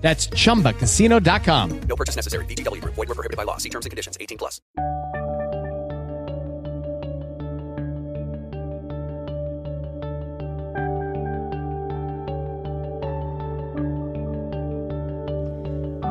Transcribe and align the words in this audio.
That's 0.00 0.28
chumbacasino.com. 0.30 1.80
No 1.88 1.96
purchase 1.96 2.16
necessary. 2.16 2.44
VGW 2.46 2.80
Group. 2.80 2.94
Void 2.94 3.08
were 3.08 3.14
prohibited 3.14 3.36
by 3.36 3.44
law. 3.44 3.58
See 3.58 3.70
terms 3.70 3.86
and 3.86 3.90
conditions. 3.90 4.16
18 4.20 4.38
plus. 4.38 4.60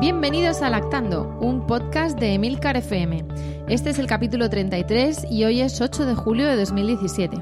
Bienvenidos 0.00 0.62
a 0.62 0.70
Lactando, 0.70 1.36
un 1.42 1.66
podcast 1.66 2.18
de 2.18 2.32
Emilcar 2.32 2.74
FM. 2.78 3.22
Este 3.68 3.90
es 3.90 3.98
el 3.98 4.06
capítulo 4.06 4.48
33 4.48 5.26
y 5.30 5.44
hoy 5.44 5.60
es 5.60 5.78
8 5.78 6.06
de 6.06 6.14
julio 6.14 6.46
de 6.46 6.56
2017. 6.56 7.36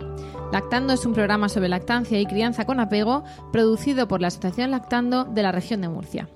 Lactando 0.51 0.95
es 0.95 1.05
un 1.05 1.13
programa 1.13 1.51
sobre 1.51 1.69
lactancia 1.69 2.19
y 2.19 2.25
crianza 2.25 2.65
con 2.65 2.81
apego 2.81 3.23
producido 3.53 4.09
por 4.09 4.23
la 4.23 4.29
Asociación 4.29 4.71
Lactando 4.71 5.25
de 5.25 5.43
la 5.43 5.53
región 5.53 5.83
de 5.83 5.91
Murcia. 5.91 6.29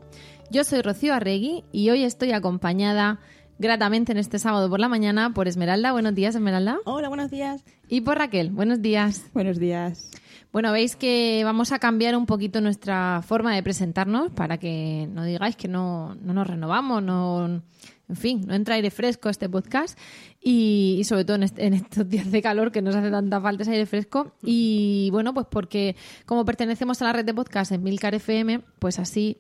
Yo 0.51 0.65
soy 0.65 0.83
Rocío 0.83 1.15
Arregui 1.15 1.65
y 1.73 1.89
hoy 1.89 2.05
estoy 2.05 2.33
acompañada 2.33 3.21
gratamente 3.59 4.13
en 4.13 4.19
este 4.19 4.39
sábado 4.39 4.69
por 4.69 4.81
la 4.81 4.89
mañana 4.89 5.33
por 5.33 5.49
Esmeralda. 5.49 5.93
Buenos 5.93 6.15
días, 6.15 6.35
Esmeralda. 6.35 6.79
Hola, 6.85 7.09
buenos 7.09 7.31
días. 7.31 7.65
Y 7.89 8.03
por 8.03 8.19
Raquel. 8.19 8.51
Buenos 8.51 8.83
días. 8.83 9.31
Buenos 9.33 9.59
días. 9.59 10.11
Bueno, 10.53 10.73
veis 10.73 10.95
que 10.95 11.41
vamos 11.45 11.73
a 11.73 11.79
cambiar 11.79 12.15
un 12.15 12.27
poquito 12.27 12.61
nuestra 12.61 13.23
forma 13.23 13.55
de 13.55 13.63
presentarnos 13.63 14.31
para 14.33 14.59
que 14.59 15.09
no 15.11 15.25
digáis 15.25 15.57
que 15.57 15.69
no, 15.69 16.15
no 16.17 16.35
nos 16.35 16.47
renovamos, 16.47 17.03
no, 17.03 17.63
en 18.13 18.17
fin, 18.17 18.43
no 18.47 18.55
entra 18.55 18.75
aire 18.75 18.91
fresco 18.91 19.29
este 19.31 19.49
podcast 19.49 19.99
y, 20.41 20.97
y 21.01 21.05
sobre 21.05 21.25
todo 21.25 21.37
en, 21.37 21.43
este- 21.45 21.65
en 21.67 21.73
estos 21.75 22.07
días 22.09 22.31
de 22.31 22.43
calor 22.43 22.71
que 22.71 22.83
nos 22.83 22.95
hace 22.95 23.11
tanta 23.11 23.41
falta 23.41 23.63
ese 23.63 23.73
aire 23.73 23.87
fresco. 23.87 24.33
Y 24.43 25.09
bueno, 25.13 25.33
pues 25.35 25.47
porque 25.51 25.97
como 26.27 26.45
pertenecemos 26.45 27.01
a 27.01 27.07
la 27.07 27.13
red 27.15 27.25
de 27.25 27.33
podcast 27.35 27.73
en 27.73 27.83
Milcar 27.83 28.15
FM, 28.15 28.61
pues 28.79 28.99
así 28.99 29.39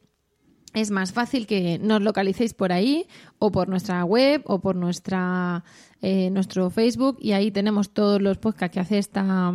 es 0.74 0.90
más 0.90 1.12
fácil 1.12 1.46
que 1.46 1.78
nos 1.78 2.00
localicéis 2.00 2.54
por 2.54 2.72
ahí 2.72 3.06
o 3.38 3.52
por 3.52 3.68
nuestra 3.68 4.02
web 4.06 4.40
o 4.46 4.60
por 4.62 4.74
nuestra 4.74 5.64
eh, 6.00 6.30
nuestro 6.30 6.70
Facebook 6.70 7.18
y 7.20 7.32
ahí 7.32 7.50
tenemos 7.50 7.90
todos 7.92 8.22
los 8.22 8.38
podcasts 8.38 8.72
que 8.72 8.80
hace 8.80 8.96
esta 8.98 9.52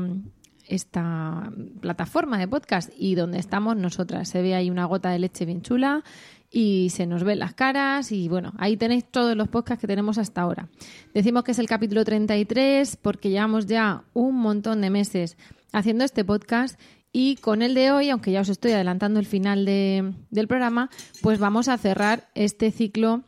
esta 0.67 1.49
plataforma 1.79 2.37
de 2.37 2.47
podcast 2.47 2.89
y 2.97 3.15
donde 3.15 3.39
estamos 3.39 3.77
nosotras. 3.77 4.27
Se 4.27 4.41
ve 4.41 4.53
ahí 4.53 4.69
una 4.69 4.83
gota 4.85 5.09
de 5.09 5.17
leche 5.19 5.45
bien 5.45 5.61
chula 5.61 6.03
y 6.49 6.89
se 6.91 7.05
nos 7.05 7.23
ven 7.23 7.39
las 7.39 7.53
caras 7.53 8.11
y 8.11 8.29
bueno, 8.29 8.53
ahí 8.57 8.77
tenéis 8.77 9.05
todos 9.09 9.35
los 9.35 9.47
podcasts 9.49 9.81
que 9.81 9.87
tenemos 9.87 10.17
hasta 10.17 10.41
ahora. 10.41 10.69
Decimos 11.13 11.43
que 11.43 11.51
es 11.51 11.59
el 11.59 11.67
capítulo 11.67 12.05
33 12.05 12.95
porque 12.97 13.29
llevamos 13.29 13.65
ya 13.65 14.03
un 14.13 14.35
montón 14.35 14.81
de 14.81 14.89
meses 14.89 15.37
haciendo 15.73 16.03
este 16.05 16.23
podcast 16.23 16.79
y 17.11 17.35
con 17.37 17.61
el 17.61 17.73
de 17.73 17.91
hoy, 17.91 18.09
aunque 18.09 18.31
ya 18.31 18.41
os 18.41 18.49
estoy 18.49 18.71
adelantando 18.71 19.19
el 19.19 19.25
final 19.25 19.65
de- 19.65 20.13
del 20.29 20.47
programa, 20.47 20.89
pues 21.21 21.39
vamos 21.39 21.67
a 21.67 21.77
cerrar 21.77 22.29
este 22.35 22.71
ciclo 22.71 23.23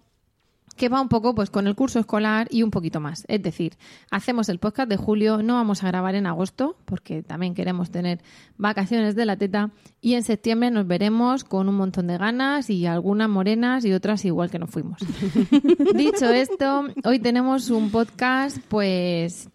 que 0.80 0.88
va 0.88 1.02
un 1.02 1.10
poco 1.10 1.36
pues 1.36 1.50
con 1.50 1.68
el 1.68 1.76
curso 1.76 2.00
escolar 2.00 2.48
y 2.50 2.64
un 2.64 2.72
poquito 2.72 3.02
más. 3.02 3.26
Es 3.28 3.44
decir, 3.44 3.78
hacemos 4.10 4.48
el 4.48 4.60
podcast 4.60 4.90
de 4.90 4.96
julio, 4.96 5.44
no 5.44 5.56
vamos 5.56 5.84
a 5.84 5.88
grabar 5.88 6.16
en 6.16 6.26
agosto 6.26 6.78
porque 6.86 7.22
también 7.22 7.54
queremos 7.54 7.92
tener 7.92 8.22
vacaciones 8.58 9.14
de 9.14 9.26
la 9.26 9.36
teta 9.36 9.72
y 10.00 10.14
en 10.14 10.24
septiembre 10.24 10.72
nos 10.72 10.88
veremos 10.88 11.44
con 11.44 11.68
un 11.68 11.76
montón 11.76 12.08
de 12.08 12.18
ganas 12.18 12.70
y 12.70 12.86
algunas 12.86 13.28
morenas 13.28 13.84
y 13.84 13.92
otras 13.92 14.24
igual 14.24 14.50
que 14.50 14.58
nos 14.58 14.70
fuimos. 14.70 15.00
Dicho 15.96 16.30
esto, 16.30 16.86
hoy 17.04 17.20
tenemos 17.20 17.70
un 17.72 17.92
podcast 17.92 18.58
pues 18.70 19.50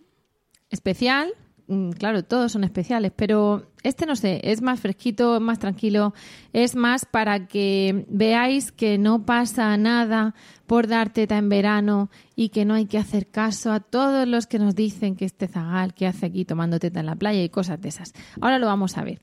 especial. 0.69 1.33
Mm, 1.69 1.93
Claro, 1.93 2.23
todos 2.23 2.53
son 2.53 2.65
especiales, 2.65 3.13
pero 3.17 3.73
este 3.83 4.05
no 4.07 4.17
sé, 4.17 4.41
es 4.45 4.61
más 4.61 4.81
fresquito, 4.81 5.41
más 5.41 5.59
tranquilo, 5.59 6.13
es 6.53 6.75
más 6.75 7.07
para 7.07 7.47
que 7.47 8.05
veáis 8.09 8.73
que 8.73 8.99
no 8.99 9.25
pasa 9.25 9.77
nada 9.77 10.35
por 10.67 10.87
dar 10.87 11.13
teta 11.13 11.37
en 11.37 11.49
verano 11.49 12.11
y 12.37 12.49
que 12.49 12.65
no 12.65 12.75
hay 12.75 12.87
que 12.87 12.99
hacer 12.99 13.27
caso 13.27 13.73
a 13.73 13.81
todos 13.81 14.27
los 14.27 14.47
que 14.47 14.59
nos 14.59 14.75
dicen 14.75 15.17
que 15.17 15.25
este 15.25 15.49
zagal 15.49 15.95
que 15.95 16.07
hace 16.07 16.27
aquí 16.27 16.45
tomando 16.45 16.79
teta 16.79 17.01
en 17.01 17.07
la 17.07 17.17
playa 17.17 17.43
y 17.43 17.49
cosas 17.49 17.81
de 17.81 17.89
esas. 17.89 18.13
Ahora 18.41 18.59
lo 18.59 18.67
vamos 18.67 18.97
a 18.97 19.05
ver. 19.05 19.21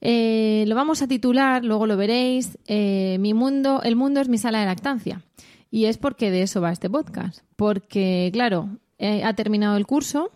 Eh, 0.00 0.64
lo 0.66 0.74
vamos 0.74 1.02
a 1.02 1.08
titular, 1.08 1.64
luego 1.64 1.86
lo 1.86 1.96
veréis. 1.96 2.58
eh, 2.66 3.18
mi 3.20 3.34
mundo, 3.34 3.82
el 3.82 3.96
mundo 3.96 4.20
es 4.20 4.28
mi 4.28 4.38
sala 4.38 4.60
de 4.60 4.66
lactancia. 4.66 5.22
Y 5.70 5.84
es 5.84 5.98
porque 5.98 6.30
de 6.30 6.42
eso 6.42 6.60
va 6.60 6.72
este 6.72 6.90
podcast. 6.90 7.42
Porque, 7.56 8.30
claro, 8.32 8.68
eh, 8.98 9.22
ha 9.24 9.34
terminado 9.34 9.76
el 9.76 9.86
curso 9.86 10.32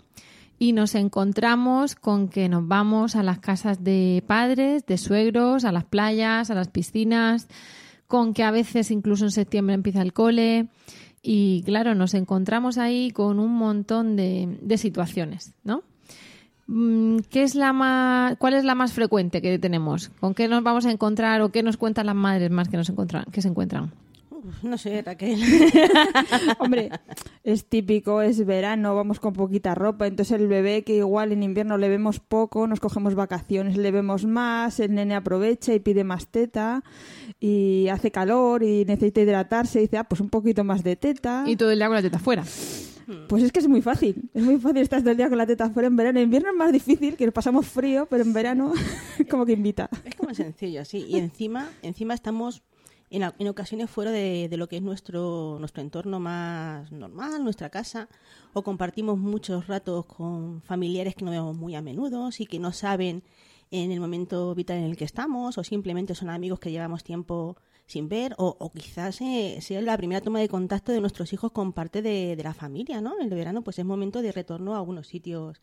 y 0.58 0.72
nos 0.72 0.94
encontramos 0.94 1.96
con 1.96 2.28
que 2.28 2.48
nos 2.48 2.66
vamos 2.66 3.16
a 3.16 3.22
las 3.22 3.40
casas 3.40 3.82
de 3.82 4.22
padres, 4.26 4.86
de 4.86 4.96
suegros, 4.96 5.64
a 5.64 5.72
las 5.72 5.84
playas, 5.84 6.50
a 6.50 6.54
las 6.54 6.68
piscinas, 6.68 7.48
con 8.14 8.32
que 8.32 8.44
a 8.44 8.52
veces 8.52 8.92
incluso 8.92 9.24
en 9.24 9.32
septiembre 9.32 9.74
empieza 9.74 10.00
el 10.00 10.12
cole. 10.12 10.68
Y 11.20 11.64
claro, 11.64 11.96
nos 11.96 12.14
encontramos 12.14 12.78
ahí 12.78 13.10
con 13.10 13.40
un 13.40 13.52
montón 13.52 14.14
de, 14.14 14.56
de 14.62 14.78
situaciones, 14.78 15.52
¿no? 15.64 15.82
Mm, 16.68 17.16
¿Qué 17.28 17.42
es 17.42 17.56
la 17.56 17.72
más, 17.72 18.36
¿Cuál 18.38 18.54
es 18.54 18.62
la 18.62 18.76
más 18.76 18.92
frecuente 18.92 19.42
que 19.42 19.58
tenemos? 19.58 20.10
¿Con 20.20 20.32
qué 20.32 20.46
nos 20.46 20.62
vamos 20.62 20.86
a 20.86 20.92
encontrar 20.92 21.42
o 21.42 21.48
qué 21.48 21.64
nos 21.64 21.76
cuentan 21.76 22.06
las 22.06 22.14
madres 22.14 22.52
más 22.52 22.68
que, 22.68 22.76
nos 22.76 22.88
encuentran, 22.88 23.24
que 23.32 23.42
se 23.42 23.48
encuentran? 23.48 23.90
No 24.62 24.76
sé, 24.76 25.02
Raquel. 25.02 25.40
Hombre, 26.58 26.90
es 27.42 27.66
típico, 27.66 28.20
es 28.20 28.44
verano, 28.44 28.94
vamos 28.94 29.18
con 29.18 29.32
poquita 29.32 29.74
ropa, 29.74 30.06
entonces 30.06 30.38
el 30.38 30.48
bebé 30.48 30.82
que 30.84 30.96
igual 30.96 31.32
en 31.32 31.42
invierno 31.42 31.78
le 31.78 31.88
vemos 31.88 32.20
poco, 32.20 32.66
nos 32.66 32.80
cogemos 32.80 33.14
vacaciones, 33.14 33.76
le 33.76 33.90
vemos 33.90 34.26
más, 34.26 34.80
el 34.80 34.94
nene 34.94 35.14
aprovecha 35.14 35.72
y 35.72 35.80
pide 35.80 36.04
más 36.04 36.28
teta 36.28 36.82
y 37.40 37.88
hace 37.88 38.10
calor 38.10 38.62
y 38.62 38.84
necesita 38.84 39.22
hidratarse 39.22 39.78
y 39.78 39.82
dice, 39.82 39.96
ah, 39.96 40.04
pues 40.04 40.20
un 40.20 40.28
poquito 40.28 40.62
más 40.62 40.84
de 40.84 40.96
teta. 40.96 41.44
Y 41.46 41.56
todo 41.56 41.70
el 41.70 41.78
día 41.78 41.86
con 41.86 41.96
la 41.96 42.02
teta 42.02 42.18
fuera. 42.18 42.44
Pues 43.28 43.42
es 43.42 43.52
que 43.52 43.58
es 43.58 43.68
muy 43.68 43.82
fácil, 43.82 44.30
es 44.32 44.42
muy 44.42 44.58
fácil 44.58 44.78
estar 44.78 45.00
todo 45.00 45.10
el 45.10 45.16
día 45.16 45.28
con 45.28 45.36
la 45.36 45.46
teta 45.46 45.68
fuera 45.70 45.86
en 45.88 45.96
verano. 45.96 46.18
En 46.18 46.24
invierno 46.24 46.50
es 46.50 46.56
más 46.56 46.72
difícil, 46.72 47.16
que 47.16 47.26
nos 47.26 47.34
pasamos 47.34 47.66
frío, 47.66 48.06
pero 48.08 48.22
en 48.22 48.32
verano 48.32 48.72
como 49.30 49.44
que 49.44 49.52
invita. 49.52 49.90
Es 50.04 50.14
como 50.14 50.34
sencillo, 50.34 50.84
sí. 50.84 51.04
Y 51.08 51.18
encima, 51.18 51.68
encima 51.82 52.14
estamos 52.14 52.62
en, 53.10 53.22
en 53.38 53.48
ocasiones 53.48 53.90
fuera 53.90 54.10
de, 54.10 54.48
lo 54.56 54.68
que 54.68 54.76
es 54.76 54.82
nuestro, 54.82 55.56
nuestro 55.58 55.82
entorno 55.82 56.20
más 56.20 56.90
normal, 56.92 57.44
nuestra 57.44 57.70
casa, 57.70 58.08
o 58.52 58.62
compartimos 58.62 59.18
muchos 59.18 59.66
ratos 59.66 60.06
con 60.06 60.62
familiares 60.62 61.14
que 61.14 61.24
no 61.24 61.30
vemos 61.30 61.56
muy 61.56 61.74
a 61.74 61.82
menudo 61.82 62.30
y 62.36 62.46
que 62.46 62.58
no 62.58 62.72
saben 62.72 63.22
en 63.70 63.90
el 63.90 64.00
momento 64.00 64.54
vital 64.54 64.78
en 64.78 64.84
el 64.84 64.96
que 64.96 65.04
estamos, 65.04 65.58
o 65.58 65.64
simplemente 65.64 66.14
son 66.14 66.30
amigos 66.30 66.60
que 66.60 66.70
llevamos 66.70 67.02
tiempo 67.02 67.56
sin 67.86 68.08
ver, 68.08 68.34
o, 68.38 68.56
o 68.58 68.70
quizás 68.70 69.20
eh, 69.20 69.58
sea 69.60 69.82
la 69.82 69.96
primera 69.96 70.20
toma 70.20 70.40
de 70.40 70.48
contacto 70.48 70.92
de 70.92 71.00
nuestros 71.00 71.32
hijos 71.32 71.52
con 71.52 71.72
parte 71.72 72.00
de, 72.00 72.34
de 72.36 72.42
la 72.42 72.54
familia, 72.54 73.00
¿no? 73.00 73.18
El 73.20 73.28
verano 73.30 73.62
pues 73.62 73.78
es 73.78 73.84
momento 73.84 74.22
de 74.22 74.32
retorno 74.32 74.74
a 74.74 74.78
algunos 74.78 75.06
sitios. 75.06 75.60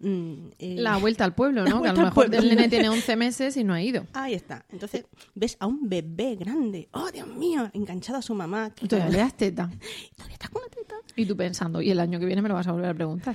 Mm, 0.00 0.34
eh, 0.58 0.74
La 0.78 0.96
vuelta 0.98 1.24
al 1.24 1.34
pueblo, 1.34 1.64
¿no? 1.68 1.82
Que 1.82 1.88
a 1.88 1.92
lo 1.92 2.02
mejor 2.02 2.34
el 2.34 2.48
nene 2.48 2.68
tiene 2.68 2.88
11 2.90 3.16
meses 3.16 3.56
y 3.56 3.64
no 3.64 3.74
ha 3.74 3.82
ido. 3.82 4.06
Ahí 4.12 4.34
está. 4.34 4.64
Entonces 4.70 5.04
ves 5.34 5.56
a 5.60 5.66
un 5.66 5.88
bebé 5.88 6.36
grande, 6.36 6.88
oh 6.92 7.10
Dios 7.10 7.26
mío, 7.28 7.70
enganchado 7.72 8.18
a 8.18 8.22
su 8.22 8.34
mamá. 8.34 8.70
que 8.70 8.84
Y 8.84 8.88
todavía 8.88 9.12
le 9.12 9.18
das 9.18 9.36
teta. 9.36 9.70
todavía 10.16 10.34
está 10.34 10.48
con 10.48 10.62
la 10.62 10.68
teta. 10.68 10.94
Y 11.16 11.24
tú 11.24 11.36
pensando, 11.36 11.80
y 11.80 11.90
el 11.90 12.00
año 12.00 12.18
que 12.18 12.26
viene 12.26 12.42
me 12.42 12.48
lo 12.48 12.54
vas 12.54 12.66
a 12.66 12.72
volver 12.72 12.90
a 12.90 12.94
preguntar. 12.94 13.34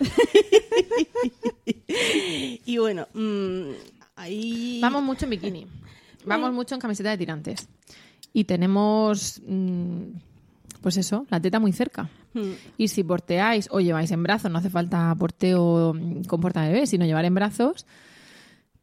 Y 2.65 2.77
bueno, 2.77 3.07
mm, 3.13 3.71
ahí. 4.15 4.79
Vamos 4.81 5.03
mucho 5.03 5.25
en 5.25 5.31
bikini. 5.31 5.67
Vamos 6.25 6.53
mucho 6.53 6.75
en 6.75 6.81
camiseta 6.81 7.09
de 7.09 7.17
tirantes. 7.17 7.67
Y 8.33 8.43
tenemos, 8.45 9.41
mm, 9.45 10.03
pues 10.81 10.97
eso, 10.97 11.25
la 11.29 11.39
teta 11.39 11.59
muy 11.59 11.73
cerca. 11.73 12.09
Mm, 12.33 12.51
Y 12.77 12.87
si 12.87 13.03
porteáis 13.03 13.67
o 13.71 13.79
lleváis 13.79 14.11
en 14.11 14.23
brazos, 14.23 14.51
no 14.51 14.59
hace 14.59 14.69
falta 14.69 15.13
porteo 15.15 15.93
con 16.27 16.41
portabebés, 16.41 16.89
sino 16.89 17.05
llevar 17.05 17.25
en 17.25 17.35
brazos, 17.35 17.85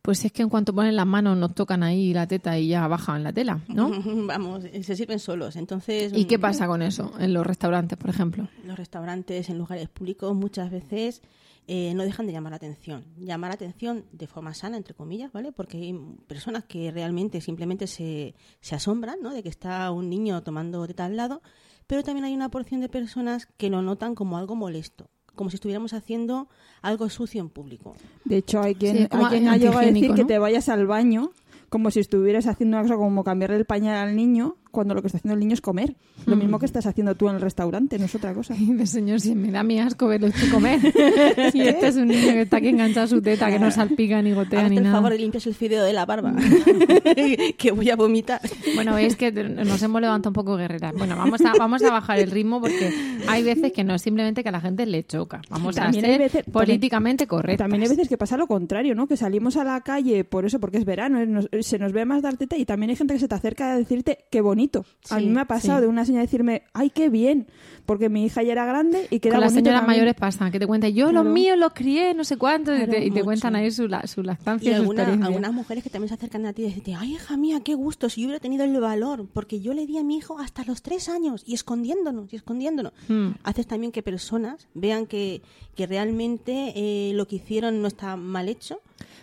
pues 0.03 0.25
es 0.25 0.33
que 0.33 0.43
en 0.43 0.49
cuanto 0.49 0.75
ponen 0.75 0.97
las 0.97 1.07
manos 1.07 1.37
nos 1.37 1.55
tocan 1.55 1.83
ahí 1.83 2.15
la 2.15 2.27
teta 2.27 2.59
y 2.59 2.69
ya 2.69 2.87
bajan 2.89 3.23
la 3.23 3.33
tela, 3.33 3.61
¿no? 3.69 3.91
Vamos, 4.27 4.65
se 4.83 4.97
sirven 4.97 5.19
solos. 5.19 5.57
Entonces. 5.57 6.13
¿Y 6.15 6.25
qué 6.25 6.39
mm, 6.39 6.41
pasa 6.41 6.67
con 6.67 6.83
eso 6.83 7.13
en 7.19 7.35
los 7.35 7.47
restaurantes, 7.47 7.99
por 7.99 8.11
ejemplo? 8.11 8.49
Los 8.65 8.77
restaurantes, 8.77 9.51
en 9.51 9.59
lugares 9.59 9.89
públicos, 9.89 10.35
muchas 10.35 10.71
veces 10.71 11.21
eh, 11.67 11.93
no 11.95 12.05
dejan 12.05 12.27
de 12.27 12.33
llamar 12.33 12.53
la 12.53 12.57
atención. 12.57 13.05
Llamar 13.19 13.51
la 13.51 13.57
atención 13.57 14.07
de 14.13 14.27
forma 14.27 14.55
sana, 14.55 14.79
entre 14.79 14.95
comillas, 14.95 15.31
¿vale? 15.31 15.53
Porque 15.53 15.77
hay 15.77 15.95
personas 16.27 16.65
que 16.65 16.91
realmente 16.91 17.43
simplemente 17.43 17.87
se, 17.87 18.35
se 18.63 18.75
asombran, 18.75 19.19
¿no? 19.21 19.35
De 19.35 19.43
que 19.43 19.51
está 19.51 19.91
un 19.91 20.09
niño 20.09 20.43
tomando 20.43 20.87
teta 20.87 21.05
al 21.05 21.17
lado, 21.17 21.43
pero 21.89 22.05
también 22.05 22.25
hay 22.25 22.35
una 22.35 22.51
porción 22.51 22.81
de 22.81 22.89
personas 22.89 23.47
que 23.57 23.71
lo 23.71 23.83
notan 23.83 24.15
como 24.15 24.39
algo 24.39 24.55
molesto, 24.55 25.09
como 25.35 25.51
si 25.51 25.57
estuviéramos 25.57 25.95
haciendo 25.95 26.49
algo 26.83 27.09
sucio 27.09 27.41
en 27.41 27.49
público. 27.49 27.95
De 28.25 28.37
hecho, 28.37 28.61
hay 28.61 28.77
quien, 28.77 28.97
Sí, 28.97 29.09
hay 29.11 29.25
quien 29.25 29.49
ha 29.49 29.57
llegado 29.57 29.79
a 29.79 29.87
decir 29.87 30.15
que 30.15 30.25
te 30.25 30.39
vayas 30.39 30.69
al 30.69 30.87
baño 30.87 31.33
como 31.71 31.91
si 31.91 32.01
estuvieras 32.01 32.47
haciendo 32.47 32.77
una 32.77 32.83
cosa 32.83 32.97
como 32.97 33.25
cambiarle 33.25 33.57
el 33.57 33.65
pañal 33.65 34.09
al 34.09 34.17
niño 34.17 34.57
cuando 34.71 34.95
lo 34.95 35.01
que 35.03 35.09
está 35.09 35.19
haciendo 35.19 35.35
el 35.35 35.41
niño 35.41 35.55
es 35.55 35.61
comer. 35.61 35.97
Lo 36.27 36.37
mismo 36.37 36.59
que 36.59 36.67
estás 36.67 36.87
haciendo 36.87 37.15
tú 37.15 37.29
en 37.29 37.37
el 37.37 37.41
restaurante, 37.41 37.99
no 37.99 38.05
es 38.05 38.15
otra 38.15 38.35
cosa. 38.35 38.55
Y 38.57 38.87
señor, 38.87 39.21
si 39.21 39.35
me 39.35 39.51
da 39.51 39.63
mi 39.63 39.79
asco 39.81 40.07
verlo 40.09 40.29
usted 40.29 40.51
comer. 40.51 40.81
y 41.55 41.61
este 41.63 41.87
es 41.89 41.97
un 41.97 42.09
niño 42.09 42.33
que 42.33 42.43
está 42.43 42.59
aquí 42.59 42.69
enganchado 42.69 43.05
a 43.05 43.09
su 43.09 43.23
teta, 43.23 43.49
que 43.51 43.59
no 43.59 43.71
salpica 43.71 44.21
ni 44.23 44.33
gotea 44.33 44.61
Hazte 44.61 44.71
ni 44.71 44.77
el 44.79 44.83
nada. 44.85 44.97
favor 44.97 45.13
de 45.13 45.19
limpias 45.19 45.47
el 45.47 45.55
fideo 45.55 45.83
de 45.85 45.93
la 45.93 46.05
barba, 46.07 46.35
que 47.59 47.71
voy 47.73 47.91
a 47.91 47.97
vomitar. 47.97 48.41
Bueno, 48.75 48.97
es 48.99 49.17
que 49.17 49.31
nos 49.33 49.83
hemos 49.83 50.01
levantado 50.01 50.31
un 50.31 50.35
poco 50.35 50.57
guerreras. 50.57 50.95
Bueno, 50.97 51.17
vamos 51.17 51.41
a, 51.43 51.53
vamos 51.59 51.83
a 51.83 51.91
bajar 51.91 52.19
el 52.19 52.31
ritmo 52.31 52.61
porque 52.61 52.93
hay 53.29 53.43
veces 53.43 53.73
que 53.73 53.85
no 53.85 53.95
es 53.95 54.03
simplemente 54.03 54.43
que 54.43 54.49
a 54.49 54.53
la 54.53 54.61
gente 54.61 54.87
le 54.87 55.05
choca. 55.05 55.41
Vamos 55.51 55.77
También 55.77 56.05
a 56.05 56.09
hay 56.09 56.15
ser 56.15 56.23
veces- 56.23 56.45
políticamente 56.53 57.27
correctos. 57.27 57.65
También 57.65 57.83
hay 57.83 57.89
veces 57.89 58.09
que 58.09 58.17
pasa 58.19 58.37
lo 58.37 58.47
contrario, 58.47 58.95
¿no? 58.95 59.07
Que 59.07 59.17
salimos 59.17 59.57
a 59.57 59.65
la 59.65 59.81
calle 59.81 60.25
por 60.25 60.45
eso, 60.45 60.61
porque 60.61 60.79
es 60.79 60.85
verano, 60.85 61.25
nos- 61.27 61.49
se 61.61 61.79
nos 61.79 61.93
ve 61.93 62.05
más 62.05 62.23
dar 62.23 62.37
teta 62.37 62.57
y 62.57 62.65
también 62.65 62.91
hay 62.91 62.97
gente 62.97 63.15
que 63.15 63.21
se 63.21 63.29
te 63.29 63.35
acerca 63.35 63.73
a 63.73 63.77
decirte 63.79 64.19
qué 64.31 64.41
bonito. 64.41 64.58
A 64.67 65.19
Sí, 65.19 65.27
mí 65.27 65.31
me 65.33 65.41
ha 65.41 65.45
pasado 65.45 65.79
sí. 65.79 65.83
de 65.83 65.89
una 65.89 66.05
señora 66.05 66.23
decirme, 66.23 66.63
ay, 66.73 66.91
qué 66.91 67.09
bien, 67.09 67.47
porque 67.87 68.09
mi 68.09 68.25
hija 68.25 68.43
ya 68.43 68.53
era 68.53 68.67
grande 68.67 69.07
y 69.11 69.21
queda 69.21 69.35
Con 69.35 69.41
las 69.43 69.53
bonito 69.53 69.65
señoras 69.69 69.81
también. 69.83 70.01
mayores 70.01 70.15
pasa, 70.21 70.51
que 70.51 70.59
te 70.59 70.67
cuentan, 70.67 70.93
yo 70.93 71.11
los 71.13 71.25
míos 71.25 71.57
los 71.59 71.73
crié, 71.73 72.13
no 72.15 72.25
sé 72.25 72.37
cuánto, 72.37 72.75
y 72.77 72.87
te- 72.87 73.05
y 73.07 73.11
cuentan 73.11 73.57
ahí 73.57 73.71
su, 73.71 73.89
la- 73.89 74.07
su 74.07 74.23
lactancia 74.23 74.71
Y 74.71 74.75
su 74.75 74.81
alguna- 74.81 75.27
algunas 75.27 75.53
mujeres 75.53 75.83
que 75.85 75.91
también 75.91 76.09
se 76.09 76.15
acercan 76.15 76.45
a 76.47 76.53
ti 76.53 76.63
y 76.63 76.67
decirte, 76.67 76.95
ay, 76.95 77.15
hija 77.15 77.37
mía, 77.37 77.61
qué 77.65 77.75
gusto, 77.75 78.09
si 78.11 78.21
yo 78.23 78.27
hubiera 78.29 78.41
tenido 78.41 78.65
el 78.65 78.79
valor, 78.81 79.27
porque 79.33 79.61
yo 79.61 79.73
le 79.75 79.87
di 79.87 79.97
a 79.99 80.05
mi 80.05 80.17
hijo 80.19 80.39
hasta 80.39 80.65
los 80.65 80.83
tres 80.83 81.09
años 81.09 81.43
y 81.47 81.55
escondiéndonos 81.55 82.33
y 82.33 82.37
escondiéndonos. 82.37 82.93
Hmm. 83.09 83.31
Haces 83.45 83.67
también 83.67 83.93
que 83.93 84.03
personas 84.03 84.67
vean 84.75 85.07
que, 85.07 85.43
que 85.75 85.87
realmente 85.87 86.73
eh, 86.77 87.13
lo 87.15 87.27
que 87.27 87.37
hicieron 87.37 87.81
no 87.81 87.89
está 87.89 88.17
mal 88.17 88.49
hecho. 88.49 88.81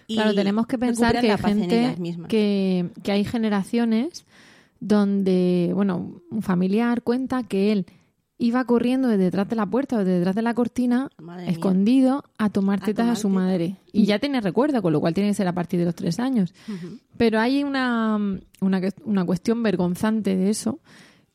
Y 0.07 0.15
Claro, 0.15 0.33
tenemos 0.35 0.67
que 0.67 0.77
pensar 0.77 1.19
que 1.19 1.27
la 1.27 1.33
hay 1.35 1.41
paz 1.41 1.51
en 1.51 1.59
gente 1.61 1.79
ellas 1.79 1.99
mismas. 1.99 2.27
que, 2.29 2.89
que 3.03 3.11
hay 3.11 3.25
generaciones 3.25 4.25
donde, 4.85 5.71
bueno, 5.73 6.21
un 6.29 6.41
familiar 6.43 7.01
cuenta 7.01 7.41
que 7.43 7.71
él 7.71 7.87
iba 8.37 8.63
corriendo 8.65 9.07
desde 9.07 9.23
detrás 9.23 9.49
de 9.49 9.55
la 9.55 9.65
puerta 9.65 9.95
o 9.95 9.99
desde 9.99 10.19
detrás 10.19 10.35
de 10.35 10.43
la 10.43 10.53
cortina, 10.53 11.09
Madre 11.17 11.43
mía. 11.43 11.51
escondido, 11.51 12.23
a 12.37 12.49
tomar 12.49 12.81
tetas 12.81 13.07
a 13.07 13.15
su 13.15 13.29
madre. 13.29 13.77
Y 13.91 14.05
ya 14.05 14.19
tiene 14.19 14.41
recuerdo, 14.41 14.81
con 14.83 14.93
lo 14.93 14.99
cual 14.99 15.13
tiene 15.15 15.29
que 15.29 15.33
ser 15.33 15.47
a 15.47 15.53
partir 15.53 15.79
de 15.79 15.85
los 15.85 15.95
tres 15.95 16.19
años. 16.19 16.53
Pero 17.17 17.39
hay 17.39 17.63
una, 17.63 18.17
una, 18.61 18.81
una 19.05 19.25
cuestión 19.25 19.63
vergonzante 19.63 20.35
de 20.35 20.49
eso 20.49 20.79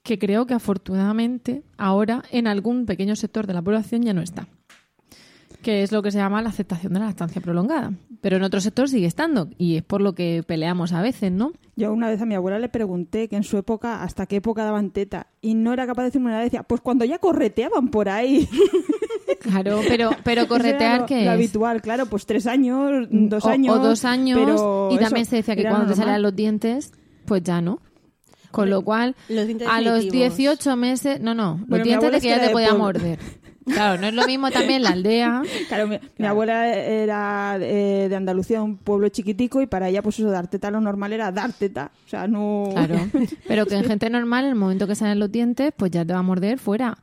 que 0.02 0.18
creo 0.18 0.46
que 0.46 0.54
afortunadamente 0.54 1.64
ahora 1.76 2.22
en 2.30 2.46
algún 2.46 2.86
pequeño 2.86 3.16
sector 3.16 3.46
de 3.46 3.54
la 3.54 3.62
población 3.62 4.02
ya 4.02 4.14
no 4.14 4.22
está 4.22 4.46
que 5.62 5.82
es 5.82 5.92
lo 5.92 6.02
que 6.02 6.10
se 6.10 6.18
llama 6.18 6.42
la 6.42 6.48
aceptación 6.48 6.92
de 6.92 7.00
la 7.00 7.06
lactancia 7.06 7.40
prolongada. 7.40 7.92
Pero 8.20 8.36
en 8.36 8.42
otro 8.42 8.60
sector 8.60 8.88
sigue 8.88 9.06
estando 9.06 9.48
y 9.56 9.76
es 9.76 9.82
por 9.82 10.00
lo 10.00 10.14
que 10.14 10.42
peleamos 10.46 10.92
a 10.92 11.00
veces, 11.02 11.32
¿no? 11.32 11.52
Yo 11.76 11.92
una 11.92 12.08
vez 12.08 12.20
a 12.20 12.26
mi 12.26 12.34
abuela 12.34 12.58
le 12.58 12.68
pregunté 12.68 13.28
que 13.28 13.36
en 13.36 13.44
su 13.44 13.56
época, 13.56 14.02
hasta 14.02 14.26
qué 14.26 14.36
época 14.36 14.64
daban 14.64 14.90
teta, 14.90 15.28
y 15.40 15.54
no 15.54 15.72
era 15.72 15.86
capaz 15.86 16.02
de 16.02 16.08
decirme 16.08 16.30
nada. 16.30 16.42
Decía, 16.42 16.62
pues 16.62 16.80
cuando 16.80 17.04
ya 17.04 17.18
correteaban 17.18 17.88
por 17.88 18.08
ahí. 18.08 18.48
Claro, 19.40 19.80
pero, 19.88 20.10
pero 20.22 20.46
corretear 20.48 21.06
que 21.06 21.14
lo 21.14 21.20
es 21.22 21.28
habitual, 21.28 21.80
claro, 21.80 22.04
pues 22.06 22.26
tres 22.26 22.46
años, 22.46 23.06
dos 23.10 23.44
o, 23.44 23.48
años. 23.48 23.76
o 23.76 23.78
dos 23.78 24.04
años 24.04 24.38
pero 24.38 24.90
y 24.92 24.98
también 24.98 25.24
se 25.24 25.36
decía 25.36 25.56
que 25.56 25.62
cuando 25.62 25.80
te 25.80 25.86
normal. 25.90 25.96
salían 25.96 26.22
los 26.22 26.36
dientes, 26.36 26.92
pues 27.24 27.42
ya 27.42 27.60
no. 27.62 27.80
Con 28.50 28.68
lo 28.68 28.82
cual, 28.82 29.14
los 29.28 29.46
a 29.68 29.80
los 29.80 30.04
definitivos. 30.04 30.36
18 30.36 30.76
meses, 30.76 31.20
no, 31.20 31.34
no, 31.34 31.58
los 31.60 31.68
Bueno, 31.68 31.84
dientes 31.84 32.12
de 32.12 32.20
que 32.20 32.28
ya 32.28 32.40
te 32.40 32.50
podía 32.50 32.74
morder. 32.74 33.18
Claro, 33.72 34.00
no 34.00 34.06
es 34.08 34.14
lo 34.14 34.26
mismo 34.26 34.50
también 34.50 34.82
la 34.82 34.90
aldea. 34.90 35.42
Claro, 35.68 35.88
mi, 35.88 35.98
mi 36.18 36.26
abuela 36.26 36.74
era 36.74 37.56
eh, 37.60 38.06
de 38.08 38.16
Andalucía, 38.16 38.62
un 38.62 38.76
pueblo 38.76 39.08
chiquitico, 39.08 39.62
y 39.62 39.66
para 39.66 39.88
ella, 39.88 40.02
pues 40.02 40.18
eso, 40.18 40.30
dar 40.30 40.48
teta 40.48 40.70
lo 40.70 40.80
normal 40.80 41.12
era 41.12 41.30
dar 41.32 41.52
teta. 41.52 41.90
O 42.06 42.08
sea, 42.08 42.26
no. 42.26 42.68
Claro, 42.72 42.96
pero 43.48 43.66
que 43.66 43.76
en 43.76 43.84
gente 43.84 44.08
normal, 44.10 44.44
en 44.44 44.50
el 44.50 44.56
momento 44.56 44.86
que 44.86 44.94
salen 44.94 45.18
los 45.18 45.30
dientes, 45.32 45.72
pues 45.76 45.90
ya 45.90 46.04
te 46.04 46.12
va 46.12 46.18
a 46.18 46.22
morder 46.22 46.58
fuera. 46.58 46.96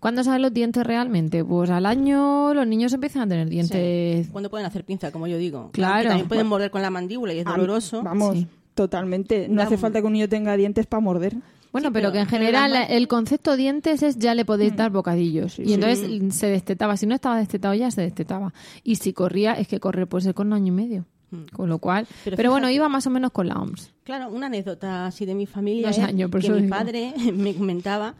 ¿Cuándo 0.00 0.22
salen 0.22 0.42
los 0.42 0.52
dientes 0.52 0.84
realmente? 0.84 1.44
Pues 1.44 1.70
al 1.70 1.86
año 1.86 2.52
los 2.54 2.66
niños 2.66 2.92
empiezan 2.92 3.22
a 3.22 3.28
tener 3.28 3.48
dientes. 3.48 4.28
Cuando 4.30 4.50
pueden 4.50 4.66
hacer 4.66 4.84
pinza, 4.84 5.10
como 5.10 5.26
yo 5.26 5.38
digo. 5.38 5.70
Claro. 5.72 6.08
También 6.08 6.28
pueden 6.28 6.46
morder 6.46 6.70
con 6.70 6.82
la 6.82 6.90
mandíbula 6.90 7.32
y 7.32 7.38
es 7.38 7.46
Ah, 7.46 7.52
doloroso. 7.52 8.02
Vamos, 8.02 8.36
Sí. 8.36 8.46
totalmente. 8.74 9.46
No 9.48 9.62
hace 9.62 9.78
falta 9.78 10.00
que 10.00 10.06
un 10.06 10.12
niño 10.12 10.28
tenga 10.28 10.56
dientes 10.56 10.86
para 10.86 11.00
morder. 11.00 11.36
Bueno, 11.74 11.88
Sí, 11.88 11.92
pero, 11.92 12.04
pero- 12.08 12.12
que 12.12 12.18
en 12.20 12.26
general 12.28 12.72
el 12.88 13.08
concepto 13.08 13.56
dientes 13.56 14.02
es 14.04 14.16
ya 14.16 14.34
le 14.34 14.44
podéis 14.44 14.74
dar 14.76 14.90
bocadillos. 14.92 15.58
y 15.58 15.74
entonces 15.74 16.34
se 16.34 16.46
destetaba. 16.46 16.96
Si 16.96 17.04
no 17.06 17.14
estaba 17.16 17.36
destetado 17.36 17.74
ya 17.74 17.90
se 17.90 18.00
destetaba. 18.00 18.54
Y 18.84 18.94
si 18.96 19.12
corría, 19.12 19.54
es 19.54 19.66
que 19.68 19.80
correr 19.80 20.06
puede 20.06 20.22
ser 20.22 20.34
con 20.34 20.46
un 20.46 20.52
año 20.52 20.68
y 20.68 20.76
medio. 20.76 21.04
Con 21.52 21.68
lo 21.68 21.78
cual. 21.80 22.06
Pero, 22.22 22.36
Pero 22.36 22.50
bueno, 22.52 22.70
iba 22.70 22.88
más 22.88 23.08
o 23.08 23.10
menos 23.10 23.32
con 23.32 23.48
la 23.48 23.56
OMS. 23.56 23.90
Claro, 24.04 24.30
una 24.30 24.46
anécdota 24.46 25.06
así 25.06 25.26
de 25.26 25.34
mi 25.34 25.46
familia 25.46 25.88
Dos 25.88 25.98
es 25.98 26.04
años, 26.04 26.30
por 26.30 26.40
que 26.40 26.48
mi 26.50 26.58
digo. 26.62 26.70
padre 26.70 27.12
me 27.34 27.54
comentaba 27.56 28.14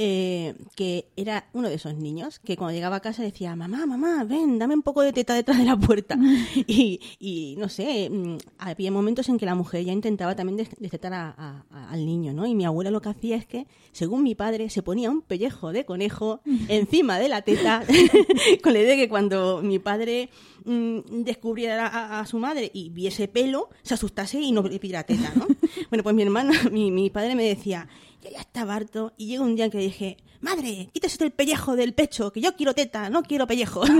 eh, 0.00 0.54
que 0.76 1.08
era 1.16 1.48
uno 1.52 1.68
de 1.68 1.74
esos 1.74 1.94
niños 1.96 2.38
que 2.38 2.56
cuando 2.56 2.72
llegaba 2.72 2.96
a 2.96 3.00
casa 3.00 3.22
decía, 3.24 3.56
mamá, 3.56 3.84
mamá, 3.84 4.22
ven, 4.24 4.58
dame 4.58 4.74
un 4.74 4.82
poco 4.82 5.02
de 5.02 5.12
teta 5.12 5.34
detrás 5.34 5.58
de 5.58 5.64
la 5.64 5.76
puerta. 5.76 6.16
y, 6.66 7.00
y, 7.18 7.56
no 7.58 7.68
sé, 7.68 8.08
mm, 8.08 8.36
había 8.58 8.92
momentos 8.92 9.28
en 9.28 9.38
que 9.38 9.44
la 9.46 9.56
mujer 9.56 9.84
ya 9.84 9.92
intentaba 9.92 10.36
también 10.36 10.56
des- 10.56 10.70
destetar 10.78 11.12
a- 11.14 11.34
a- 11.36 11.64
a- 11.70 11.90
al 11.90 12.06
niño, 12.06 12.32
¿no? 12.32 12.46
Y 12.46 12.54
mi 12.54 12.64
abuela 12.64 12.90
lo 12.92 13.00
que 13.00 13.08
hacía 13.08 13.36
es 13.36 13.44
que, 13.46 13.66
según 13.92 14.22
mi 14.22 14.34
padre, 14.36 14.70
se 14.70 14.82
ponía 14.82 15.10
un 15.10 15.20
pellejo 15.20 15.72
de 15.72 15.84
conejo 15.84 16.40
encima 16.68 17.18
de 17.18 17.28
la 17.28 17.42
teta 17.42 17.82
con 18.62 18.72
la 18.72 18.78
idea 18.78 18.90
de 18.92 18.96
que 18.96 19.08
cuando 19.08 19.62
mi 19.62 19.80
padre 19.80 20.28
mm, 20.64 21.22
descubriera 21.24 21.86
a, 21.88 22.20
a 22.20 22.26
su 22.26 22.38
madre 22.38 22.70
y 22.72 22.90
viese 22.90 23.26
pelo, 23.26 23.68
se 23.82 23.94
asustase 23.94 24.40
y 24.40 24.52
no 24.52 24.62
le 24.62 24.78
pidiera 24.78 25.02
teta, 25.02 25.32
¿no? 25.34 25.46
bueno, 25.90 26.02
pues 26.04 26.14
mi 26.14 26.22
hermana, 26.22 26.52
mi, 26.70 26.90
mi 26.92 27.10
padre 27.10 27.34
me 27.34 27.44
decía, 27.44 27.88
yo 28.28 28.34
ya 28.34 28.40
estaba 28.40 28.74
harto, 28.74 29.12
y 29.16 29.26
llegó 29.26 29.44
un 29.44 29.56
día 29.56 29.66
en 29.66 29.70
que 29.70 29.78
dije, 29.78 30.16
madre, 30.40 30.90
quítese 30.92 31.24
el 31.24 31.30
pellejo 31.30 31.76
del 31.76 31.94
pecho, 31.94 32.32
que 32.32 32.40
yo 32.40 32.54
quiero 32.56 32.74
teta, 32.74 33.10
no 33.10 33.22
quiero 33.22 33.46
pellejo. 33.46 33.82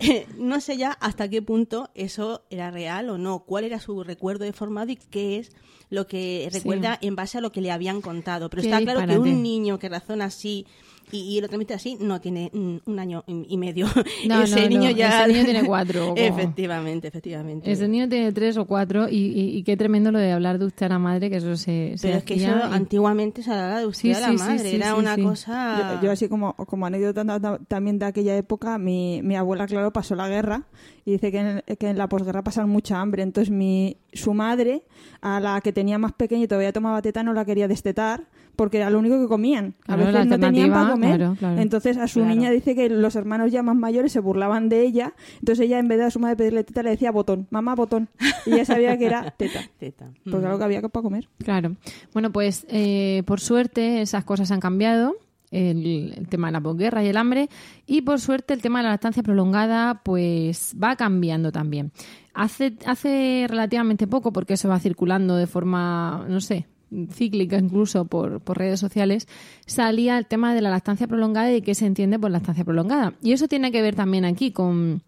Eh, 0.00 0.26
no 0.36 0.60
sé 0.60 0.76
ya 0.76 0.92
hasta 0.92 1.30
qué 1.30 1.40
punto 1.40 1.88
eso 1.94 2.44
era 2.50 2.70
real 2.70 3.08
o 3.08 3.16
no, 3.16 3.44
cuál 3.46 3.64
era 3.64 3.80
su 3.80 4.04
recuerdo 4.04 4.44
de 4.44 4.52
formado 4.52 4.92
y 4.92 4.96
qué 4.96 5.38
es 5.38 5.52
lo 5.88 6.06
que 6.06 6.48
recuerda 6.52 6.98
en 7.00 7.16
base 7.16 7.38
a 7.38 7.40
lo 7.40 7.52
que 7.52 7.62
le 7.62 7.70
habían 7.70 8.02
contado. 8.02 8.50
Pero 8.50 8.62
Qué 8.62 8.68
está 8.68 8.82
claro 8.82 9.06
que 9.06 9.18
un 9.18 9.42
niño 9.42 9.78
que 9.78 9.88
razona 9.88 10.26
así 10.26 10.66
y, 11.14 11.36
y 11.36 11.40
lo 11.40 11.48
transmite 11.48 11.74
así 11.74 11.96
no 12.00 12.20
tiene 12.20 12.50
mm, 12.52 12.76
un 12.90 12.98
año 12.98 13.24
y 13.26 13.56
medio. 13.56 13.86
No, 14.26 14.42
ese 14.42 14.62
no, 14.62 14.68
niño 14.68 14.90
no, 14.90 14.90
ya. 14.90 15.24
ese 15.24 15.32
niño 15.32 15.44
tiene 15.44 15.64
cuatro, 15.66 16.14
efectivamente, 16.16 17.08
efectivamente. 17.08 17.70
Ese 17.70 17.88
niño 17.88 18.08
tiene 18.08 18.32
tres 18.32 18.56
o 18.56 18.66
cuatro 18.66 19.08
y, 19.08 19.16
y- 19.16 19.56
y 19.56 19.62
qué 19.62 19.76
tremendo 19.76 20.10
lo 20.12 20.18
de 20.18 20.32
hablar 20.32 20.58
de 20.58 20.66
usted 20.66 20.86
a 20.86 20.88
la 20.90 20.98
madre, 20.98 21.30
que 21.30 21.36
eso 21.36 21.56
se, 21.56 21.94
se 21.96 22.06
Pero 22.06 22.18
es 22.18 22.24
que 22.24 22.34
eso 22.34 22.52
antiguamente 22.64 23.42
se 23.42 23.50
hablaba 23.50 23.80
de 23.80 23.86
usted 23.86 24.00
Sí, 24.02 24.12
a 24.12 24.20
la 24.20 24.28
sí, 24.30 24.36
madre, 24.36 24.70
sí, 24.70 24.76
era 24.76 24.92
sí, 24.92 24.98
una 24.98 25.14
sí. 25.14 25.22
cosa. 25.22 25.94
Yo, 25.96 26.02
yo 26.06 26.10
así 26.12 26.28
como, 26.28 26.54
como 26.54 26.86
anécdota 26.86 27.24
ta- 27.24 27.40
ta- 27.40 27.58
también 27.68 27.98
de 27.98 28.06
aquella 28.06 28.36
época, 28.36 28.78
mi, 28.78 29.20
mi 29.22 29.36
abuela, 29.36 29.66
claro, 29.66 29.92
pasó 29.92 30.14
la 30.14 30.28
guerra 30.28 30.64
y 31.04 31.12
dice 31.12 31.30
que 31.30 31.38
en, 31.38 31.62
que 31.78 31.88
en 31.88 31.98
la 31.98 32.08
posguerra 32.08 32.42
pasaron 32.42 32.70
mucha 32.70 33.00
hambre. 33.00 33.22
Entonces 33.22 33.50
mi, 33.50 33.98
su 34.12 34.34
madre, 34.34 34.82
a 35.20 35.40
la 35.40 35.60
que 35.60 35.72
tenía 35.72 35.98
más 35.98 36.12
pequeña 36.12 36.44
y 36.44 36.48
todavía 36.48 36.72
tomaba 36.72 37.00
teta, 37.02 37.22
no 37.22 37.32
la 37.34 37.44
quería 37.44 37.68
destetar 37.68 38.24
porque 38.56 38.78
era 38.78 38.90
lo 38.90 38.98
único 38.98 39.20
que 39.20 39.26
comían. 39.28 39.74
A 39.82 39.96
Claro, 39.96 40.06
veces 40.06 40.26
no 40.26 40.38
tenían 40.38 40.44
alternativa, 40.44 40.74
para 40.74 40.90
comer. 40.92 41.16
claro, 41.18 41.36
claro. 41.38 41.60
Entonces 41.60 41.96
a 41.96 42.06
su 42.08 42.20
Claro. 42.20 42.34
niña 42.34 42.50
dice 42.50 42.74
que 42.74 42.88
los 42.88 43.16
hermanos 43.16 43.50
ya 43.52 43.62
más 43.62 43.76
mayores 43.76 44.12
se 44.12 44.20
burlaban 44.20 44.68
de 44.68 44.82
ella. 44.82 45.14
Entonces 45.40 45.66
ella 45.66 45.78
en 45.78 45.88
vez 45.88 45.98
de 45.98 46.04
a 46.04 46.10
su 46.10 46.20
madre 46.20 46.36
pedirle 46.36 46.64
teta 46.64 46.82
le 46.82 46.90
decía 46.90 47.10
botón, 47.10 47.46
mamá 47.50 47.74
botón. 47.74 48.08
Y 48.46 48.52
ella 48.52 48.64
sabía 48.64 48.96
que 48.98 49.06
era 49.06 49.30
teta. 49.36 49.60
Teta. 49.78 50.10
Porque 50.30 50.46
algo 50.46 50.58
que 50.58 50.64
había 50.64 50.80
para 50.82 51.02
comer. 51.02 51.28
Claro. 51.38 51.76
Bueno, 52.12 52.30
pues 52.32 52.66
eh, 52.68 53.22
por 53.26 53.40
suerte 53.40 54.00
esas 54.02 54.24
cosas 54.24 54.50
han 54.50 54.60
cambiado. 54.60 55.14
El, 55.50 56.14
el 56.16 56.26
tema 56.28 56.48
de 56.48 56.52
la 56.54 56.60
posguerra 56.60 57.04
y 57.04 57.06
el 57.08 57.16
hambre. 57.16 57.48
Y 57.86 58.02
por 58.02 58.18
suerte 58.20 58.54
el 58.54 58.60
tema 58.60 58.80
de 58.80 58.84
la 58.84 58.90
lactancia 58.90 59.22
prolongada 59.22 60.00
pues 60.02 60.74
va 60.82 60.96
cambiando 60.96 61.52
también. 61.52 61.92
Hace, 62.32 62.72
hace 62.86 63.46
relativamente 63.48 64.08
poco, 64.08 64.32
porque 64.32 64.54
eso 64.54 64.68
va 64.68 64.80
circulando 64.80 65.36
de 65.36 65.46
forma, 65.46 66.26
no 66.28 66.40
sé, 66.40 66.66
cíclica 67.10 67.58
incluso 67.58 68.04
por, 68.04 68.40
por 68.40 68.58
redes 68.58 68.80
sociales, 68.80 69.28
salía 69.66 70.18
el 70.18 70.26
tema 70.26 70.54
de 70.54 70.60
la 70.60 70.70
lactancia 70.70 71.06
prolongada 71.06 71.52
y 71.52 71.62
qué 71.62 71.74
se 71.74 71.86
entiende 71.86 72.18
por 72.18 72.30
lactancia 72.30 72.64
prolongada. 72.64 73.14
Y 73.22 73.32
eso 73.32 73.48
tiene 73.48 73.72
que 73.72 73.82
ver 73.82 73.94
también 73.94 74.24
aquí 74.24 74.50
con, 74.52 75.02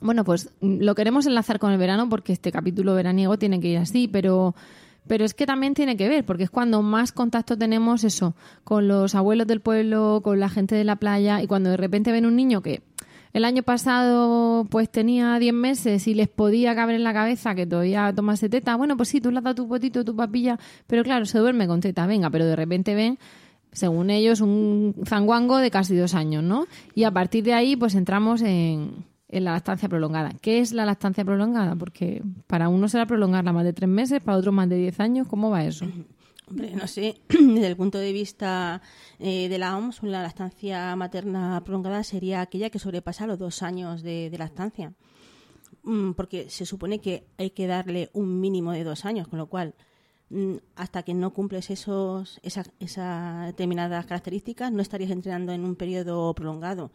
bueno, 0.00 0.24
pues 0.24 0.50
lo 0.60 0.94
queremos 0.94 1.26
enlazar 1.26 1.58
con 1.58 1.72
el 1.72 1.78
verano 1.78 2.08
porque 2.08 2.32
este 2.32 2.52
capítulo 2.52 2.94
veraniego 2.94 3.38
tiene 3.38 3.60
que 3.60 3.68
ir 3.68 3.78
así, 3.78 4.08
pero, 4.08 4.54
pero 5.06 5.24
es 5.24 5.34
que 5.34 5.46
también 5.46 5.74
tiene 5.74 5.96
que 5.96 6.08
ver, 6.08 6.24
porque 6.24 6.44
es 6.44 6.50
cuando 6.50 6.82
más 6.82 7.12
contacto 7.12 7.56
tenemos 7.56 8.04
eso, 8.04 8.34
con 8.64 8.88
los 8.88 9.14
abuelos 9.14 9.46
del 9.46 9.60
pueblo, 9.60 10.20
con 10.22 10.40
la 10.40 10.48
gente 10.48 10.74
de 10.74 10.84
la 10.84 10.96
playa, 10.96 11.42
y 11.42 11.46
cuando 11.46 11.70
de 11.70 11.76
repente 11.76 12.12
ven 12.12 12.26
un 12.26 12.36
niño 12.36 12.60
que 12.62 12.82
el 13.32 13.44
año 13.44 13.62
pasado 13.62 14.66
pues 14.70 14.90
tenía 14.90 15.38
10 15.38 15.54
meses 15.54 16.06
y 16.06 16.14
les 16.14 16.28
podía 16.28 16.74
caber 16.74 16.96
en 16.96 17.04
la 17.04 17.12
cabeza 17.12 17.54
que 17.54 17.66
todavía 17.66 18.12
tomase 18.14 18.48
teta, 18.48 18.76
bueno, 18.76 18.96
pues 18.96 19.08
sí, 19.08 19.20
tú 19.20 19.30
le 19.30 19.38
has 19.38 19.44
dado 19.44 19.54
tu 19.56 19.68
potito, 19.68 20.04
tu 20.04 20.16
papilla, 20.16 20.58
pero 20.86 21.02
claro, 21.02 21.26
se 21.26 21.38
duerme 21.38 21.66
con 21.66 21.80
teta, 21.80 22.06
venga, 22.06 22.30
pero 22.30 22.46
de 22.46 22.56
repente 22.56 22.94
ven 22.94 23.18
según 23.72 24.08
ellos, 24.08 24.40
un 24.40 24.94
zanguango 25.04 25.58
de 25.58 25.70
casi 25.70 25.94
dos 25.94 26.14
años, 26.14 26.42
¿no? 26.42 26.66
Y 26.94 27.04
a 27.04 27.10
partir 27.10 27.44
de 27.44 27.52
ahí, 27.52 27.76
pues 27.76 27.94
entramos 27.94 28.40
en, 28.40 29.04
en 29.28 29.44
la 29.44 29.52
lactancia 29.52 29.88
prolongada. 29.88 30.32
¿Qué 30.40 30.60
es 30.60 30.72
la 30.72 30.86
lactancia 30.86 31.24
prolongada? 31.24 31.76
Porque 31.76 32.22
para 32.46 32.70
uno 32.70 32.88
será 32.88 33.04
prolongarla 33.04 33.52
más 33.52 33.64
de 33.64 33.74
tres 33.74 33.90
meses, 33.90 34.22
para 34.22 34.38
otro 34.38 34.50
más 34.50 34.68
de 34.70 34.76
diez 34.76 34.98
años. 34.98 35.28
¿Cómo 35.28 35.50
va 35.50 35.64
eso? 35.64 35.86
Hombre, 36.48 36.76
no 36.76 36.86
sé, 36.86 37.20
desde 37.28 37.66
el 37.66 37.76
punto 37.76 37.98
de 37.98 38.12
vista 38.12 38.80
eh, 39.18 39.48
de 39.48 39.58
la 39.58 39.76
OMS, 39.76 40.02
la 40.04 40.22
lactancia 40.22 40.94
materna 40.94 41.60
prolongada 41.64 42.04
sería 42.04 42.40
aquella 42.40 42.70
que 42.70 42.78
sobrepasa 42.78 43.26
los 43.26 43.38
dos 43.38 43.62
años 43.62 44.02
de, 44.02 44.30
de 44.30 44.38
lactancia. 44.38 44.94
Mm, 45.82 46.12
porque 46.12 46.50
se 46.50 46.66
supone 46.66 47.00
que 47.00 47.26
hay 47.38 47.50
que 47.50 47.66
darle 47.66 48.10
un 48.12 48.40
mínimo 48.40 48.72
de 48.72 48.84
dos 48.84 49.04
años, 49.04 49.28
con 49.28 49.38
lo 49.38 49.46
cual, 49.46 49.74
mm, 50.30 50.56
hasta 50.74 51.02
que 51.02 51.14
no 51.14 51.32
cumples 51.32 51.70
esos, 51.70 52.40
esas, 52.42 52.70
esas 52.80 53.46
determinadas 53.46 54.06
características, 54.06 54.72
no 54.72 54.82
estarías 54.82 55.10
entrenando 55.10 55.52
en 55.52 55.64
un 55.64 55.76
periodo 55.76 56.34
prolongado. 56.34 56.92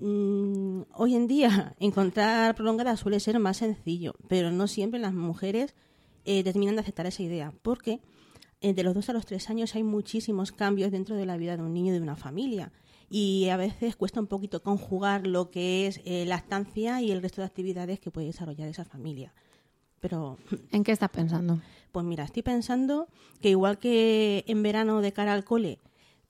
Mm, 0.00 0.82
hoy 0.94 1.14
en 1.16 1.26
día, 1.26 1.74
encontrar 1.80 2.54
prolongada 2.54 2.96
suele 2.96 3.20
ser 3.20 3.38
más 3.38 3.58
sencillo, 3.58 4.14
pero 4.28 4.50
no 4.50 4.66
siempre 4.68 5.00
las 5.00 5.14
mujeres 5.14 5.74
eh, 6.24 6.44
terminan 6.44 6.76
de 6.76 6.82
aceptar 6.82 7.06
esa 7.06 7.22
idea, 7.22 7.52
porque 7.62 8.00
de 8.60 8.82
los 8.82 8.94
dos 8.94 9.08
a 9.08 9.12
los 9.12 9.26
tres 9.26 9.50
años 9.50 9.74
hay 9.74 9.82
muchísimos 9.82 10.52
cambios 10.52 10.90
dentro 10.90 11.16
de 11.16 11.26
la 11.26 11.36
vida 11.36 11.56
de 11.56 11.62
un 11.62 11.72
niño 11.72 11.92
y 11.92 11.96
de 11.96 12.02
una 12.02 12.16
familia. 12.16 12.72
Y 13.10 13.48
a 13.48 13.56
veces 13.56 13.96
cuesta 13.96 14.20
un 14.20 14.26
poquito 14.26 14.62
conjugar 14.62 15.26
lo 15.26 15.50
que 15.50 15.86
es 15.86 16.00
eh, 16.04 16.24
lactancia 16.26 17.00
y 17.00 17.10
el 17.10 17.22
resto 17.22 17.40
de 17.40 17.46
actividades 17.46 18.00
que 18.00 18.10
puede 18.10 18.26
desarrollar 18.26 18.68
esa 18.68 18.84
familia. 18.84 19.32
Pero, 20.00 20.38
¿En 20.72 20.84
qué 20.84 20.92
estás 20.92 21.10
pensando? 21.10 21.60
pues 21.92 22.04
mira, 22.04 22.24
estoy 22.24 22.42
pensando 22.42 23.08
que 23.40 23.50
igual 23.50 23.78
que 23.78 24.44
en 24.46 24.62
verano 24.62 25.00
de 25.00 25.12
cara 25.12 25.32
al 25.32 25.44
cole 25.44 25.78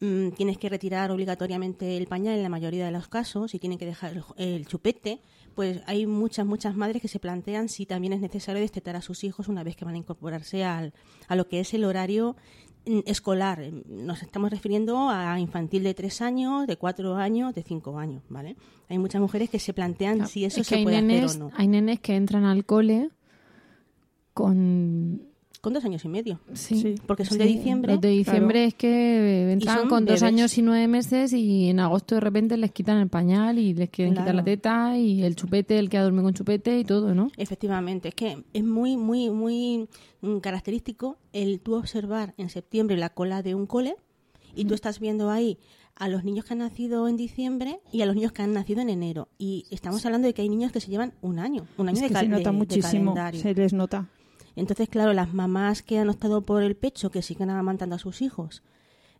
mm, 0.00 0.30
tienes 0.30 0.58
que 0.58 0.68
retirar 0.68 1.10
obligatoriamente 1.10 1.96
el 1.96 2.06
pañal 2.06 2.36
en 2.36 2.42
la 2.42 2.48
mayoría 2.48 2.86
de 2.86 2.92
los 2.92 3.08
casos 3.08 3.54
y 3.54 3.58
tienen 3.58 3.78
que 3.78 3.86
dejar 3.86 4.12
el, 4.14 4.22
el 4.36 4.66
chupete, 4.66 5.20
pues 5.54 5.80
hay 5.86 6.06
muchas, 6.06 6.46
muchas 6.46 6.76
madres 6.76 7.02
que 7.02 7.08
se 7.08 7.18
plantean 7.18 7.68
si 7.68 7.84
también 7.84 8.12
es 8.12 8.20
necesario 8.20 8.60
destetar 8.62 8.94
a 8.96 9.02
sus 9.02 9.24
hijos 9.24 9.48
una 9.48 9.64
vez 9.64 9.74
que 9.76 9.84
van 9.84 9.94
a 9.94 9.98
incorporarse 9.98 10.64
al, 10.64 10.92
a 11.26 11.34
lo 11.36 11.48
que 11.48 11.58
es 11.60 11.74
el 11.74 11.84
horario 11.84 12.36
mm, 12.86 13.00
escolar. 13.06 13.60
Nos 13.88 14.22
estamos 14.22 14.50
refiriendo 14.50 15.08
a 15.10 15.38
infantil 15.40 15.82
de 15.82 15.94
tres 15.94 16.22
años, 16.22 16.66
de 16.68 16.76
cuatro 16.76 17.16
años, 17.16 17.54
de 17.54 17.62
cinco 17.64 17.98
años, 17.98 18.22
¿vale? 18.28 18.56
Hay 18.88 18.98
muchas 18.98 19.20
mujeres 19.20 19.50
que 19.50 19.58
se 19.58 19.72
plantean 19.72 20.28
si 20.28 20.44
eso 20.44 20.60
Es 20.60 20.68
que 20.68 20.76
se 20.76 20.82
puede 20.84 21.02
nenes, 21.02 21.24
hacer 21.32 21.42
o 21.42 21.48
no. 21.48 21.50
hay 21.56 21.66
nenes 21.66 21.98
que 22.00 22.14
entran 22.14 22.44
al 22.44 22.64
cole 22.64 23.10
con... 24.32 25.22
Con 25.60 25.72
dos 25.74 25.84
años 25.84 26.04
y 26.04 26.08
medio. 26.08 26.38
Sí, 26.52 26.80
Sí, 26.80 26.94
Porque 27.06 27.24
son 27.24 27.36
de 27.38 27.44
diciembre. 27.46 27.92
Los 27.92 28.00
de 28.00 28.10
diciembre 28.10 28.64
es 28.64 28.74
que 28.74 29.50
entran 29.52 29.88
con 29.88 30.04
dos 30.04 30.22
años 30.22 30.56
y 30.56 30.62
nueve 30.62 30.86
meses 30.86 31.32
y 31.32 31.68
en 31.68 31.80
agosto 31.80 32.14
de 32.14 32.20
repente 32.20 32.56
les 32.56 32.70
quitan 32.70 32.98
el 32.98 33.08
pañal 33.08 33.58
y 33.58 33.74
les 33.74 33.90
quieren 33.90 34.14
quitar 34.14 34.34
la 34.34 34.44
teta 34.44 34.96
y 34.96 35.22
el 35.24 35.34
chupete, 35.34 35.78
el 35.78 35.88
que 35.90 35.98
ha 35.98 36.02
dormido 36.02 36.24
con 36.24 36.34
chupete 36.34 36.78
y 36.78 36.84
todo, 36.84 37.12
¿no? 37.14 37.30
Efectivamente, 37.36 38.08
es 38.08 38.14
que 38.14 38.44
es 38.52 38.64
muy, 38.64 38.96
muy, 38.96 39.30
muy 39.30 39.88
mm, 40.20 40.38
característico 40.38 41.16
el 41.32 41.60
tú 41.60 41.74
observar 41.74 42.34
en 42.38 42.50
septiembre 42.50 42.96
la 42.96 43.08
cola 43.10 43.42
de 43.42 43.54
un 43.56 43.66
cole 43.66 43.96
y 44.54 44.64
tú 44.64 44.74
estás 44.74 45.00
viendo 45.00 45.30
ahí 45.30 45.58
a 45.96 46.08
los 46.08 46.22
niños 46.22 46.44
que 46.44 46.52
han 46.52 46.60
nacido 46.60 47.08
en 47.08 47.16
diciembre 47.16 47.80
y 47.90 48.02
a 48.02 48.06
los 48.06 48.14
niños 48.14 48.30
que 48.30 48.42
han 48.42 48.52
nacido 48.52 48.80
en 48.82 48.88
enero. 48.90 49.26
Y 49.38 49.66
estamos 49.70 50.06
hablando 50.06 50.26
de 50.28 50.34
que 50.34 50.42
hay 50.42 50.48
niños 50.48 50.70
que 50.70 50.80
se 50.80 50.88
llevan 50.90 51.12
un 51.22 51.40
año, 51.40 51.66
un 51.76 51.88
año 51.88 51.96
Es 51.96 52.02
de, 52.02 52.06
que 52.08 52.14
cal- 52.14 52.26
se 52.26 52.28
nota 52.28 52.38
de- 52.38 52.44
de 52.44 52.52
muchísimo, 52.52 53.14
calendario. 53.14 53.40
se 53.40 53.54
les 53.54 53.72
nota. 53.72 54.08
Entonces, 54.58 54.88
claro, 54.88 55.12
las 55.12 55.32
mamás 55.32 55.82
que 55.82 55.98
han 55.98 56.08
optado 56.08 56.42
por 56.42 56.62
el 56.62 56.76
pecho, 56.76 57.10
que 57.10 57.22
siguen 57.22 57.50
amamantando 57.50 57.96
a 57.96 57.98
sus 57.98 58.22
hijos, 58.22 58.62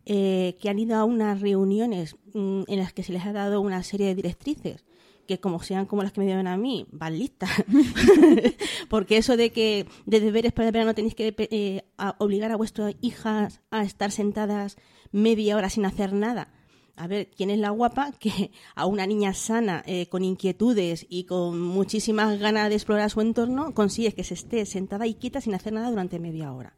eh, 0.05 0.57
que 0.61 0.69
han 0.69 0.79
ido 0.79 0.95
a 0.97 1.03
unas 1.05 1.41
reuniones 1.41 2.15
mm, 2.33 2.63
en 2.67 2.79
las 2.79 2.93
que 2.93 3.03
se 3.03 3.13
les 3.13 3.25
ha 3.25 3.33
dado 3.33 3.61
una 3.61 3.83
serie 3.83 4.07
de 4.07 4.15
directrices, 4.15 4.85
que 5.27 5.39
como 5.39 5.61
sean 5.61 5.85
como 5.85 6.01
las 6.03 6.11
que 6.11 6.21
me 6.21 6.25
dieron 6.25 6.47
a 6.47 6.57
mí, 6.57 6.87
van 6.91 7.17
listas. 7.19 7.49
Porque 8.89 9.17
eso 9.17 9.37
de 9.37 9.51
que 9.51 9.85
de 10.05 10.19
deberes 10.19 10.53
para 10.53 10.67
el 10.69 10.73
verano 10.73 10.93
tenéis 10.95 11.15
que 11.15 11.33
eh, 11.37 11.83
a- 11.97 12.15
obligar 12.19 12.51
a 12.51 12.57
vuestras 12.57 12.95
hijas 13.01 13.61
a 13.71 13.83
estar 13.83 14.11
sentadas 14.11 14.77
media 15.11 15.55
hora 15.55 15.69
sin 15.69 15.85
hacer 15.85 16.13
nada. 16.13 16.51
A 16.99 17.07
ver, 17.07 17.29
¿quién 17.31 17.49
es 17.49 17.59
la 17.59 17.69
guapa 17.69 18.11
que 18.19 18.51
a 18.75 18.85
una 18.85 19.07
niña 19.07 19.33
sana, 19.33 19.83
eh, 19.87 20.07
con 20.07 20.25
inquietudes 20.25 21.05
y 21.09 21.23
con 21.23 21.59
muchísimas 21.59 22.37
ganas 22.39 22.67
de 22.67 22.75
explorar 22.75 23.09
su 23.09 23.21
entorno, 23.21 23.73
consigue 23.73 24.13
que 24.13 24.25
se 24.25 24.33
esté 24.33 24.65
sentada 24.65 25.07
y 25.07 25.13
quieta 25.13 25.39
sin 25.39 25.55
hacer 25.55 25.71
nada 25.71 25.89
durante 25.89 26.19
media 26.19 26.51
hora? 26.51 26.75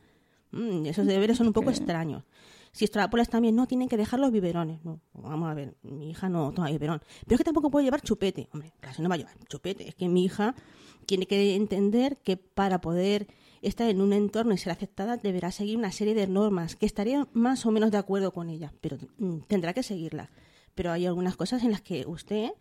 Mm, 0.52 0.86
esos 0.86 1.08
deberes 1.08 1.38
son 1.38 1.48
un 1.48 1.54
poco 1.54 1.72
extraños. 1.72 2.24
Si 2.72 2.86
extrapolas 2.86 3.30
también, 3.30 3.56
no, 3.56 3.68
tienen 3.68 3.90
que 3.90 3.98
dejar 3.98 4.20
los 4.20 4.32
biberones. 4.32 4.86
No, 4.86 5.02
vamos 5.14 5.50
a 5.50 5.56
ver, 5.56 5.76
mi 5.82 6.12
hija 6.12 6.30
no 6.30 6.52
toma 6.52 6.70
biberón. 6.70 7.02
Pero 7.26 7.36
es 7.36 7.38
que 7.40 7.44
tampoco 7.44 7.72
puede 7.72 7.86
llevar 7.86 8.02
chupete. 8.02 8.48
Hombre, 8.54 8.74
claro, 8.80 8.96
si 8.96 9.02
no 9.02 9.10
va 9.10 9.16
a 9.16 9.18
llevar 9.18 9.34
chupete. 9.50 9.90
Es 9.90 9.96
que 9.96 10.08
mi 10.08 10.24
hija 10.24 10.54
tiene 11.08 11.26
que 11.26 11.56
entender 11.56 12.18
que 12.18 12.38
para 12.38 12.80
poder 12.80 13.28
estar 13.62 13.90
en 13.90 14.02
un 14.02 14.14
entorno 14.14 14.54
y 14.54 14.58
ser 14.58 14.72
aceptada 14.72 15.18
deberá 15.18 15.52
seguir 15.52 15.78
una 15.78 15.92
serie 15.92 16.14
de 16.14 16.28
normas 16.28 16.76
que 16.76 16.86
estaría 16.86 17.28
más 17.34 17.66
o 17.66 17.72
menos 17.72 17.92
de 17.92 17.98
acuerdo 17.98 18.32
con 18.32 18.50
ella, 18.50 18.74
pero 18.82 18.98
mm, 19.18 19.42
tendrá 19.48 19.74
que 19.74 19.84
seguirlas. 19.84 20.30
Pero 20.74 20.92
hay 20.92 21.06
algunas 21.06 21.36
cosas 21.36 21.64
en 21.64 21.72
las 21.72 21.82
que 21.82 22.06
usted 22.08 22.52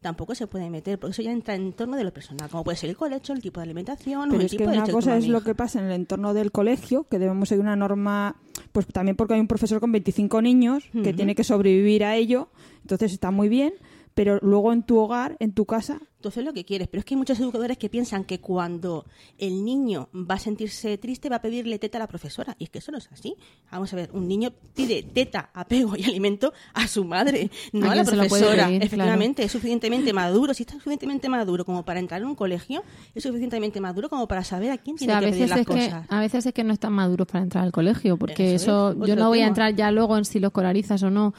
tampoco 0.00 0.34
se 0.34 0.46
puede 0.46 0.70
meter, 0.70 0.98
porque 0.98 1.12
eso 1.12 1.22
ya 1.22 1.32
entra 1.32 1.54
en 1.54 1.72
torno 1.72 1.96
de 1.96 2.04
lo 2.04 2.12
personal, 2.12 2.48
como 2.48 2.64
puede 2.64 2.76
ser 2.76 2.90
el 2.90 2.96
colecho, 2.96 3.32
el 3.32 3.42
tipo 3.42 3.60
de 3.60 3.64
alimentación 3.64 4.22
o 4.22 4.32
Pero 4.32 4.40
el 4.40 4.46
es 4.46 4.52
que 4.52 4.58
tipo 4.58 4.70
de 4.70 4.78
una 4.78 4.88
cosa 4.88 5.16
es 5.16 5.28
lo 5.28 5.42
que 5.42 5.54
pasa 5.54 5.78
en 5.78 5.86
el 5.86 5.92
entorno 5.92 6.32
del 6.32 6.52
colegio, 6.52 7.04
que 7.04 7.18
debemos 7.18 7.48
seguir 7.48 7.62
una 7.62 7.76
norma, 7.76 8.36
pues 8.72 8.86
también 8.86 9.16
porque 9.16 9.34
hay 9.34 9.40
un 9.40 9.46
profesor 9.46 9.80
con 9.80 9.92
25 9.92 10.40
niños 10.42 10.84
que 11.02 11.12
tiene 11.12 11.34
que 11.34 11.44
sobrevivir 11.44 12.04
a 12.04 12.16
ello, 12.16 12.48
entonces 12.82 13.12
está 13.12 13.30
muy 13.30 13.48
bien, 13.48 13.74
pero 14.14 14.38
luego 14.42 14.72
en 14.72 14.82
tu 14.82 14.98
hogar, 14.98 15.36
en 15.40 15.52
tu 15.52 15.66
casa, 15.66 16.00
Tú 16.20 16.28
haces 16.28 16.44
lo 16.44 16.52
que 16.52 16.66
quieres, 16.66 16.86
pero 16.88 16.98
es 16.98 17.06
que 17.06 17.14
hay 17.14 17.18
muchos 17.18 17.40
educadores 17.40 17.78
que 17.78 17.88
piensan 17.88 18.24
que 18.24 18.40
cuando 18.40 19.06
el 19.38 19.64
niño 19.64 20.10
va 20.14 20.34
a 20.34 20.38
sentirse 20.38 20.98
triste 20.98 21.30
va 21.30 21.36
a 21.36 21.42
pedirle 21.42 21.78
teta 21.78 21.96
a 21.96 22.00
la 22.00 22.06
profesora. 22.06 22.54
Y 22.58 22.64
es 22.64 22.70
que 22.70 22.78
eso 22.80 22.92
no 22.92 22.98
es 22.98 23.08
así. 23.10 23.36
Vamos 23.72 23.90
a 23.94 23.96
ver, 23.96 24.10
un 24.12 24.28
niño 24.28 24.52
pide 24.74 25.02
teta, 25.02 25.48
apego 25.54 25.96
y 25.96 26.04
alimento 26.04 26.52
a 26.74 26.86
su 26.88 27.04
madre, 27.04 27.50
no 27.72 27.88
A 27.88 27.92
a, 27.92 27.94
la 27.94 28.04
profesora. 28.04 28.66
pedir, 28.66 28.82
Efectivamente, 28.82 29.44
es 29.44 29.52
suficientemente 29.52 30.12
maduro. 30.12 30.52
Si 30.52 30.64
está 30.64 30.74
suficientemente 30.74 31.30
maduro 31.30 31.64
como 31.64 31.86
para 31.86 32.00
entrar 32.00 32.20
en 32.20 32.26
un 32.26 32.34
colegio, 32.34 32.82
es 33.14 33.22
suficientemente 33.22 33.80
maduro 33.80 34.10
como 34.10 34.28
para 34.28 34.44
saber 34.44 34.72
a 34.72 34.78
quién 34.78 34.96
O 34.96 34.98
tiene 34.98 35.12
sea, 35.14 35.18
a 35.18 35.20
que 35.20 35.28
pedir 35.28 35.48
veces, 35.48 35.50
las 35.50 35.60
es 35.60 35.66
que, 35.66 35.72
cosas. 35.72 36.06
a 36.10 36.20
veces 36.20 36.44
es 36.44 36.52
que 36.52 36.64
no 36.64 36.74
están 36.74 36.92
maduros 36.92 37.26
para 37.28 37.42
entrar 37.42 37.64
al 37.64 37.72
colegio, 37.72 38.18
porque 38.18 38.56
Eso 38.56 38.90
eso, 38.90 39.02
es, 39.04 39.08
yo 39.08 39.16
no 39.16 39.28
voy 39.28 39.40
a 39.40 39.46
entrar 39.46 39.74
ya 39.74 39.90
luego 39.90 40.18
en 40.18 40.26
si 40.26 40.38
lo 40.38 40.48
escolarizas 40.48 41.02
o 41.02 41.08
no, 41.08 41.32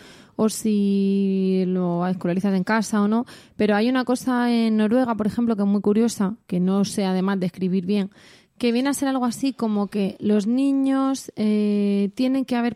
o 0.43 0.49
si 0.49 1.65
lo 1.67 2.07
escolarizas 2.07 2.55
en 2.55 2.63
casa 2.63 2.99
o 2.99 3.07
no, 3.07 3.25
pero 3.57 3.75
hay 3.75 3.89
una 3.89 4.05
cosa 4.05 4.51
en 4.51 4.77
Noruega, 4.77 5.13
por 5.13 5.27
ejemplo, 5.27 5.55
que 5.55 5.61
es 5.61 5.67
muy 5.67 5.81
curiosa, 5.81 6.35
que 6.47 6.59
no 6.59 6.83
sé 6.83 7.05
además 7.05 7.39
de 7.39 7.45
escribir 7.45 7.85
bien, 7.85 8.09
que 8.57 8.71
viene 8.71 8.89
a 8.89 8.95
ser 8.95 9.07
algo 9.07 9.25
así 9.25 9.53
como 9.53 9.85
que 9.85 10.17
los 10.19 10.47
niños 10.47 11.31
eh, 11.35 12.09
tienen 12.15 12.45
que 12.45 12.55
haber 12.55 12.75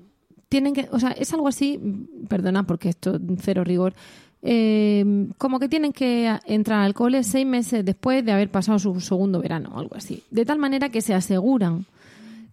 tienen 0.51 0.73
que, 0.73 0.89
o 0.91 0.99
sea, 0.99 1.11
es 1.11 1.33
algo 1.33 1.47
así, 1.47 1.79
perdona 2.27 2.63
porque 2.63 2.89
esto 2.89 3.17
cero 3.39 3.63
rigor, 3.63 3.93
eh, 4.41 5.29
como 5.37 5.61
que 5.61 5.69
tienen 5.69 5.93
que 5.93 6.29
entrar 6.45 6.81
al 6.81 6.93
cole 6.93 7.23
seis 7.23 7.47
meses 7.47 7.85
después 7.85 8.25
de 8.25 8.33
haber 8.33 8.49
pasado 8.49 8.77
su 8.77 8.99
segundo 8.99 9.39
verano 9.39 9.71
o 9.73 9.79
algo 9.79 9.95
así, 9.95 10.23
de 10.29 10.43
tal 10.43 10.59
manera 10.59 10.89
que 10.89 10.99
se 10.99 11.13
aseguran 11.13 11.85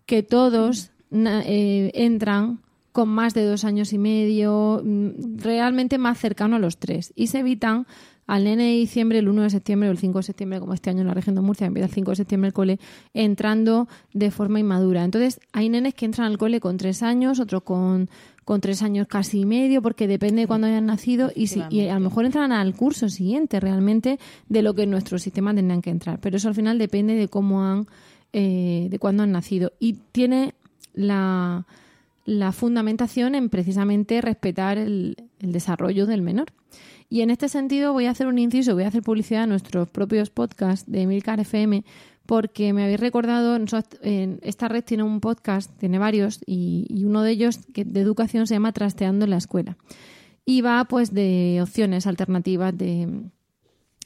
que 0.06 0.22
todos 0.22 0.92
eh, 1.10 1.90
entran 1.92 2.60
con 2.92 3.08
más 3.08 3.34
de 3.34 3.44
dos 3.44 3.64
años 3.64 3.92
y 3.92 3.98
medio, 3.98 4.80
mm, 4.84 5.38
realmente 5.38 5.98
más 5.98 6.18
cercano 6.18 6.54
a 6.54 6.60
los 6.60 6.76
tres. 6.76 7.12
Y 7.16 7.26
se 7.26 7.40
evitan 7.40 7.88
al 8.28 8.44
nene 8.44 8.64
de 8.64 8.72
diciembre, 8.74 9.18
el 9.18 9.28
1 9.28 9.42
de 9.42 9.50
septiembre 9.50 9.88
o 9.88 9.92
el 9.92 9.96
5 9.96 10.18
de 10.18 10.22
septiembre, 10.22 10.60
como 10.60 10.74
este 10.74 10.90
año 10.90 11.00
en 11.00 11.06
la 11.06 11.14
región 11.14 11.34
de 11.34 11.40
Murcia, 11.40 11.66
empieza 11.66 11.86
el 11.86 11.94
5 11.94 12.10
de 12.10 12.16
septiembre 12.16 12.48
el 12.48 12.52
cole, 12.52 12.78
entrando 13.14 13.88
de 14.12 14.30
forma 14.30 14.60
inmadura. 14.60 15.02
Entonces, 15.02 15.40
hay 15.52 15.70
nenes 15.70 15.94
que 15.94 16.04
entran 16.04 16.26
al 16.26 16.36
cole 16.36 16.60
con 16.60 16.76
tres 16.76 17.02
años, 17.02 17.40
otros 17.40 17.62
con, 17.62 18.10
con 18.44 18.60
tres 18.60 18.82
años 18.82 19.06
casi 19.08 19.40
y 19.40 19.46
medio, 19.46 19.80
porque 19.80 20.06
depende 20.06 20.42
de 20.42 20.46
cuándo 20.46 20.66
hayan 20.66 20.84
nacido, 20.84 21.32
y, 21.34 21.46
si, 21.46 21.62
y 21.70 21.88
a 21.88 21.94
lo 21.94 22.00
mejor 22.00 22.26
entran 22.26 22.52
al 22.52 22.74
curso 22.74 23.08
siguiente 23.08 23.60
realmente 23.60 24.18
de 24.46 24.60
lo 24.60 24.74
que 24.74 24.82
en 24.82 24.90
nuestro 24.90 25.18
sistema 25.18 25.54
tendrían 25.54 25.80
que 25.80 25.88
entrar. 25.88 26.20
Pero 26.20 26.36
eso 26.36 26.48
al 26.48 26.54
final 26.54 26.76
depende 26.76 27.14
de 27.14 27.28
cómo 27.28 27.64
han, 27.64 27.86
eh, 28.34 28.88
de 28.90 28.98
cuándo 28.98 29.22
han 29.22 29.32
nacido. 29.32 29.72
Y 29.80 29.94
tiene 30.12 30.52
la, 30.92 31.66
la 32.26 32.52
fundamentación 32.52 33.34
en 33.34 33.48
precisamente 33.48 34.20
respetar 34.20 34.76
el, 34.76 35.16
el 35.40 35.52
desarrollo 35.52 36.04
del 36.04 36.20
menor. 36.20 36.52
Y 37.08 37.22
en 37.22 37.30
este 37.30 37.48
sentido 37.48 37.92
voy 37.92 38.06
a 38.06 38.10
hacer 38.10 38.26
un 38.26 38.38
inciso, 38.38 38.74
voy 38.74 38.84
a 38.84 38.88
hacer 38.88 39.02
publicidad 39.02 39.44
a 39.44 39.46
nuestros 39.46 39.88
propios 39.88 40.30
podcasts 40.30 40.90
de 40.90 41.02
Emilcar 41.02 41.40
FM, 41.40 41.84
porque 42.26 42.74
me 42.74 42.84
habéis 42.84 43.00
recordado, 43.00 43.58
esta 44.02 44.68
red 44.68 44.84
tiene 44.84 45.02
un 45.02 45.20
podcast, 45.20 45.70
tiene 45.78 45.98
varios, 45.98 46.40
y, 46.44 46.86
y 46.90 47.04
uno 47.04 47.22
de 47.22 47.30
ellos 47.30 47.60
que 47.72 47.86
de 47.86 48.00
educación 48.00 48.46
se 48.46 48.54
llama 48.54 48.72
Trasteando 48.72 49.24
en 49.24 49.30
la 49.30 49.38
Escuela. 49.38 49.78
Y 50.44 50.62
va 50.62 50.84
pues 50.84 51.12
de 51.12 51.60
opciones 51.62 52.06
alternativas 52.06 52.76
de, 52.76 53.20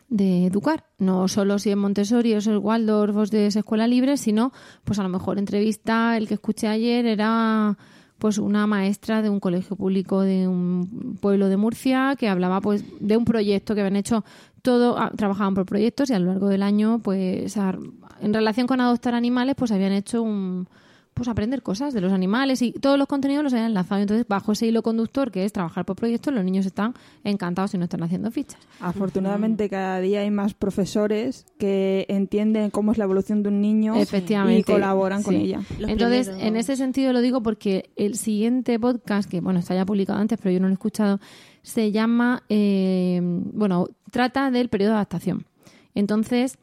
educar. 0.08 0.84
No 0.98 1.28
solo 1.28 1.60
si 1.60 1.70
es 1.70 1.76
Montessori 1.76 2.34
o 2.34 2.38
es 2.38 2.48
el 2.48 2.58
Waldorf 2.58 3.16
o 3.16 3.22
es 3.22 3.30
de 3.30 3.46
esa 3.46 3.60
escuela 3.60 3.86
libre, 3.86 4.16
sino 4.16 4.52
pues 4.82 4.98
a 4.98 5.04
lo 5.04 5.08
mejor 5.08 5.38
entrevista, 5.38 6.16
el 6.16 6.26
que 6.26 6.34
escuché 6.34 6.66
ayer 6.66 7.06
era 7.06 7.78
pues 8.22 8.38
una 8.38 8.68
maestra 8.68 9.20
de 9.20 9.28
un 9.28 9.40
colegio 9.40 9.74
público 9.74 10.20
de 10.20 10.46
un 10.46 11.18
pueblo 11.20 11.48
de 11.48 11.56
Murcia 11.56 12.14
que 12.16 12.28
hablaba 12.28 12.60
pues 12.60 12.84
de 13.00 13.16
un 13.16 13.24
proyecto 13.24 13.74
que 13.74 13.80
habían 13.80 13.96
hecho 13.96 14.24
todo 14.62 14.96
ah, 14.96 15.10
trabajaban 15.16 15.54
por 15.54 15.66
proyectos 15.66 16.08
y 16.08 16.12
a 16.12 16.20
lo 16.20 16.26
largo 16.26 16.46
del 16.46 16.62
año 16.62 17.00
pues 17.02 17.56
en 17.56 18.32
relación 18.32 18.68
con 18.68 18.80
adoptar 18.80 19.16
animales 19.16 19.56
pues 19.58 19.72
habían 19.72 19.90
hecho 19.90 20.22
un 20.22 20.68
pues 21.14 21.28
aprender 21.28 21.62
cosas 21.62 21.92
de 21.92 22.00
los 22.00 22.12
animales 22.12 22.62
y 22.62 22.72
todos 22.72 22.98
los 22.98 23.06
contenidos 23.06 23.44
los 23.44 23.52
habían 23.52 23.66
enlazado 23.68 24.00
entonces 24.00 24.26
bajo 24.26 24.52
ese 24.52 24.66
hilo 24.66 24.82
conductor 24.82 25.30
que 25.30 25.44
es 25.44 25.52
trabajar 25.52 25.84
por 25.84 25.94
proyectos 25.96 26.32
los 26.32 26.42
niños 26.44 26.64
están 26.66 26.94
encantados 27.22 27.74
y 27.74 27.78
no 27.78 27.84
están 27.84 28.02
haciendo 28.02 28.30
fichas 28.30 28.58
Afortunadamente 28.80 29.68
cada 29.68 30.00
día 30.00 30.20
hay 30.20 30.30
más 30.30 30.54
profesores 30.54 31.46
que 31.58 32.06
entienden 32.08 32.70
cómo 32.70 32.92
es 32.92 32.98
la 32.98 33.04
evolución 33.04 33.42
de 33.42 33.50
un 33.50 33.60
niño 33.60 33.94
Efectivamente. 33.96 34.60
y 34.60 34.64
colaboran 34.74 35.22
con 35.22 35.34
ella. 35.34 35.60
Entonces, 35.78 36.28
primeros- 36.28 36.48
en 36.48 36.56
ese 36.56 36.76
sentido 36.76 37.12
lo 37.12 37.20
digo 37.20 37.42
porque 37.42 37.90
el 37.96 38.16
siguiente 38.16 38.78
podcast, 38.80 39.30
que 39.30 39.40
bueno, 39.40 39.58
está 39.60 39.74
ya 39.74 39.84
publicado 39.86 40.18
antes, 40.18 40.38
pero 40.42 40.52
yo 40.52 40.60
no 40.60 40.66
lo 40.66 40.72
he 40.72 40.74
escuchado, 40.74 41.20
se 41.62 41.92
llama, 41.92 42.42
eh, 42.48 43.20
bueno, 43.22 43.86
trata 44.10 44.50
del 44.50 44.68
periodo 44.68 44.90
de 44.92 44.96
adaptación. 44.96 45.46
Entonces, 45.94 46.58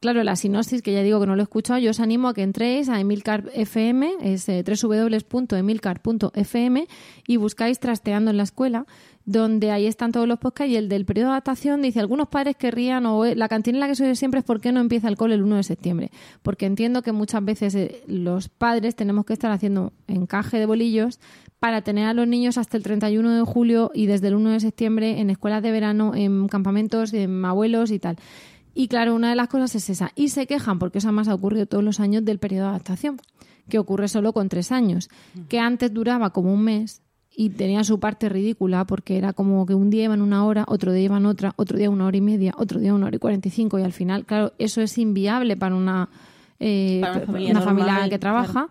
claro, 0.00 0.24
la 0.24 0.36
sinopsis, 0.36 0.82
que 0.82 0.92
ya 0.92 1.02
digo 1.02 1.20
que 1.20 1.26
no 1.26 1.36
lo 1.36 1.42
he 1.42 1.44
escuchado, 1.44 1.78
yo 1.78 1.90
os 1.90 2.00
animo 2.00 2.28
a 2.28 2.34
que 2.34 2.42
entréis 2.42 2.88
a 2.88 2.98
Emilcar 3.00 3.50
FM, 3.54 4.14
es 4.22 4.48
eh, 4.48 4.64
www.emilcar.fm 4.64 6.88
y 7.26 7.36
buscáis 7.36 7.80
Trasteando 7.80 8.30
en 8.30 8.36
la 8.36 8.44
Escuela, 8.44 8.86
donde 9.24 9.70
ahí 9.70 9.86
están 9.86 10.10
todos 10.10 10.26
los 10.26 10.38
podcasts 10.38 10.72
y 10.72 10.76
el 10.76 10.88
del 10.88 11.04
periodo 11.04 11.28
de 11.28 11.32
adaptación 11.32 11.82
dice, 11.82 12.00
algunos 12.00 12.28
padres 12.28 12.56
querrían, 12.56 13.04
o 13.04 13.26
eh, 13.26 13.36
la 13.36 13.48
cantina 13.48 13.76
en 13.76 13.80
la 13.80 13.88
que 13.88 13.94
soy 13.94 14.16
siempre 14.16 14.40
es 14.40 14.44
¿por 14.44 14.60
qué 14.60 14.72
no 14.72 14.80
empieza 14.80 15.08
el 15.08 15.16
cole 15.16 15.34
el 15.34 15.42
1 15.42 15.56
de 15.56 15.64
septiembre? 15.64 16.10
Porque 16.42 16.64
entiendo 16.64 17.02
que 17.02 17.12
muchas 17.12 17.44
veces 17.44 17.74
eh, 17.74 18.02
los 18.06 18.48
padres 18.48 18.96
tenemos 18.96 19.26
que 19.26 19.34
estar 19.34 19.50
haciendo 19.50 19.92
encaje 20.06 20.58
de 20.58 20.64
bolillos 20.64 21.20
para 21.58 21.82
tener 21.82 22.06
a 22.06 22.14
los 22.14 22.26
niños 22.26 22.56
hasta 22.56 22.76
el 22.76 22.82
31 22.82 23.34
de 23.34 23.42
julio 23.42 23.90
y 23.92 24.06
desde 24.06 24.28
el 24.28 24.36
1 24.36 24.50
de 24.50 24.60
septiembre 24.60 25.20
en 25.20 25.28
escuelas 25.28 25.62
de 25.62 25.72
verano, 25.72 26.14
en 26.14 26.48
campamentos, 26.48 27.12
en 27.12 27.44
abuelos 27.44 27.90
y 27.90 27.98
tal. 27.98 28.16
Y 28.74 28.88
claro, 28.88 29.14
una 29.14 29.30
de 29.30 29.36
las 29.36 29.48
cosas 29.48 29.74
es 29.74 29.90
esa. 29.90 30.12
Y 30.14 30.28
se 30.28 30.46
quejan, 30.46 30.78
porque 30.78 30.98
eso 30.98 31.08
además 31.08 31.28
ha 31.28 31.34
ocurrido 31.34 31.66
todos 31.66 31.84
los 31.84 32.00
años 32.00 32.24
del 32.24 32.38
periodo 32.38 32.64
de 32.64 32.70
adaptación, 32.70 33.20
que 33.68 33.78
ocurre 33.78 34.08
solo 34.08 34.32
con 34.32 34.48
tres 34.48 34.72
años, 34.72 35.08
que 35.48 35.58
antes 35.58 35.92
duraba 35.92 36.30
como 36.30 36.52
un 36.52 36.62
mes 36.62 37.02
y 37.40 37.50
tenía 37.50 37.84
su 37.84 38.00
parte 38.00 38.28
ridícula 38.28 38.84
porque 38.84 39.16
era 39.16 39.32
como 39.32 39.64
que 39.64 39.72
un 39.72 39.90
día 39.90 40.04
iban 40.04 40.22
una 40.22 40.44
hora, 40.44 40.64
otro 40.66 40.92
día 40.92 41.04
iban 41.04 41.24
otra, 41.24 41.52
otro 41.54 41.78
día 41.78 41.88
una 41.88 42.06
hora 42.06 42.16
y 42.16 42.20
media, 42.20 42.52
otro 42.56 42.80
día 42.80 42.92
una 42.92 43.06
hora 43.06 43.14
y 43.14 43.20
cuarenta 43.20 43.46
y 43.46 43.52
cinco 43.52 43.78
y 43.78 43.82
al 43.82 43.92
final, 43.92 44.24
claro, 44.24 44.54
eso 44.58 44.80
es 44.80 44.98
inviable 44.98 45.56
para 45.56 45.76
una, 45.76 46.08
eh, 46.58 46.98
Para 47.00 47.12
una 47.12 47.26
familia 47.26 47.50
una 47.52 47.60
familia 47.60 47.92
normal, 47.92 48.10
que 48.10 48.18
trabaja. 48.18 48.68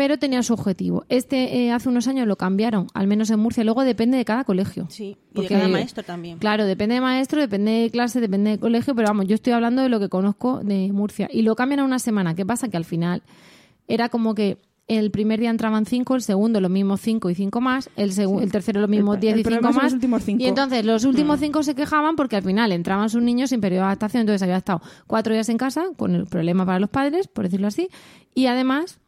Pero 0.00 0.18
tenía 0.18 0.42
su 0.42 0.54
objetivo. 0.54 1.04
Este 1.10 1.58
eh, 1.58 1.72
hace 1.72 1.90
unos 1.90 2.08
años 2.08 2.26
lo 2.26 2.36
cambiaron, 2.36 2.86
al 2.94 3.06
menos 3.06 3.28
en 3.28 3.38
Murcia. 3.38 3.64
Luego 3.64 3.84
depende 3.84 4.16
de 4.16 4.24
cada 4.24 4.44
colegio. 4.44 4.86
Sí, 4.88 5.18
y 5.34 5.42
de 5.42 5.46
cada 5.46 5.68
maestro 5.68 6.02
también. 6.02 6.38
Claro, 6.38 6.64
depende 6.64 6.94
de 6.94 7.02
maestro, 7.02 7.38
depende 7.38 7.70
de 7.72 7.90
clase, 7.90 8.18
depende 8.18 8.52
de 8.52 8.58
colegio, 8.58 8.94
pero 8.94 9.08
vamos, 9.08 9.26
yo 9.26 9.34
estoy 9.34 9.52
hablando 9.52 9.82
de 9.82 9.90
lo 9.90 10.00
que 10.00 10.08
conozco 10.08 10.60
de 10.64 10.90
Murcia. 10.90 11.28
Y 11.30 11.42
lo 11.42 11.54
cambian 11.54 11.80
a 11.80 11.84
una 11.84 11.98
semana. 11.98 12.34
¿Qué 12.34 12.46
pasa? 12.46 12.70
Que 12.70 12.78
al 12.78 12.86
final 12.86 13.22
era 13.88 14.08
como 14.08 14.34
que 14.34 14.56
el 14.88 15.10
primer 15.10 15.38
día 15.38 15.50
entraban 15.50 15.84
cinco, 15.84 16.14
el 16.14 16.22
segundo 16.22 16.62
los 16.62 16.70
mismos 16.70 17.02
cinco 17.02 17.28
y 17.28 17.34
cinco 17.34 17.60
más, 17.60 17.90
el, 17.94 18.10
el 18.18 18.50
tercero 18.50 18.80
los 18.80 18.88
mismos 18.88 19.16
El- 19.16 19.20
diez 19.20 19.34
el 19.34 19.40
y 19.40 19.44
cinco 19.44 19.70
más. 19.70 19.84
los 19.84 19.92
últimos 19.92 20.22
cinco. 20.24 20.42
Y 20.42 20.46
entonces 20.46 20.82
los 20.82 21.04
últimos 21.04 21.40
cinco 21.40 21.62
se 21.62 21.74
quejaban 21.74 22.16
porque 22.16 22.36
al 22.36 22.42
final 22.42 22.72
entraban 22.72 23.10
sus 23.10 23.20
niños 23.20 23.50
sin 23.50 23.60
periodo 23.60 23.82
de 23.82 23.86
adaptación, 23.88 24.22
entonces 24.22 24.40
había 24.42 24.56
estado 24.56 24.80
cuatro 25.06 25.34
días 25.34 25.50
en 25.50 25.58
casa, 25.58 25.88
con 25.98 26.14
el 26.14 26.24
problema 26.24 26.64
para 26.64 26.80
los 26.80 26.88
padres, 26.88 27.28
por 27.28 27.44
decirlo 27.44 27.66
así, 27.66 27.90
y 28.34 28.46
además 28.46 28.98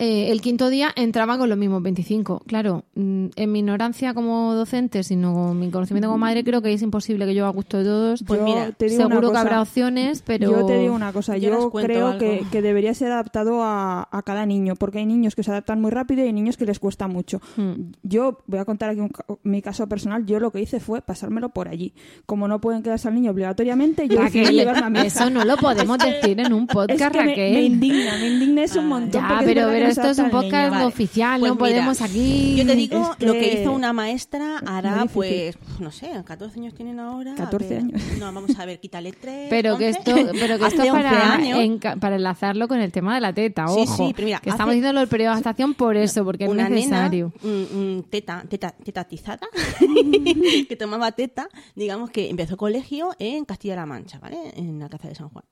eh, 0.00 0.30
el 0.32 0.40
quinto 0.40 0.68
día 0.70 0.90
entraba 0.96 1.38
con 1.38 1.48
los 1.48 1.56
mismos 1.58 1.82
25. 1.82 2.42
Claro, 2.46 2.84
mm, 2.94 3.26
en 3.36 3.52
mi 3.52 3.58
ignorancia 3.60 4.14
como 4.14 4.54
docente, 4.54 5.02
sino 5.04 5.32
con 5.34 5.60
mi 5.60 5.70
conocimiento 5.70 6.08
como 6.08 6.18
madre, 6.18 6.42
creo 6.42 6.62
que 6.62 6.72
es 6.72 6.82
imposible 6.82 7.26
que 7.26 7.34
yo 7.34 7.46
a 7.46 7.50
gusto 7.50 7.78
de 7.78 7.84
todos. 7.84 8.24
Pues 8.26 8.40
mira, 8.42 8.72
te 8.72 8.86
digo 8.86 8.96
seguro 9.02 9.18
una 9.18 9.20
que 9.20 9.26
cosa. 9.28 9.40
habrá 9.42 9.62
opciones, 9.62 10.22
pero 10.26 10.50
Yo 10.50 10.66
te 10.66 10.78
digo 10.78 10.94
una 10.94 11.12
cosa, 11.12 11.36
Yo 11.36 11.50
yo 11.50 11.70
creo 11.70 12.18
que, 12.18 12.44
que 12.50 12.62
debería 12.62 12.94
ser 12.94 13.12
adaptado 13.12 13.62
a, 13.62 14.08
a 14.10 14.22
cada 14.22 14.46
niño, 14.46 14.74
porque 14.74 14.98
hay 14.98 15.06
niños 15.06 15.34
que 15.36 15.42
se 15.42 15.50
adaptan 15.50 15.80
muy 15.80 15.90
rápido 15.90 16.22
y 16.22 16.26
hay 16.26 16.32
niños 16.32 16.56
que 16.56 16.64
les 16.66 16.78
cuesta 16.78 17.06
mucho. 17.06 17.40
Hmm. 17.56 17.92
Yo 18.02 18.38
voy 18.46 18.58
a 18.58 18.64
contar 18.64 18.90
aquí 18.90 19.00
un 19.00 19.08
ca- 19.10 19.24
mi 19.42 19.60
caso 19.62 19.86
personal, 19.88 20.24
yo 20.26 20.40
lo 20.40 20.50
que 20.50 20.60
hice 20.60 20.80
fue 20.80 21.02
pasármelo 21.02 21.50
por 21.50 21.68
allí. 21.68 21.92
Como 22.26 22.48
no 22.48 22.60
pueden 22.60 22.82
quedarse 22.82 23.08
al 23.08 23.14
niño 23.14 23.32
obligatoriamente, 23.32 24.08
yo 24.08 24.20
Raquel, 24.20 24.50
llevarme 24.50 25.00
a 25.00 25.06
hija. 25.06 25.24
eso 25.24 25.30
no 25.30 25.44
lo 25.44 25.56
podemos 25.56 25.98
decir 26.22 26.40
en 26.40 26.52
un 26.52 26.62
Es 26.62 26.68
podcast, 26.74 27.12
que 27.12 27.18
me, 27.20 27.26
Raquel. 27.26 27.52
me 27.54 27.62
indigna, 27.64 28.18
me 28.18 28.28
indigna 28.28 28.62
eso 28.64 28.80
un 28.80 28.88
montón. 28.88 29.20
ya, 29.22 29.40
pero, 29.44 29.66
pero 29.68 29.84
no 29.84 29.89
esto 29.90 30.08
es 30.10 30.18
un 30.18 30.30
podcast. 30.30 30.70
Vale. 30.72 30.84
oficial, 30.84 31.40
Pues 31.40 31.50
no 31.50 31.54
mira, 31.56 31.66
podemos 31.66 32.00
aquí. 32.00 32.54
Yo 32.56 32.66
te 32.66 32.74
digo 32.76 33.10
Es 33.12 33.16
que 33.16 33.26
lo 33.26 33.32
que 33.34 33.60
hizo 33.60 33.72
una 33.72 33.92
maestra 33.92 34.56
es 34.62 34.68
hará, 34.68 35.06
pues, 35.12 35.56
no 35.78 35.90
sé, 35.90 36.10
14 36.24 36.58
años 36.60 36.74
tienen 36.74 36.98
ahora. 37.00 37.34
14 37.34 37.66
a 37.66 37.68
ver, 37.68 37.78
años. 37.78 38.02
No, 38.18 38.32
vamos 38.32 38.58
a 38.58 38.64
ver, 38.64 38.80
quítale 38.80 39.12
3. 39.12 39.46
Pero 39.50 39.76
que 39.78 39.88
esto, 39.90 40.12
pero 40.32 40.58
que 40.58 40.66
esto 40.66 40.80
Hace 40.82 40.90
11 40.90 41.02
para, 41.02 41.32
años. 41.34 41.58
enca- 41.60 41.98
para 41.98 42.16
enlazarlo 42.16 42.68
con 42.68 42.80
el 42.80 42.92
tema 42.92 43.14
de 43.14 43.20
la 43.20 43.32
teta, 43.32 43.66
Sí, 43.68 43.74
ojo. 43.80 43.96
sí, 44.08 44.12
pero 44.14 44.26
mira, 44.26 44.40
que 44.40 44.50
estamos 44.50 44.70
hace- 44.72 44.76
diciendo 44.76 45.00
del 45.00 45.08
periodo 45.08 45.30
de 45.30 45.32
adaptación 45.34 45.74
por 45.74 45.96
eso, 45.96 46.24
porque 46.24 46.44
es 46.44 46.50
una 46.50 46.68
necesario. 46.68 47.32
nena, 47.42 47.56
mm, 47.72 47.96
mm, 47.98 48.02
teta, 48.10 48.44
teta, 48.48 48.70
tetatizada, 48.82 49.46
que 50.68 50.76
tomaba 50.76 51.12
teta, 51.12 51.48
digamos 51.74 52.10
que 52.10 52.30
empezó 52.30 52.56
colegio 52.56 53.10
en 53.18 53.44
Castilla-La 53.44 53.86
Mancha, 53.86 54.18
¿vale? 54.18 54.36
En 54.56 54.78
la 54.78 54.88
Plaza 54.88 55.08
de 55.08 55.14
San 55.14 55.28
Juan. 55.28 55.44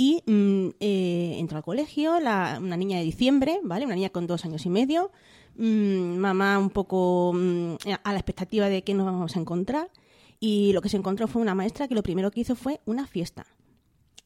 Y 0.00 0.22
mm, 0.24 0.68
eh, 0.80 1.34
entró 1.38 1.58
al 1.58 1.62
colegio, 1.62 2.20
la- 2.20 2.58
una 2.58 2.76
niña 2.78 2.96
de 2.98 3.04
diciembre, 3.04 3.60
¿vale? 3.62 3.84
Una 3.84 3.96
niña 3.96 4.08
con 4.10 4.26
dos 4.26 4.44
años 4.46 4.64
y 4.64 4.70
medio. 4.70 5.10
mm, 5.56 6.16
mamá 6.16 6.58
un 6.58 6.70
poco 6.70 7.32
mm, 7.34 7.74
a 8.04 8.12
la 8.12 8.18
expectativa 8.18 8.68
de 8.70 8.82
qué 8.82 8.94
nos 8.94 9.04
vamos 9.04 9.36
a 9.36 9.40
encontrar. 9.40 9.90
Y 10.38 10.72
lo 10.72 10.80
que 10.80 10.88
se 10.88 10.96
encontró 10.96 11.28
fue 11.28 11.42
una 11.42 11.54
maestra 11.54 11.86
que 11.86 11.94
lo 11.94 12.02
primero 12.02 12.30
que 12.30 12.40
hizo 12.40 12.54
fue 12.54 12.80
una 12.86 13.06
fiesta 13.06 13.44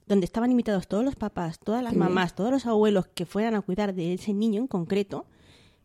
donde 0.07 0.27
estaban 0.27 0.51
invitados 0.53 0.87
todos 0.87 1.03
los 1.03 1.17
papás, 1.17 1.59
todas 1.59 1.83
las 1.83 1.95
mamás, 1.95 2.35
todos 2.37 2.51
los 2.53 2.67
abuelos 2.67 3.07
que 3.15 3.25
fueran 3.27 3.55
a 3.57 3.63
cuidar 3.63 3.95
de 3.95 4.13
ese 4.13 4.33
niño 4.35 4.61
en 4.61 4.69
concreto, 4.69 5.25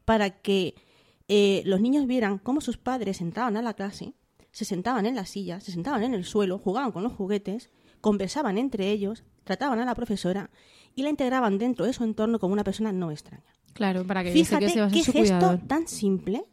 para 0.06 0.30
que 0.42 0.76
eh, 1.30 1.64
los 1.66 1.80
niños 1.80 2.06
vieran 2.06 2.38
cómo 2.38 2.60
sus 2.62 2.78
padres 2.78 3.22
entraban 3.22 3.56
a 3.58 3.62
la 3.62 3.74
clase, 3.74 4.14
se 4.52 4.66
sentaban 4.66 5.06
en 5.06 5.16
las 5.16 5.30
sillas, 5.30 5.64
se 5.64 5.72
sentaban 5.72 6.04
en 6.04 6.14
el 6.14 6.26
suelo, 6.26 6.60
jugaban 6.60 6.92
con 6.92 7.02
los 7.02 7.14
juguetes, 7.14 7.70
conversaban 8.02 8.58
entre 8.58 8.92
ellos, 8.92 9.24
trataban 9.44 9.80
a 9.80 9.86
la 9.86 9.96
profesora 9.96 10.50
y 10.96 11.04
la 11.04 11.10
integraban 11.10 11.58
dentro 11.58 11.86
de 11.86 11.94
su 11.94 12.04
entorno 12.04 12.40
como 12.40 12.54
una 12.54 12.64
persona 12.64 12.92
no 12.92 13.12
extraña. 13.12 13.56
Claro, 13.74 14.06
para 14.06 14.24
que 14.24 14.32
Fíjate 14.32 14.66
que 14.66 14.72
se 14.72 14.88
qué 14.88 15.00
gesto 15.00 15.12
cuidador. 15.14 15.60
tan 15.68 15.88
simple 15.88 16.46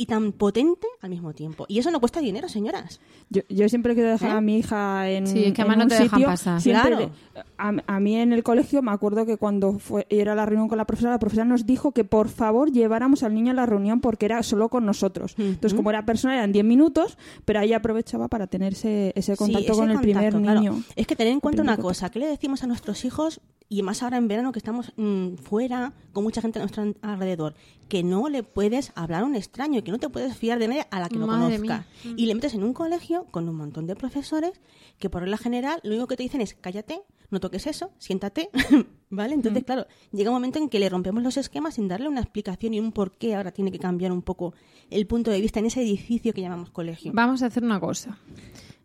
y 0.00 0.06
tan 0.06 0.32
potente 0.32 0.86
al 1.02 1.10
mismo 1.10 1.34
tiempo. 1.34 1.66
Y 1.68 1.78
eso 1.78 1.90
no 1.90 2.00
cuesta 2.00 2.20
dinero, 2.20 2.48
señoras. 2.48 3.00
Yo, 3.28 3.42
yo 3.50 3.68
siempre 3.68 3.92
quiero 3.94 4.08
dejar 4.08 4.30
¿Eh? 4.30 4.32
a 4.32 4.40
mi 4.40 4.56
hija 4.56 5.10
en, 5.10 5.26
Sí, 5.26 5.44
es 5.44 5.52
que 5.52 5.60
además 5.60 5.76
no 5.76 5.86
te 5.88 6.02
dejan 6.02 6.22
pasar. 6.22 6.60
siempre 6.62 6.88
Claro. 6.88 7.06
de- 7.34 7.40
a, 7.58 7.72
a 7.86 8.00
mí 8.00 8.16
en 8.16 8.32
el 8.32 8.42
colegio 8.42 8.80
me 8.80 8.92
acuerdo 8.92 9.26
que 9.26 9.36
cuando 9.36 9.78
fue, 9.78 10.06
era 10.08 10.34
la 10.34 10.46
reunión 10.46 10.68
con 10.68 10.78
la 10.78 10.86
profesora, 10.86 11.12
la 11.12 11.18
profesora 11.18 11.44
nos 11.44 11.66
dijo 11.66 11.92
que 11.92 12.04
por 12.04 12.30
favor 12.30 12.72
lleváramos 12.72 13.22
al 13.22 13.34
niño 13.34 13.50
a 13.50 13.54
la 13.54 13.66
reunión 13.66 14.00
porque 14.00 14.24
era 14.24 14.42
solo 14.42 14.70
con 14.70 14.86
nosotros. 14.86 15.34
Entonces, 15.36 15.74
como 15.76 15.90
era 15.90 16.06
persona, 16.06 16.34
eran 16.36 16.50
10 16.52 16.64
minutos, 16.64 17.18
pero 17.44 17.60
ahí 17.60 17.74
aprovechaba 17.74 18.28
para 18.28 18.46
tener 18.46 18.72
ese, 18.72 19.12
ese 19.14 19.34
Sí, 19.34 19.38
contacto 19.38 19.72
ese 19.72 19.80
con 19.82 19.90
el 19.90 19.98
primer 20.00 20.32
claro. 20.32 20.60
niño. 20.60 20.82
Es 20.96 21.06
que 21.06 21.14
tener 21.14 21.34
en 21.34 21.40
cuenta 21.40 21.60
una 21.60 21.76
cosa, 21.76 22.08
¿qué 22.10 22.18
le 22.20 22.26
decimos 22.26 22.62
a 22.64 22.66
nuestros 22.66 23.04
hijos 23.04 23.42
y 23.72 23.82
más 23.82 24.02
ahora 24.02 24.18
en 24.18 24.26
verano 24.26 24.50
que 24.50 24.58
estamos 24.58 24.92
mm, 24.96 25.36
fuera 25.36 25.94
con 26.12 26.24
mucha 26.24 26.42
gente 26.42 26.58
a 26.58 26.62
nuestro 26.62 26.92
alrededor, 27.02 27.54
que 27.88 28.02
no 28.02 28.28
le 28.28 28.42
puedes 28.42 28.92
hablar 28.96 29.22
a 29.22 29.24
un 29.24 29.36
extraño, 29.36 29.82
que 29.84 29.92
no 29.92 29.98
te 29.98 30.08
puedes 30.08 30.36
fiar 30.36 30.58
de 30.58 30.66
nadie 30.66 30.86
a 30.90 30.98
la 30.98 31.08
que 31.08 31.16
no 31.16 31.28
Madre 31.28 31.56
conozca. 31.56 31.86
mía. 32.04 32.14
Y 32.16 32.26
le 32.26 32.34
metes 32.34 32.52
en 32.54 32.64
un 32.64 32.74
colegio 32.74 33.26
con 33.30 33.48
un 33.48 33.54
montón 33.54 33.86
de 33.86 33.94
profesores 33.94 34.60
que 34.98 35.08
por 35.08 35.22
regla 35.22 35.38
general 35.38 35.80
lo 35.84 35.92
único 35.92 36.08
que 36.08 36.16
te 36.16 36.24
dicen 36.24 36.40
es 36.40 36.54
cállate, 36.54 37.00
no 37.30 37.38
toques 37.38 37.68
eso, 37.68 37.92
siéntate, 37.98 38.50
¿vale? 39.08 39.36
Mm. 39.36 39.38
Entonces, 39.38 39.62
claro, 39.62 39.86
llega 40.10 40.30
un 40.30 40.34
momento 40.34 40.58
en 40.58 40.68
que 40.68 40.80
le 40.80 40.88
rompemos 40.88 41.22
los 41.22 41.36
esquemas 41.36 41.74
sin 41.74 41.86
darle 41.86 42.08
una 42.08 42.20
explicación 42.20 42.74
y 42.74 42.80
un 42.80 42.90
por 42.90 43.12
qué 43.12 43.36
ahora 43.36 43.52
tiene 43.52 43.70
que 43.70 43.78
cambiar 43.78 44.10
un 44.10 44.22
poco 44.22 44.52
el 44.90 45.06
punto 45.06 45.30
de 45.30 45.40
vista 45.40 45.60
en 45.60 45.66
ese 45.66 45.80
edificio 45.80 46.34
que 46.34 46.40
llamamos 46.40 46.70
colegio. 46.70 47.12
Vamos 47.14 47.44
a 47.44 47.46
hacer 47.46 47.62
una 47.62 47.78
cosa. 47.78 48.18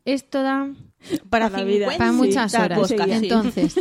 Esto 0.06 0.44
da 0.44 0.72
Para, 1.30 1.50
Para 1.50 1.58
la 1.60 1.64
vida. 1.64 1.90
50 1.92 1.98
para 1.98 2.12
muchas 2.12 2.54
horas. 2.56 2.88
sí. 2.88 2.96
Entonces, 3.00 3.76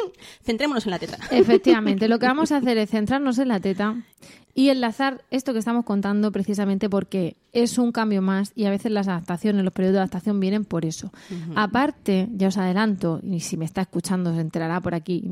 Centrémonos 0.44 0.84
en 0.86 0.90
la 0.90 0.98
teta. 0.98 1.18
Efectivamente, 1.30 2.08
lo 2.08 2.18
que 2.18 2.26
vamos 2.26 2.52
a 2.52 2.56
hacer 2.58 2.78
es 2.78 2.90
centrarnos 2.90 3.38
en 3.38 3.48
la 3.48 3.60
teta 3.60 3.96
y 4.54 4.68
enlazar 4.70 5.22
esto 5.30 5.52
que 5.52 5.58
estamos 5.60 5.84
contando 5.84 6.32
precisamente 6.32 6.90
porque 6.90 7.36
es 7.52 7.78
un 7.78 7.92
cambio 7.92 8.20
más 8.20 8.52
y 8.54 8.64
a 8.64 8.70
veces 8.70 8.90
las 8.92 9.08
adaptaciones, 9.08 9.64
los 9.64 9.72
periodos 9.72 9.94
de 9.94 9.98
adaptación 10.00 10.40
vienen 10.40 10.64
por 10.64 10.84
eso. 10.84 11.12
Aparte, 11.54 12.28
ya 12.32 12.48
os 12.48 12.58
adelanto, 12.58 13.20
y 13.22 13.40
si 13.40 13.56
me 13.56 13.64
está 13.64 13.82
escuchando 13.82 14.34
se 14.34 14.40
enterará 14.40 14.80
por 14.80 14.94
aquí, 14.94 15.24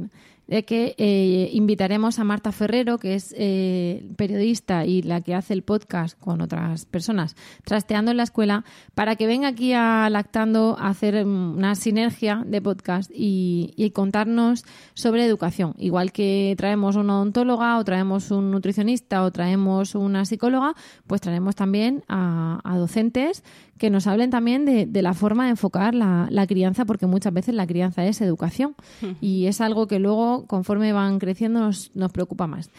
de 0.49 0.65
que 0.65 0.95
eh, 0.97 1.51
invitaremos 1.53 2.19
a 2.19 2.25
Marta 2.25 2.53
Ferrero, 2.53 2.99
que 2.99 3.15
es 3.15 3.35
eh, 3.37 4.07
periodista 4.17 4.87
y 4.87 5.03
la 5.03 5.21
que 5.21 5.35
hace 5.35 5.53
el 5.53 5.63
podcast 5.63 6.19
con 6.19 6.41
otras 6.41 6.87
personas, 6.87 7.37
trasteando 7.65 8.11
en 8.11 8.17
la 8.17 8.23
escuela, 8.23 8.65
para 8.95 9.15
que 9.17 9.27
venga 9.27 9.49
aquí 9.49 9.75
a 9.75 10.09
Lactando 10.11 10.77
a 10.81 10.89
hacer 10.89 11.25
mm, 11.25 11.59
una 11.59 11.75
sinergia 11.75 12.43
de 12.47 12.63
podcast 12.63 13.11
y, 13.15 13.93
contarnos 13.95 14.65
sobre 14.95 15.25
educación. 15.25 15.75
Igual 15.79 16.13
que 16.13 16.55
traemos 16.59 16.97
una 16.97 17.17
odontóloga 17.17 17.79
o 17.79 17.85
traemos 17.85 18.31
un 18.31 18.51
nutricionista 18.51 19.25
o 19.25 19.31
traemos 19.33 19.95
una 19.95 20.25
psicóloga, 20.25 20.75
pues 21.07 21.23
traemos 21.23 21.57
también 21.57 22.05
a 22.07 22.75
docentes 22.77 23.43
que 23.79 23.91
nos 23.91 24.07
hablen 24.07 24.31
también 24.31 24.65
de, 24.65 24.87
de 24.87 25.03
la 25.03 25.15
forma 25.15 25.45
de 25.45 25.51
enfocar 25.51 25.95
la, 25.95 26.29
la 26.31 26.47
crianza, 26.47 26.85
porque 26.85 27.07
muchas 27.07 27.33
veces 27.33 27.55
la 27.55 27.67
crianza 27.67 28.05
es 28.05 28.21
educación 28.21 28.75
y 29.21 29.47
es 29.47 29.61
algo 29.61 29.87
que 29.87 29.99
luego, 29.99 30.47
conforme 30.47 30.93
van 30.93 31.19
creciendo, 31.19 31.61
nos, 31.61 31.91
nos 31.95 32.13
preocupa 32.13 32.47
más. 32.47 32.71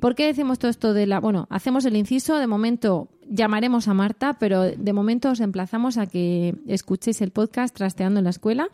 ¿Por 0.00 0.14
qué 0.14 0.26
decimos 0.26 0.58
todo 0.58 0.70
esto 0.70 0.92
de 0.92 1.06
la... 1.06 1.18
Bueno, 1.18 1.46
hacemos 1.50 1.84
el 1.84 1.96
inciso, 1.96 2.36
de 2.38 2.46
momento 2.46 3.08
llamaremos 3.28 3.88
a 3.88 3.94
Marta, 3.94 4.36
pero 4.38 4.62
de 4.62 4.92
momento 4.92 5.30
os 5.30 5.40
emplazamos 5.40 5.98
a 5.98 6.06
que 6.06 6.54
escuchéis 6.66 7.20
el 7.20 7.30
podcast 7.30 7.74
Trasteando 7.74 8.20
en 8.20 8.24
la 8.24 8.30
Escuela 8.30 8.68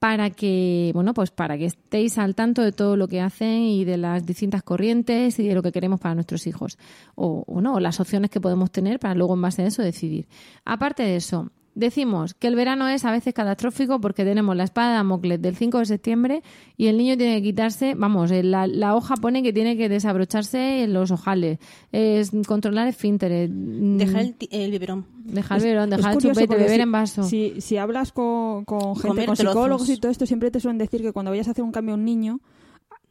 para 0.00 0.30
que, 0.30 0.90
bueno, 0.94 1.12
pues 1.12 1.30
para 1.30 1.58
que 1.58 1.66
estéis 1.66 2.16
al 2.16 2.34
tanto 2.34 2.62
de 2.62 2.72
todo 2.72 2.96
lo 2.96 3.06
que 3.06 3.20
hacen 3.20 3.64
y 3.64 3.84
de 3.84 3.98
las 3.98 4.24
distintas 4.24 4.62
corrientes 4.62 5.38
y 5.38 5.46
de 5.46 5.54
lo 5.54 5.62
que 5.62 5.72
queremos 5.72 6.00
para 6.00 6.14
nuestros 6.14 6.46
hijos. 6.46 6.78
O, 7.14 7.44
o 7.46 7.60
no, 7.60 7.78
las 7.80 8.00
opciones 8.00 8.30
que 8.30 8.40
podemos 8.40 8.72
tener 8.72 8.98
para 8.98 9.14
luego 9.14 9.34
en 9.34 9.42
base 9.42 9.62
a 9.62 9.66
eso 9.66 9.82
decidir. 9.82 10.26
Aparte 10.64 11.02
de 11.02 11.16
eso, 11.16 11.50
decimos 11.80 12.34
que 12.34 12.46
el 12.46 12.54
verano 12.54 12.86
es 12.86 13.04
a 13.04 13.10
veces 13.10 13.34
catastrófico 13.34 14.00
porque 14.00 14.24
tenemos 14.24 14.54
la 14.54 14.64
espada 14.64 14.90
de 14.90 14.94
Damocles 14.96 15.42
del 15.42 15.56
5 15.56 15.78
de 15.78 15.86
septiembre 15.86 16.42
y 16.76 16.86
el 16.86 16.96
niño 16.98 17.16
tiene 17.16 17.36
que 17.36 17.42
quitarse, 17.42 17.94
vamos, 17.96 18.30
en 18.30 18.50
la, 18.52 18.66
la 18.68 18.94
hoja 18.94 19.16
pone 19.16 19.42
que 19.42 19.52
tiene 19.52 19.76
que 19.76 19.88
desabrocharse 19.88 20.86
los 20.86 21.10
ojales, 21.10 21.58
es 21.92 22.30
controlar 22.46 22.86
esfínteres, 22.86 23.50
mm, 23.52 23.96
Dejar 23.96 24.20
el, 24.22 24.34
ti- 24.34 24.48
el 24.52 24.70
biberón. 24.70 25.06
dejar 25.24 25.58
el 25.58 25.64
biberón, 25.64 25.90
dejar 25.90 26.12
el 26.14 26.18
chupete, 26.20 26.54
beber 26.54 26.70
si- 26.76 26.80
en 26.80 26.92
vaso. 26.92 27.22
Si, 27.24 27.60
si 27.60 27.76
hablas 27.76 28.12
con, 28.12 28.64
con 28.64 28.94
gente, 28.96 29.08
Comer 29.08 29.26
con 29.26 29.34
trozos. 29.36 29.52
psicólogos 29.54 29.88
y 29.88 29.96
todo 29.96 30.12
esto, 30.12 30.26
siempre 30.26 30.50
te 30.50 30.60
suelen 30.60 30.78
decir 30.78 31.02
que 31.02 31.12
cuando 31.12 31.30
vayas 31.30 31.48
a 31.48 31.52
hacer 31.52 31.64
un 31.64 31.72
cambio 31.72 31.94
a 31.94 31.98
un 31.98 32.04
niño, 32.04 32.40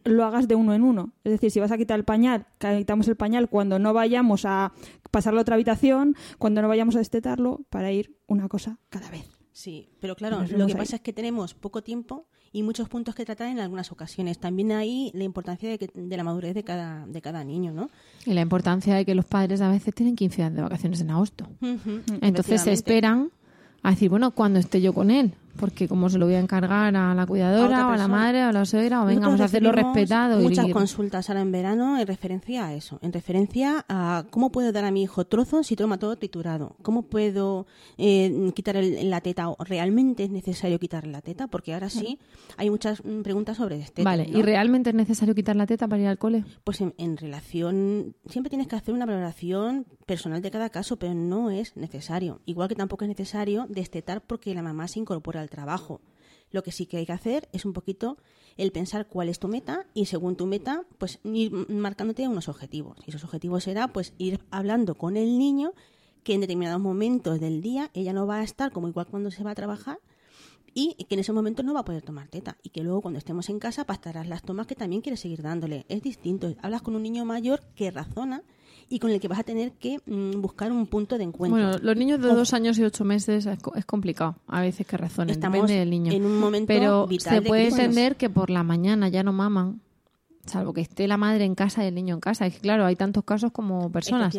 lo 0.09 0.25
hagas 0.25 0.47
de 0.47 0.55
uno 0.55 0.73
en 0.73 0.83
uno. 0.83 1.13
Es 1.23 1.31
decir, 1.31 1.51
si 1.51 1.59
vas 1.59 1.71
a 1.71 1.77
quitar 1.77 1.97
el 1.99 2.05
pañal, 2.05 2.47
quitamos 2.59 3.07
el 3.07 3.15
pañal 3.15 3.49
cuando 3.49 3.79
no 3.79 3.93
vayamos 3.93 4.45
a 4.45 4.71
pasarlo 5.11 5.39
a 5.39 5.41
otra 5.43 5.55
habitación, 5.55 6.15
cuando 6.37 6.61
no 6.61 6.67
vayamos 6.67 6.95
a 6.95 6.99
destetarlo, 6.99 7.61
para 7.69 7.91
ir 7.91 8.15
una 8.27 8.47
cosa 8.47 8.77
cada 8.89 9.09
vez. 9.09 9.25
Sí, 9.51 9.89
pero 9.99 10.15
claro, 10.15 10.41
lo 10.41 10.65
que 10.67 10.73
ahí. 10.73 10.77
pasa 10.77 10.95
es 10.97 11.01
que 11.01 11.11
tenemos 11.11 11.53
poco 11.53 11.81
tiempo 11.83 12.27
y 12.53 12.63
muchos 12.63 12.87
puntos 12.87 13.13
que 13.13 13.25
tratar 13.25 13.47
en 13.49 13.59
algunas 13.59 13.91
ocasiones. 13.91 14.39
También 14.39 14.71
ahí 14.71 15.11
la 15.13 15.23
importancia 15.25 15.69
de, 15.69 15.77
que- 15.77 15.89
de 15.93 16.17
la 16.17 16.23
madurez 16.23 16.53
de 16.53 16.63
cada, 16.63 17.05
de 17.07 17.21
cada 17.21 17.43
niño, 17.43 17.73
¿no? 17.73 17.89
Y 18.25 18.33
la 18.33 18.41
importancia 18.41 18.95
de 18.95 19.03
que 19.05 19.15
los 19.15 19.25
padres 19.25 19.59
a 19.61 19.69
veces 19.69 19.93
tienen 19.93 20.15
15 20.15 20.37
días 20.37 20.53
de 20.55 20.61
vacaciones 20.61 21.01
en 21.01 21.11
agosto. 21.11 21.47
Entonces 22.21 22.61
se 22.61 22.71
esperan 22.71 23.31
a 23.83 23.91
decir, 23.91 24.09
bueno, 24.09 24.31
cuando 24.31 24.59
esté 24.59 24.81
yo 24.81 24.93
con 24.93 25.11
él, 25.11 25.33
porque 25.59 25.87
como 25.87 26.09
se 26.09 26.17
lo 26.17 26.25
voy 26.25 26.35
a 26.35 26.39
encargar 26.39 26.95
a 26.95 27.13
la 27.13 27.25
cuidadora 27.25 27.87
o 27.87 27.91
a 27.91 27.97
la 27.97 28.07
madre 28.07 28.43
o 28.45 28.47
a 28.47 28.51
la 28.51 28.65
suegra 28.65 29.03
o 29.03 29.05
venga, 29.05 29.27
vamos 29.27 29.41
a 29.41 29.45
hacerlo 29.45 29.71
respetado. 29.71 30.39
y- 30.39 30.43
Muchas 30.43 30.67
consultas 30.69 31.29
ahora 31.29 31.41
en 31.41 31.51
verano 31.51 31.99
en 31.99 32.07
referencia 32.07 32.65
a 32.67 32.73
eso, 32.73 32.99
en 33.01 33.11
referencia 33.13 33.85
a 33.89 34.25
cómo 34.29 34.51
puedo 34.51 34.71
dar 34.71 34.85
a 34.85 34.91
mi 34.91 35.03
hijo 35.03 35.25
trozos 35.25 35.67
si 35.67 35.75
toma 35.75 35.97
todo 35.99 36.15
triturado, 36.15 36.75
cómo 36.81 37.03
puedo 37.03 37.67
eh, 37.97 38.51
quitar 38.55 38.77
el- 38.77 39.09
la 39.09 39.21
teta 39.21 39.49
o 39.49 39.57
realmente 39.63 40.23
es 40.23 40.29
necesario 40.29 40.79
quitar 40.79 41.05
la 41.07 41.21
teta, 41.21 41.47
porque 41.47 41.73
ahora 41.73 41.89
sí 41.89 42.19
hay 42.57 42.69
muchas 42.69 43.03
mm, 43.03 43.21
preguntas 43.21 43.57
sobre 43.57 43.79
este. 43.79 44.03
Vale, 44.03 44.27
¿y 44.31 44.41
realmente 44.41 44.89
es 44.91 44.95
necesario 44.95 45.35
quitar 45.35 45.55
la 45.55 45.65
teta 45.67 45.87
para 45.87 46.01
ir 46.01 46.07
al 46.07 46.17
cole? 46.17 46.45
Pues 46.63 46.81
en, 46.81 46.93
en 46.97 47.17
relación, 47.17 48.15
siempre 48.27 48.49
tienes 48.49 48.67
que 48.67 48.75
hacer 48.75 48.93
una 48.93 49.05
valoración 49.05 49.85
personal 50.05 50.41
de 50.41 50.51
cada 50.51 50.69
caso, 50.69 50.97
pero 50.97 51.13
no 51.13 51.49
es 51.49 51.75
necesario. 51.75 52.41
Igual 52.45 52.69
que 52.69 52.75
tampoco 52.75 53.03
es 53.05 53.09
necesario 53.09 53.65
destetar 53.69 54.21
porque 54.21 54.53
la 54.55 54.61
mamá 54.63 54.87
se 54.87 54.99
incorpora 54.99 55.41
al 55.41 55.48
trabajo. 55.49 56.01
Lo 56.51 56.63
que 56.63 56.71
sí 56.71 56.85
que 56.85 56.97
hay 56.97 57.05
que 57.05 57.13
hacer 57.13 57.47
es 57.51 57.65
un 57.65 57.73
poquito 57.73 58.17
el 58.57 58.71
pensar 58.71 59.07
cuál 59.07 59.29
es 59.29 59.39
tu 59.39 59.47
meta 59.47 59.85
y 59.93 60.05
según 60.05 60.35
tu 60.35 60.45
meta, 60.45 60.83
pues 60.97 61.19
ir 61.23 61.51
marcándote 61.69 62.27
unos 62.27 62.49
objetivos. 62.49 62.97
Y 63.05 63.09
esos 63.11 63.23
objetivos 63.23 63.63
será 63.63 63.87
pues 63.87 64.13
ir 64.17 64.39
hablando 64.51 64.95
con 64.95 65.15
el 65.15 65.37
niño 65.37 65.73
que 66.23 66.33
en 66.33 66.41
determinados 66.41 66.81
momentos 66.81 67.39
del 67.39 67.61
día 67.61 67.89
ella 67.93 68.13
no 68.13 68.27
va 68.27 68.39
a 68.39 68.43
estar 68.43 68.71
como 68.71 68.87
igual 68.87 69.07
cuando 69.07 69.31
se 69.31 69.43
va 69.43 69.51
a 69.51 69.55
trabajar 69.55 69.99
y 70.73 70.95
que 71.05 71.15
en 71.15 71.21
ese 71.21 71.33
momento 71.33 71.63
no 71.63 71.73
va 71.73 71.81
a 71.81 71.85
poder 71.85 72.03
tomar 72.03 72.27
teta 72.27 72.57
y 72.63 72.69
que 72.69 72.83
luego 72.83 73.01
cuando 73.01 73.17
estemos 73.17 73.49
en 73.49 73.59
casa 73.59 73.85
pastarás 73.85 74.27
las 74.27 74.43
tomas 74.43 74.67
que 74.67 74.75
también 74.75 75.01
quieres 75.01 75.19
seguir 75.19 75.41
dándole. 75.41 75.85
Es 75.89 76.01
distinto. 76.01 76.53
Hablas 76.61 76.81
con 76.81 76.95
un 76.95 77.03
niño 77.03 77.25
mayor 77.25 77.61
que 77.75 77.91
razona 77.91 78.43
y 78.89 78.99
con 78.99 79.11
el 79.11 79.19
que 79.19 79.27
vas 79.27 79.39
a 79.39 79.43
tener 79.43 79.71
que 79.73 79.99
mm, 80.05 80.41
buscar 80.41 80.71
un 80.71 80.87
punto 80.87 81.17
de 81.17 81.23
encuentro. 81.23 81.59
Bueno, 81.61 81.77
los 81.81 81.95
niños 81.95 82.19
de 82.21 82.27
dos 82.29 82.53
años 82.53 82.77
y 82.79 82.83
ocho 82.83 83.05
meses 83.05 83.45
es, 83.45 83.57
es 83.75 83.85
complicado. 83.85 84.35
A 84.47 84.61
veces 84.61 84.87
que 84.87 84.97
razonen, 84.97 85.29
Estamos 85.31 85.55
depende 85.61 85.79
del 85.79 85.89
niño. 85.89 86.11
en 86.11 86.25
un 86.25 86.39
momento 86.39 86.67
Pero 86.67 87.07
vital 87.07 87.35
se 87.35 87.41
de 87.41 87.47
puede 87.47 87.67
entender 87.67 88.15
que 88.17 88.29
por 88.29 88.49
la 88.49 88.63
mañana 88.63 89.07
ya 89.09 89.21
no 89.23 89.31
maman, 89.31 89.81
salvo 90.45 90.73
que 90.73 90.81
esté 90.81 91.07
la 91.07 91.17
madre 91.17 91.45
en 91.45 91.53
casa 91.53 91.83
y 91.83 91.87
el 91.89 91.93
niño 91.93 92.15
en 92.15 92.19
casa. 92.21 92.47
Es 92.47 92.55
que 92.55 92.61
claro, 92.61 92.83
hay 92.85 92.95
tantos 92.95 93.23
casos 93.23 93.51
como 93.51 93.91
personas. 93.91 94.35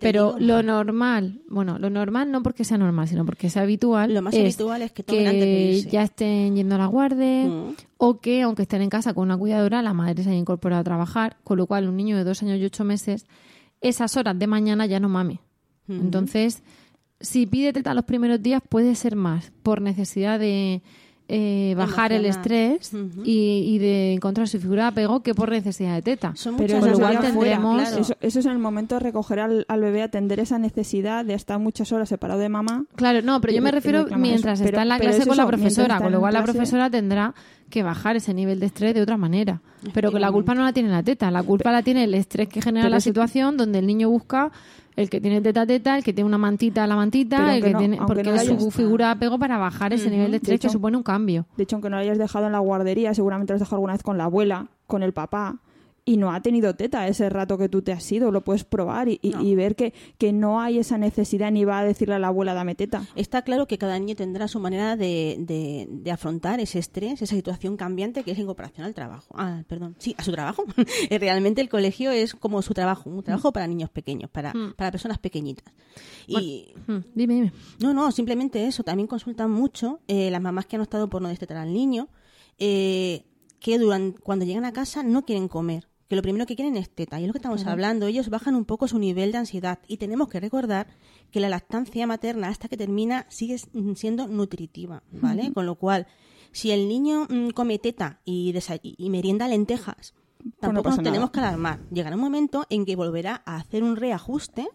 Pero 0.00 0.34
digo. 0.38 0.38
lo 0.38 0.62
normal, 0.62 1.42
bueno, 1.50 1.78
lo 1.78 1.90
normal 1.90 2.30
no 2.32 2.42
porque 2.42 2.64
sea 2.64 2.78
normal, 2.78 3.06
sino 3.08 3.26
porque 3.26 3.50
sea 3.50 3.62
habitual. 3.62 4.14
Lo 4.14 4.22
más 4.22 4.32
es 4.32 4.40
habitual 4.40 4.80
es 4.80 4.92
que 4.92 5.02
tomen 5.02 5.26
antes 5.26 5.84
de 5.84 5.90
ya 5.90 6.04
estén 6.04 6.56
yendo 6.56 6.76
a 6.76 6.78
la 6.78 6.86
guardia 6.86 7.44
Mm. 7.46 7.74
o 7.98 8.20
que, 8.20 8.40
aunque 8.42 8.62
estén 8.62 8.80
en 8.80 8.88
casa 8.88 9.12
con 9.12 9.24
una 9.24 9.36
cuidadora, 9.36 9.82
la 9.82 9.92
madre 9.92 10.22
se 10.22 10.30
haya 10.30 10.38
incorporado 10.38 10.80
a 10.80 10.84
trabajar, 10.84 11.36
con 11.44 11.58
lo 11.58 11.66
cual 11.66 11.86
un 11.88 11.96
niño 11.96 12.16
de 12.16 12.24
dos 12.24 12.42
años 12.42 12.58
y 12.58 12.64
ocho 12.64 12.84
meses, 12.84 13.26
esas 13.82 14.16
horas 14.16 14.38
de 14.38 14.46
mañana 14.46 14.86
ya 14.86 15.00
no 15.00 15.08
mame. 15.08 15.40
Entonces, 15.88 16.62
si 17.20 17.46
pide 17.46 17.72
teta 17.72 17.92
los 17.92 18.04
primeros 18.04 18.42
días, 18.42 18.62
puede 18.66 18.94
ser 18.94 19.16
más 19.16 19.52
por 19.62 19.82
necesidad 19.82 20.38
de 20.38 20.82
eh, 21.34 21.74
bajar 21.78 22.12
el 22.12 22.26
estrés 22.26 22.92
y, 23.24 23.64
y 23.66 23.78
de 23.78 24.12
encontrar 24.12 24.46
su 24.48 24.60
figura 24.60 24.82
de 24.82 24.88
apego 24.90 25.22
que 25.22 25.34
por 25.34 25.50
necesidad 25.50 25.94
de 25.94 26.02
teta. 26.02 26.32
Son 26.36 26.56
Pero 26.56 26.76
muchas 26.76 26.90
eso, 26.90 26.98
fuera, 27.00 27.20
tendremos- 27.20 27.80
claro. 27.80 27.96
eso, 28.02 28.14
eso 28.20 28.38
es 28.40 28.44
en 28.46 28.52
el 28.52 28.58
momento 28.58 28.96
de 28.96 29.00
recoger 29.00 29.40
al, 29.40 29.64
al 29.66 29.80
bebé, 29.80 30.02
atender 30.02 30.40
esa 30.40 30.58
necesidad 30.58 31.24
de 31.24 31.32
estar 31.34 31.58
muchas 31.58 31.90
horas 31.92 32.08
separado 32.10 32.38
de 32.40 32.48
mamá. 32.50 32.84
Claro, 32.96 33.22
no, 33.22 33.40
pero 33.40 33.54
yo 33.54 33.62
me 33.62 33.70
refiero 33.70 34.06
mientras 34.16 34.60
eso. 34.60 34.64
está 34.68 34.70
Pero- 34.72 34.82
en 34.82 34.88
la 34.88 34.98
clase 34.98 35.18
es 35.22 35.26
con 35.26 35.36
la 35.38 35.46
profesora, 35.46 35.98
con 36.00 36.12
lo 36.12 36.20
cual 36.20 36.34
la 36.34 36.42
profesora 36.44 36.90
tendrá 36.90 37.34
que 37.70 37.82
bajar 37.82 38.16
ese 38.16 38.34
nivel 38.34 38.60
de 38.60 38.66
estrés 38.66 38.94
de 38.94 39.00
otra 39.00 39.16
manera. 39.16 39.62
Pero 39.94 40.12
que 40.12 40.20
la 40.20 40.30
culpa 40.30 40.54
no 40.54 40.62
la 40.62 40.72
tiene 40.74 40.90
la 40.90 41.02
teta, 41.02 41.30
la 41.30 41.42
culpa 41.42 41.72
la 41.72 41.82
tiene 41.82 42.04
el 42.04 42.14
estrés 42.14 42.46
que 42.48 42.60
genera 42.60 42.88
la 42.90 43.00
si- 43.00 43.08
situación 43.08 43.56
donde 43.56 43.78
el 43.78 43.86
niño 43.86 44.10
busca 44.10 44.52
el 44.96 45.08
que 45.10 45.20
tiene 45.20 45.40
teta 45.40 45.66
teta, 45.66 45.96
el 45.96 46.04
que 46.04 46.12
tiene 46.12 46.26
una 46.28 46.38
mantita 46.38 46.86
la 46.86 46.96
mantita, 46.96 47.56
el 47.56 47.62
que 47.62 47.70
no- 47.72 47.78
tiene 47.78 47.96
porque 48.06 48.22
no 48.22 48.38
su 48.38 48.70
figura 48.70 49.06
de 49.06 49.12
apego 49.12 49.38
para 49.38 49.58
bajar 49.58 49.92
ese 49.92 50.10
nivel 50.10 50.30
de 50.30 50.36
estrés 50.38 50.60
que 50.60 50.66
hecho- 50.66 50.72
supone 50.72 50.96
un 50.96 51.02
cambio. 51.02 51.46
De 51.56 51.62
hecho, 51.64 51.76
aunque 51.76 51.88
no 51.90 51.96
lo 51.96 52.02
hayas 52.02 52.18
dejado 52.18 52.46
en 52.46 52.52
la 52.52 52.58
guardería, 52.58 53.14
seguramente 53.14 53.52
lo 53.52 53.56
has 53.56 53.60
dejado 53.60 53.76
alguna 53.76 53.94
vez 53.94 54.02
con 54.02 54.18
la 54.18 54.24
abuela, 54.24 54.66
con 54.86 55.02
el 55.02 55.12
papá, 55.12 55.56
y 56.04 56.16
no 56.16 56.32
ha 56.32 56.42
tenido 56.42 56.74
teta 56.74 57.06
ese 57.06 57.28
rato 57.30 57.56
que 57.58 57.68
tú 57.68 57.80
te 57.82 57.92
has 57.92 58.10
ido. 58.10 58.32
Lo 58.32 58.42
puedes 58.42 58.64
probar 58.64 59.08
y, 59.08 59.20
y- 59.22 59.34
y 59.40 59.54
ver 59.54 59.76
que, 59.76 59.94
que 60.18 60.32
no 60.32 60.60
hay 60.60 60.78
esa 60.78 60.98
necesidad 60.98 61.52
ni 61.52 61.64
va 61.64 61.78
a 61.78 61.84
decirle 61.84 62.14
a 62.16 62.18
la 62.18 62.26
abuela 62.26 62.54
dame 62.54 62.74
teta. 62.74 63.06
Está 63.14 63.42
claro 63.42 63.68
que 63.68 63.78
cada 63.78 63.96
niño 64.00 64.16
tendrá 64.16 64.48
su 64.48 64.58
manera 64.58 64.96
de, 64.96 65.36
de- 65.38 65.86
de 65.88 66.10
afrontar 66.10 66.58
ese 66.58 66.80
estrés, 66.80 67.22
esa 67.22 67.36
situación 67.36 67.76
cambiante 67.76 68.24
que 68.24 68.32
es 68.32 68.38
incorporación 68.40 68.84
al 68.84 68.94
trabajo. 68.94 69.32
Ah, 69.38 69.62
perdón, 69.68 69.94
sí, 69.98 70.14
a 70.18 70.24
su 70.24 70.32
trabajo. 70.32 70.64
Realmente 71.10 71.60
el 71.60 71.68
colegio 71.68 72.10
es 72.10 72.34
como 72.34 72.62
su 72.62 72.74
trabajo, 72.74 73.08
un 73.08 73.22
trabajo 73.22 73.52
para 73.52 73.68
niños 73.68 73.88
pequeños, 73.90 74.28
para, 74.28 74.52
para 74.76 74.90
personas 74.90 75.18
pequeñitas. 75.18 75.72
Y 76.26 76.74
Hmm, 76.88 76.98
Dime, 77.14 77.34
dime. 77.34 77.52
no, 77.80 77.94
no, 77.94 78.10
simplemente 78.10 78.66
eso. 78.66 78.82
También 78.82 79.06
consultan 79.06 79.52
mucho 79.52 80.00
eh, 80.08 80.32
las 80.32 80.40
mamás 80.42 80.66
que 80.66 80.74
han 80.74 80.82
optado 80.82 81.08
por 81.08 81.22
no 81.22 81.28
destetar 81.28 81.58
al 81.58 81.72
niño. 81.72 82.08
eh, 82.58 83.24
que 83.60 83.78
durante, 83.78 84.18
cuando 84.20 84.44
llegan 84.44 84.64
a 84.64 84.72
casa 84.72 85.04
no 85.04 85.24
quieren 85.24 85.46
comer, 85.46 85.86
que 86.12 86.16
lo 86.16 86.22
primero 86.22 86.44
que 86.44 86.56
quieren 86.56 86.76
es 86.76 86.90
teta. 86.90 87.18
Y 87.18 87.22
es 87.22 87.26
lo 87.28 87.32
que 87.32 87.38
estamos 87.38 87.64
hablando, 87.66 88.06
ellos 88.06 88.28
bajan 88.28 88.54
un 88.54 88.66
poco 88.66 88.86
su 88.86 88.98
nivel 88.98 89.32
de 89.32 89.38
ansiedad. 89.38 89.78
Y 89.88 89.96
tenemos 89.96 90.28
que 90.28 90.40
recordar 90.40 90.88
que 91.30 91.40
la 91.40 91.48
lactancia 91.48 92.06
materna 92.06 92.48
hasta 92.48 92.68
que 92.68 92.76
termina 92.76 93.24
sigue 93.30 93.54
s- 93.54 93.68
siendo 93.94 94.28
nutritiva, 94.28 95.02
¿vale? 95.10 95.50
Con 95.54 95.64
lo 95.64 95.76
cual, 95.76 96.06
si 96.50 96.70
el 96.70 96.86
niño 96.86 97.26
mm, 97.30 97.48
come 97.54 97.78
teta 97.78 98.20
y, 98.26 98.52
merienda 99.08 99.48
lentejas, 99.48 100.12
tampoco 100.60 100.82
pasa 100.84 100.96
nos 100.96 101.04
tenemos 101.04 101.30
nada. 101.30 101.32
que 101.32 101.38
alarmar. 101.40 101.80
Llegará 101.90 102.16
un 102.16 102.20
momento 102.22 102.66
en 102.68 102.84
que 102.84 102.94
volverá 102.94 103.42
a 103.46 103.56
hacer 103.56 103.82
un 103.82 103.96
reajuste 103.96 104.68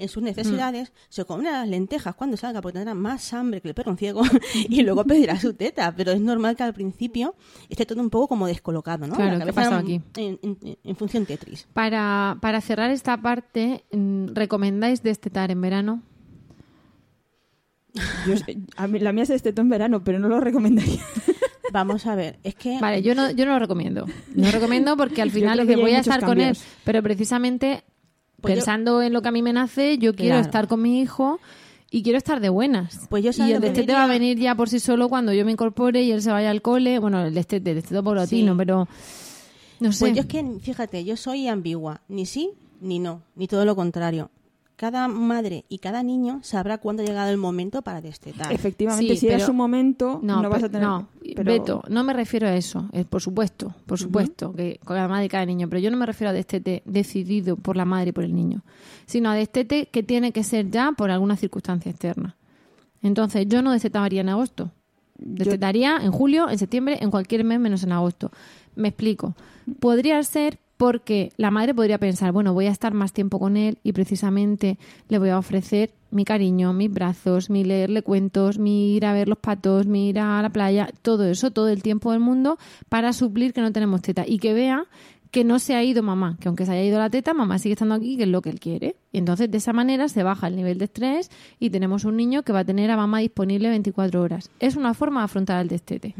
en 0.00 0.08
sus 0.08 0.22
necesidades, 0.22 0.92
se 1.08 1.24
comerá 1.24 1.52
las 1.60 1.68
lentejas 1.68 2.14
cuando 2.14 2.36
salga 2.36 2.60
porque 2.60 2.78
tendrá 2.78 2.94
más 2.94 3.32
hambre 3.32 3.60
que 3.60 3.68
el 3.68 3.74
perro 3.74 3.94
ciego 3.96 4.22
y 4.54 4.82
luego 4.82 5.04
pedirá 5.04 5.38
su 5.38 5.54
teta, 5.54 5.94
pero 5.96 6.12
es 6.12 6.20
normal 6.20 6.56
que 6.56 6.62
al 6.62 6.74
principio 6.74 7.34
esté 7.68 7.86
todo 7.86 8.00
un 8.00 8.10
poco 8.10 8.28
como 8.28 8.46
descolocado, 8.46 9.06
¿no? 9.06 9.14
Claro, 9.14 9.38
La 9.38 9.44
¿qué 9.44 9.52
pasa 9.52 9.78
aquí? 9.78 10.00
En, 10.16 10.38
en- 10.42 10.78
en 10.82 10.96
función 10.96 11.26
Tetris. 11.26 11.66
Para, 11.72 12.36
para 12.40 12.60
cerrar 12.60 12.90
esta 12.90 13.16
parte, 13.20 13.84
mm, 13.92 14.28
¿recomendáis 14.34 15.02
destetar 15.02 15.50
en 15.50 15.60
verano? 15.60 16.02
Yo 18.26 18.34
a 18.76 18.86
mí- 18.86 18.98
la 19.00 19.12
mía 19.12 19.26
se 19.26 19.32
destetó 19.32 19.62
en 19.62 19.68
verano, 19.68 20.02
pero 20.04 20.18
no 20.18 20.28
lo 20.28 20.40
recomendaría. 20.40 21.02
Vamos 21.72 22.06
a 22.06 22.16
ver, 22.16 22.38
es 22.42 22.56
que 22.56 22.80
Vale, 22.80 23.00
yo 23.00 23.14
no, 23.14 23.30
yo 23.30 23.46
no 23.46 23.52
lo 23.52 23.60
recomiendo. 23.60 24.04
No 24.34 24.46
lo 24.46 24.50
recomiendo 24.50 24.96
porque 24.96 25.22
al 25.22 25.30
final 25.30 25.56
dice, 25.56 25.76
que 25.76 25.80
voy 25.80 25.92
a 25.92 26.00
estar 26.00 26.20
con 26.24 26.40
él, 26.40 26.56
pero 26.82 27.00
precisamente 27.00 27.84
Pues 28.40 28.54
yo- 28.54 28.56
pensando 28.58 29.02
en 29.02 29.12
lo 29.12 29.22
que 29.22 29.28
a 29.28 29.32
mí 29.32 29.42
me 29.42 29.52
nace, 29.52 29.98
yo 29.98 30.14
quiero 30.14 30.34
Claro. 30.34 30.46
estar 30.46 30.68
con 30.68 30.82
mi 30.82 31.00
hijo 31.00 31.40
y 31.90 32.02
quiero 32.02 32.18
estar 32.18 32.40
de 32.40 32.48
buenas. 32.48 33.06
Pues 33.08 33.24
yo, 33.24 33.32
¿sabes 33.32 33.50
y 33.52 33.54
el 33.54 33.60
destete 33.60 33.80
diría? 33.82 33.96
va 33.98 34.04
a 34.04 34.08
venir 34.08 34.38
ya 34.38 34.54
por 34.54 34.68
sí 34.68 34.80
solo 34.80 35.08
cuando 35.08 35.32
yo 35.32 35.44
me 35.44 35.52
incorpore 35.52 36.02
y 36.02 36.12
él 36.12 36.22
se 36.22 36.30
vaya 36.30 36.50
al 36.50 36.62
cole. 36.62 36.98
Bueno, 36.98 37.22
el 37.24 37.34
destete, 37.34 37.70
el 37.70 37.76
destete 37.76 38.02
paulatino, 38.02 38.52
Sí. 38.52 38.58
pero 38.58 38.88
no 39.80 39.92
sé. 39.92 40.04
Pues 40.06 40.14
yo 40.14 40.20
es 40.22 40.26
que, 40.26 40.44
fíjate, 40.60 41.04
yo 41.04 41.16
soy 41.16 41.48
ambigua, 41.48 42.00
ni 42.08 42.26
sí 42.26 42.50
ni 42.80 42.98
no, 42.98 43.22
ni 43.36 43.46
todo 43.46 43.64
lo 43.64 43.76
contrario. 43.76 44.30
Cada 44.80 45.08
madre 45.08 45.66
y 45.68 45.76
cada 45.76 46.02
niño 46.02 46.40
sabrá 46.42 46.78
cuándo 46.78 47.02
ha 47.02 47.06
llegado 47.06 47.30
el 47.30 47.36
momento 47.36 47.82
para 47.82 48.00
destetar. 48.00 48.50
Efectivamente, 48.50 49.12
Sí, 49.12 49.20
si 49.20 49.26
era 49.26 49.36
pero- 49.36 49.46
su 49.48 49.52
momento, 49.52 50.20
no, 50.22 50.40
vas 50.48 50.60
pe- 50.60 50.66
a 50.66 50.68
tener... 50.70 50.88
No, 50.88 51.08
pero- 51.36 51.52
Beto, 51.52 51.82
no 51.90 52.02
me 52.02 52.14
refiero 52.14 52.46
a 52.46 52.54
eso. 52.56 52.88
eh, 52.92 53.04
por 53.04 53.20
supuesto, 53.20 53.74
por 53.84 53.98
supuesto, 53.98 54.54
que 54.54 54.80
con 54.82 54.96
la 54.96 55.06
madre 55.06 55.26
y 55.26 55.28
cada 55.28 55.44
niño. 55.44 55.68
Pero 55.68 55.80
yo 55.80 55.90
no 55.90 55.98
me 55.98 56.06
refiero 56.06 56.30
a 56.30 56.32
destete 56.32 56.82
decidido 56.86 57.56
por 57.56 57.76
la 57.76 57.84
madre 57.84 58.08
y 58.08 58.12
por 58.12 58.24
el 58.24 58.34
niño, 58.34 58.62
sino 59.04 59.28
a 59.28 59.34
destete 59.34 59.86
que 59.92 60.02
tiene 60.02 60.32
que 60.32 60.44
ser 60.44 60.70
ya 60.70 60.92
por 60.92 61.10
alguna 61.10 61.36
circunstancia 61.36 61.90
externa. 61.90 62.36
Entonces, 63.02 63.46
yo 63.50 63.60
no 63.60 63.72
destetaría 63.72 64.22
en 64.22 64.30
agosto. 64.30 64.70
Destetaría 65.18 65.98
en 65.98 66.10
julio, 66.10 66.48
en 66.48 66.56
septiembre, 66.58 66.96
en 67.02 67.10
cualquier 67.10 67.44
mes 67.44 67.60
menos 67.60 67.82
en 67.82 67.92
agosto. 67.92 68.30
Me 68.76 68.88
explico. 68.88 69.34
Podría 69.78 70.22
ser 70.22 70.58
porque 70.80 71.30
la 71.36 71.50
madre 71.50 71.74
podría 71.74 71.98
pensar, 71.98 72.32
bueno, 72.32 72.54
voy 72.54 72.64
a 72.64 72.70
estar 72.70 72.94
más 72.94 73.12
tiempo 73.12 73.38
con 73.38 73.58
él 73.58 73.76
y 73.82 73.92
precisamente 73.92 74.78
le 75.10 75.18
voy 75.18 75.28
a 75.28 75.36
ofrecer 75.36 75.92
mi 76.10 76.24
cariño, 76.24 76.72
mis 76.72 76.90
brazos, 76.90 77.50
mi 77.50 77.64
leerle 77.64 78.00
cuentos, 78.00 78.58
mi 78.58 78.96
ir 78.96 79.04
a 79.04 79.12
ver 79.12 79.28
los 79.28 79.36
patos, 79.36 79.84
mi 79.86 80.08
ir 80.08 80.18
a 80.18 80.40
la 80.40 80.48
playa, 80.48 80.88
todo 81.02 81.26
eso, 81.26 81.50
todo 81.50 81.68
el 81.68 81.82
tiempo 81.82 82.12
del 82.12 82.20
mundo 82.20 82.56
para 82.88 83.12
suplir 83.12 83.52
que 83.52 83.60
no 83.60 83.72
tenemos 83.72 84.00
teta 84.00 84.24
y 84.26 84.38
que 84.38 84.54
vea 84.54 84.86
que 85.30 85.44
no 85.44 85.58
se 85.58 85.74
ha 85.74 85.84
ido 85.84 86.02
mamá, 86.02 86.36
que 86.40 86.48
aunque 86.48 86.66
se 86.66 86.72
haya 86.72 86.82
ido 86.82 86.98
la 86.98 87.10
teta, 87.10 87.34
mamá 87.34 87.58
sigue 87.58 87.74
estando 87.74 87.94
aquí, 87.94 88.16
que 88.16 88.22
es 88.22 88.28
lo 88.28 88.42
que 88.42 88.50
él 88.50 88.58
quiere. 88.58 88.96
Y 89.12 89.18
entonces 89.18 89.50
de 89.50 89.58
esa 89.58 89.72
manera 89.72 90.08
se 90.08 90.22
baja 90.22 90.48
el 90.48 90.56
nivel 90.56 90.78
de 90.78 90.86
estrés 90.86 91.30
y 91.58 91.70
tenemos 91.70 92.04
un 92.04 92.16
niño 92.16 92.42
que 92.42 92.52
va 92.52 92.60
a 92.60 92.64
tener 92.64 92.90
a 92.90 92.96
mamá 92.96 93.18
disponible 93.18 93.68
24 93.68 94.20
horas. 94.22 94.50
Es 94.60 94.76
una 94.76 94.94
forma 94.94 95.20
de 95.20 95.24
afrontar 95.26 95.60
el 95.60 95.68
destete. 95.68 96.14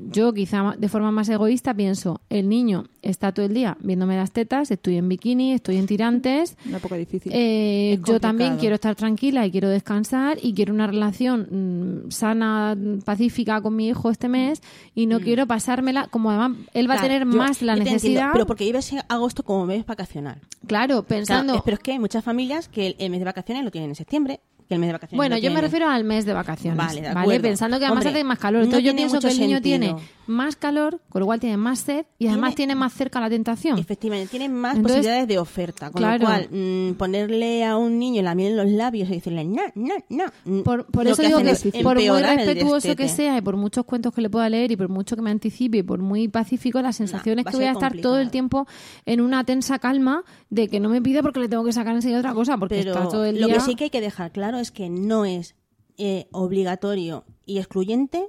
Yo 0.00 0.32
quizá 0.32 0.76
de 0.78 0.88
forma 0.88 1.10
más 1.10 1.28
egoísta 1.28 1.74
pienso, 1.74 2.20
el 2.30 2.48
niño 2.48 2.84
está 3.02 3.32
todo 3.32 3.46
el 3.46 3.52
día 3.52 3.76
viéndome 3.80 4.16
las 4.16 4.30
tetas, 4.30 4.70
estoy 4.70 4.96
en 4.96 5.08
bikini, 5.08 5.52
estoy 5.54 5.76
en 5.76 5.86
tirantes, 5.86 6.56
Una 6.66 6.76
época 6.76 6.94
difícil. 6.94 7.32
eh, 7.34 7.98
yo 8.06 8.20
también 8.20 8.58
quiero 8.58 8.76
estar 8.76 8.94
tranquila 8.94 9.44
y 9.44 9.50
quiero 9.50 9.68
descansar 9.68 10.38
y 10.40 10.54
quiero 10.54 10.72
una 10.72 10.86
relación 10.86 12.04
mm, 12.06 12.10
sana, 12.12 12.76
mm, 12.76 13.00
pacífica 13.00 13.60
con 13.60 13.74
mi 13.74 13.88
hijo 13.88 14.10
este 14.10 14.28
mes 14.28 14.62
y 14.94 15.06
no 15.06 15.18
quiero 15.20 15.46
pasármela, 15.48 16.06
como 16.06 16.30
además 16.30 16.52
él 16.74 16.88
va 16.88 16.94
a 16.94 17.02
tener 17.02 17.22
yo- 17.22 17.36
más 17.36 17.60
la 17.62 17.74
te 17.74 17.80
entiendo, 17.80 17.94
necesidad. 17.94 18.30
pero 18.32 18.46
porque 18.46 18.68
en 18.68 19.00
agosto 19.08 19.42
como 19.42 19.66
mes 19.66 19.84
vacacional. 19.84 20.38
Claro, 20.66 21.02
pensando... 21.02 21.54
Claro, 21.54 21.62
pero 21.64 21.74
es 21.76 21.82
que 21.82 21.92
hay 21.92 21.98
muchas 21.98 22.22
familias 22.22 22.68
que 22.68 22.94
el 22.98 23.10
mes 23.10 23.18
de 23.18 23.24
vacaciones 23.24 23.64
lo 23.64 23.70
tienen 23.72 23.90
en 23.90 23.96
septiembre, 23.96 24.40
que 24.68 24.74
el 24.74 24.80
mes 24.80 24.88
de 24.88 24.92
vacaciones 24.92 25.16
Bueno, 25.16 25.38
yo 25.38 25.50
me 25.50 25.60
refiero 25.60 25.88
al 25.88 26.04
mes 26.04 26.24
de 26.26 26.32
vacaciones. 26.34 26.76
Vale, 26.76 27.00
de 27.00 27.14
¿vale? 27.14 27.40
Pensando 27.40 27.78
que 27.78 27.86
además 27.86 28.04
Hombre, 28.04 28.20
hace 28.20 28.24
más 28.24 28.38
calor. 28.38 28.60
no 28.60 28.64
Entonces 28.64 28.84
yo 28.84 28.94
pienso 28.94 29.18
que 29.18 29.28
el 29.28 29.40
niño 29.40 29.60
tiene. 29.62 29.96
Más 30.28 30.56
calor, 30.56 31.00
con 31.08 31.20
lo 31.20 31.26
cual 31.26 31.40
tiene 31.40 31.56
más 31.56 31.80
sed 31.80 32.06
y 32.18 32.26
además 32.28 32.54
Tiene- 32.54 32.56
tiene 32.56 32.74
más 32.76 32.92
cerca 32.92 33.20
la 33.20 33.28
tentación. 33.30 33.78
Efectivamente, 33.78 34.30
tienen 34.30 34.52
más 34.54 34.76
Entonces, 34.76 34.98
posibilidades 34.98 35.28
de 35.28 35.38
oferta. 35.38 35.90
Con 35.90 36.00
claro. 36.02 36.18
lo 36.20 36.24
cual, 36.26 36.48
mm, 36.50 36.94
ponerle 36.94 37.64
a 37.64 37.76
un 37.76 37.98
niño 37.98 38.22
la 38.22 38.34
miel 38.34 38.52
en 38.52 38.56
los 38.58 38.66
labios 38.70 39.08
y 39.08 39.14
decirle 39.14 39.44
no, 39.44 39.62
no, 39.74 39.94
no. 40.08 40.24
mm, 40.44 40.60
Por, 40.62 40.86
por 40.86 41.04
lo 41.04 41.10
eso 41.12 41.22
que 41.22 41.28
digo 41.28 41.38
que 41.40 41.50
es 41.50 41.62
por 41.82 41.96
muy 41.96 42.20
respetuoso 42.22 42.94
que 42.94 43.08
sea 43.08 43.36
y 43.38 43.40
por 43.40 43.56
muchos 43.56 43.84
cuentos 43.84 44.12
que 44.14 44.20
le 44.20 44.30
pueda 44.30 44.48
leer 44.48 44.70
y 44.72 44.76
por 44.76 44.88
mucho 44.88 45.16
que 45.16 45.22
me 45.22 45.30
anticipe 45.30 45.78
y 45.78 45.82
por 45.82 46.00
muy 46.00 46.28
pacífico, 46.28 46.80
la 46.82 46.92
sensación 46.92 47.38
es 47.38 47.46
que 47.46 47.56
voy 47.56 47.64
a 47.66 47.72
estar 47.72 47.96
todo 48.00 48.18
el 48.18 48.30
tiempo 48.30 48.66
en 49.06 49.20
una 49.20 49.44
tensa 49.44 49.78
calma 49.78 50.24
de 50.50 50.68
que 50.68 50.80
no 50.80 50.88
me 50.88 51.00
pide 51.02 51.22
porque 51.22 51.40
le 51.40 51.48
tengo 51.48 51.64
que 51.64 51.72
sacar 51.72 51.94
enseguida 51.94 52.18
otra 52.18 52.34
cosa 52.34 52.58
porque 52.58 52.76
Pero 52.76 52.92
está 52.92 53.08
todo 53.08 53.24
el 53.24 53.40
lo 53.40 53.46
día... 53.46 53.56
que 53.56 53.60
sí 53.62 53.74
que 53.74 53.84
hay 53.84 53.90
que 53.90 54.00
dejar 54.00 54.30
claro 54.32 54.58
es 54.58 54.70
que 54.70 54.90
no 54.90 55.24
es 55.24 55.54
eh, 55.96 56.28
obligatorio 56.32 57.24
y 57.44 57.58
excluyente, 57.58 58.28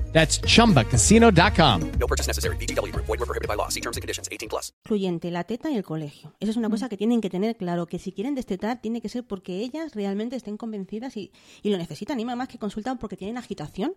That's 0.13 0.39
chumbacasino.com. 0.41 1.91
No 1.99 2.07
purchase 2.07 2.27
necessary. 2.27 2.55
VGW 2.57 2.91
Group. 2.91 3.05
Void 3.07 3.19
were 3.19 3.25
prohibited 3.25 3.47
by 3.47 3.55
law. 3.55 3.69
See 3.69 3.81
terms 3.81 3.97
and 3.97 4.01
conditions. 4.01 4.29
18 4.31 4.47
plus. 4.49 4.73
excluyente 4.83 5.31
la 5.31 5.43
teta 5.45 5.69
y 5.71 5.77
el 5.77 5.83
colegio. 5.83 6.33
Eso 6.39 6.51
es 6.51 6.57
una 6.57 6.69
cosa 6.69 6.89
que 6.89 6.97
tienen 6.97 7.21
que 7.21 7.29
tener 7.29 7.55
claro, 7.55 7.85
que 7.87 7.97
si 7.99 8.11
quieren 8.11 8.35
destetar 8.35 8.81
tiene 8.81 9.01
que 9.01 9.09
ser 9.09 9.23
porque 9.23 9.59
ellas 9.59 9.95
realmente 9.95 10.35
estén 10.35 10.57
convencidas 10.57 11.15
y, 11.17 11.31
y 11.61 11.69
lo 11.69 11.77
necesitan. 11.77 12.19
Y 12.19 12.25
más 12.25 12.47
que 12.47 12.57
consultan 12.57 12.97
porque 12.97 13.15
tienen 13.15 13.37
agitación, 13.37 13.93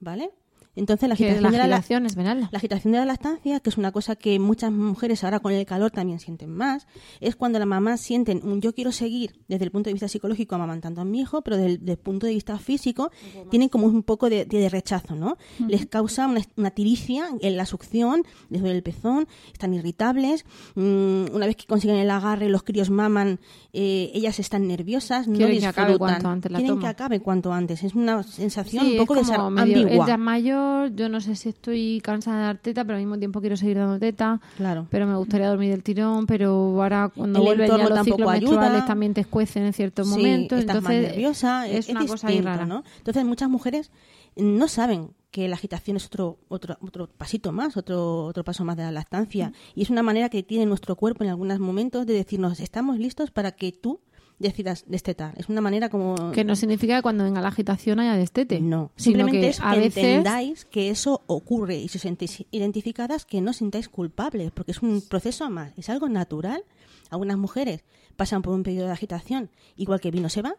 ¿vale? 0.00 0.30
Entonces 0.76 1.08
la 1.08 1.14
agitación, 1.14 1.42
la 1.42 1.50
de 1.50 1.56
la- 1.58 1.64
agitación 1.64 2.06
es 2.06 2.14
venal. 2.16 2.48
La 2.50 2.58
agitación 2.58 2.92
de 2.92 2.98
la 2.98 3.04
lactancia, 3.04 3.60
que 3.60 3.70
es 3.70 3.78
una 3.78 3.92
cosa 3.92 4.16
que 4.16 4.38
muchas 4.38 4.72
mujeres 4.72 5.22
ahora 5.24 5.40
con 5.40 5.52
el 5.52 5.64
calor 5.66 5.90
también 5.90 6.18
sienten 6.18 6.50
más, 6.50 6.86
es 7.20 7.36
cuando 7.36 7.58
las 7.58 7.68
mamás 7.68 8.00
sienten 8.00 8.40
un 8.42 8.60
yo 8.60 8.74
quiero 8.74 8.90
seguir 8.92 9.38
desde 9.48 9.64
el 9.64 9.70
punto 9.70 9.88
de 9.90 9.94
vista 9.94 10.08
psicológico 10.08 10.54
amamantando 10.56 11.00
a 11.00 11.04
mi 11.04 11.20
hijo, 11.20 11.42
pero 11.42 11.56
desde 11.56 11.70
el, 11.70 11.78
desde 11.80 11.92
el 11.92 11.98
punto 11.98 12.26
de 12.26 12.34
vista 12.34 12.58
físico 12.58 13.10
tienen 13.50 13.68
como 13.68 13.86
un 13.86 14.02
poco 14.02 14.28
de, 14.28 14.44
de 14.44 14.68
rechazo, 14.68 15.14
¿no? 15.14 15.36
Les 15.68 15.86
causa 15.86 16.26
una, 16.26 16.40
una 16.56 16.70
tiricia 16.70 17.26
en 17.40 17.56
la 17.56 17.66
succión, 17.66 18.22
les 18.50 18.60
duele 18.60 18.76
el 18.76 18.82
pezón, 18.82 19.28
están 19.52 19.74
irritables, 19.74 20.44
mm, 20.74 21.26
una 21.34 21.46
vez 21.46 21.56
que 21.56 21.66
consiguen 21.66 21.96
el 21.96 22.10
agarre, 22.10 22.48
los 22.48 22.62
críos 22.64 22.90
maman, 22.90 23.38
eh, 23.72 24.10
ellas 24.14 24.38
están 24.40 24.66
nerviosas, 24.66 25.28
no 25.28 25.36
Quieren 25.36 25.58
que 25.60 25.66
acabe 25.66 25.92
disfrutan. 25.92 26.14
cuanto 26.14 26.28
antes 26.28 26.52
la 26.52 26.58
Quieren 26.58 26.74
toma. 26.76 26.80
que 26.82 26.88
acabe 26.88 27.20
cuanto 27.20 27.52
antes. 27.52 27.82
Es 27.84 27.94
una 27.94 28.22
sensación 28.22 28.84
Sí, 28.84 28.92
un 28.92 28.96
poco 28.98 29.14
es 29.20 29.28
como 29.28 29.32
desa- 29.32 29.50
medio, 29.50 29.78
ambigua. 29.82 30.04
es 30.04 30.08
ya 30.08 30.16
mayor, 30.64 30.94
yo 30.94 31.08
no 31.08 31.20
sé 31.20 31.36
si 31.36 31.50
estoy 31.50 32.00
cansada 32.02 32.38
de 32.38 32.44
dar 32.44 32.58
teta, 32.58 32.84
pero 32.84 32.96
al 32.96 33.02
mismo 33.02 33.18
tiempo 33.18 33.40
quiero 33.40 33.56
seguir 33.56 33.78
dando 33.78 33.98
teta. 33.98 34.40
Claro. 34.56 34.86
Pero 34.90 35.06
me 35.06 35.16
gustaría 35.16 35.48
dormir 35.48 35.70
del 35.70 35.82
tirón, 35.82 36.26
pero 36.26 36.50
ahora 36.50 37.10
cuando 37.14 37.38
El 37.40 37.44
vuelven 37.44 37.68
ya 37.68 37.88
los 37.88 38.04
ciclos 38.04 38.30
menstruales 38.30 38.86
también 38.86 39.14
te 39.14 39.20
escuecen 39.22 39.64
en 39.64 39.72
ciertos 39.72 40.08
Sí, 40.08 40.16
momentos. 40.16 40.58
estás 40.58 40.76
entonces 40.76 41.02
más 41.02 41.10
nerviosa, 41.10 41.68
es, 41.68 41.88
una 41.88 42.06
cosa 42.06 42.28
ahí 42.28 42.40
rara. 42.40 42.66
¿no? 42.66 42.84
Entonces 42.98 43.24
muchas 43.24 43.48
mujeres 43.48 43.90
no 44.36 44.68
saben 44.68 45.10
que 45.30 45.48
la 45.48 45.56
agitación 45.56 45.96
es 45.96 46.06
otro, 46.06 46.38
otro, 46.48 46.76
otro 46.80 47.08
pasito 47.08 47.50
más, 47.50 47.76
otro, 47.76 48.26
otro 48.26 48.44
paso 48.44 48.64
más 48.64 48.76
de 48.76 48.84
la 48.84 48.92
lactancia. 48.92 49.52
Y 49.74 49.82
es 49.82 49.90
una 49.90 50.02
manera 50.02 50.28
que 50.28 50.44
tiene 50.44 50.64
nuestro 50.64 50.94
cuerpo 50.94 51.24
en 51.24 51.30
algunos 51.30 51.58
momentos 51.58 52.06
de 52.06 52.14
decirnos, 52.14 52.60
estamos 52.60 52.98
listos 52.98 53.32
para 53.32 53.52
que 53.52 53.72
tú 53.72 54.00
decidas 54.38 54.84
destetar. 54.86 55.34
Es 55.36 55.48
una 55.48 55.60
manera 55.60 55.88
como... 55.88 56.32
Que 56.32 56.44
no 56.44 56.56
significa 56.56 56.96
que 56.96 57.02
cuando 57.02 57.24
venga 57.24 57.40
la 57.40 57.48
agitación 57.48 58.00
haya 58.00 58.16
destete. 58.16 58.60
No, 58.60 58.90
simplemente 58.96 59.40
que 59.40 59.48
es 59.48 59.60
a 59.60 59.72
que 59.72 59.78
veces 59.78 60.04
entendáis 60.04 60.64
que 60.64 60.90
eso 60.90 61.22
ocurre 61.26 61.76
y 61.76 61.88
si 61.88 61.98
os 61.98 62.02
sentís 62.02 62.44
identificadas, 62.50 63.24
que 63.24 63.40
no 63.40 63.50
os 63.50 63.58
sintáis 63.58 63.88
culpables, 63.88 64.50
porque 64.52 64.72
es 64.72 64.82
un 64.82 65.02
proceso 65.02 65.48
más, 65.50 65.72
es 65.76 65.88
algo 65.88 66.08
natural. 66.08 66.64
Algunas 67.10 67.38
mujeres 67.38 67.84
pasan 68.16 68.42
por 68.42 68.54
un 68.54 68.62
periodo 68.62 68.86
de 68.86 68.92
agitación, 68.92 69.50
igual 69.76 70.00
que 70.00 70.10
vino 70.10 70.28
se 70.28 70.42
va, 70.42 70.56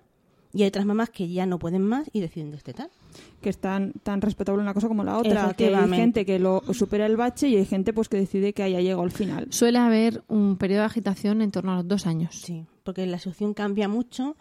Y 0.54 0.62
hay 0.62 0.70
otras 0.70 0.86
mamás 0.86 1.10
que 1.10 1.28
ya 1.28 1.46
no 1.46 1.60
pueden 1.60 1.82
más 1.82 2.10
y 2.14 2.22
deciden 2.22 2.50
destetar. 2.52 2.90
que 3.42 3.50
es 3.50 3.58
tan, 3.58 3.92
tan 4.04 4.22
respetable 4.22 4.62
una 4.62 4.74
cosa 4.74 4.88
como 4.88 5.04
la 5.04 5.18
otra, 5.18 5.54
que 5.54 5.76
hay 5.76 5.90
gente 5.90 6.26
que 6.26 6.40
lo 6.40 6.64
supera 6.74 7.06
el 7.08 7.18
bache 7.18 7.50
y 7.50 7.58
hay 7.58 7.66
gente 7.66 7.92
pues 7.92 8.08
que 8.08 8.16
decide 8.16 8.54
que 8.54 8.64
haya 8.64 8.80
llegado 8.80 9.02
al 9.04 9.12
final. 9.12 9.48
Suele 9.50 9.80
haber 9.80 10.24
un 10.30 10.56
periodo 10.56 10.82
de 10.82 10.86
agitación 10.86 11.42
en 11.42 11.52
torno 11.52 11.74
a 11.74 11.76
los 11.76 11.88
dos 11.90 12.08
años. 12.08 12.36
Sí, 12.36 12.66
porque 12.86 13.06
la 13.06 13.18
situación 13.20 13.54
cambia 13.54 13.90
mucho. 13.90 14.38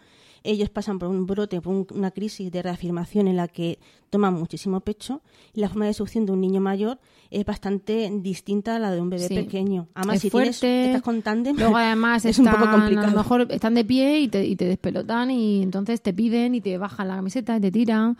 Ellos 0.47 0.69
pasan 0.69 0.99
por 0.99 1.09
un 1.09 1.25
brote, 1.25 1.59
por 1.59 1.73
un- 1.73 1.87
una 1.95 2.11
crisis 2.11 2.51
de 2.51 2.61
reafirmación 2.61 3.27
en 3.27 3.35
la 3.35 3.47
que 3.47 3.79
toman 4.11 4.35
muchísimo 4.35 4.79
pecho 4.79 5.21
y 5.55 5.59
la 5.59 5.69
forma 5.69 5.87
de 5.87 5.93
succión 5.95 6.27
de 6.27 6.33
un 6.33 6.39
niño 6.39 6.61
mayor 6.61 6.99
es 7.31 7.43
bastante 7.43 8.11
distinta 8.21 8.75
a 8.75 8.79
la 8.79 8.91
de 8.91 9.01
un 9.01 9.09
bebé 9.09 9.27
Sí. 9.27 9.33
pequeño. 9.33 9.87
Además, 9.95 10.17
es 10.17 10.21
si 10.21 10.29
fuerte. 10.29 10.59
tienes, 10.59 10.85
estás 10.89 11.01
con 11.01 11.23
tándem, 11.23 11.57
Luego 11.57 11.75
además 11.75 12.23
es 12.25 12.37
un 12.37 12.45
poco 12.45 12.57
están, 12.59 12.79
complicado. 12.79 13.07
A 13.07 13.11
lo 13.11 13.17
mejor 13.17 13.47
están 13.49 13.73
de 13.73 13.83
pie 13.85 14.19
y 14.19 14.27
te, 14.27 14.45
y 14.45 14.55
te 14.55 14.65
despelotan 14.65 15.31
y 15.31 15.63
entonces 15.63 15.99
te 16.03 16.13
piden 16.13 16.53
y 16.53 16.61
te 16.61 16.77
bajan 16.77 17.07
la 17.07 17.15
camiseta 17.15 17.57
y 17.57 17.61
te 17.61 17.71
tiran 17.71 18.15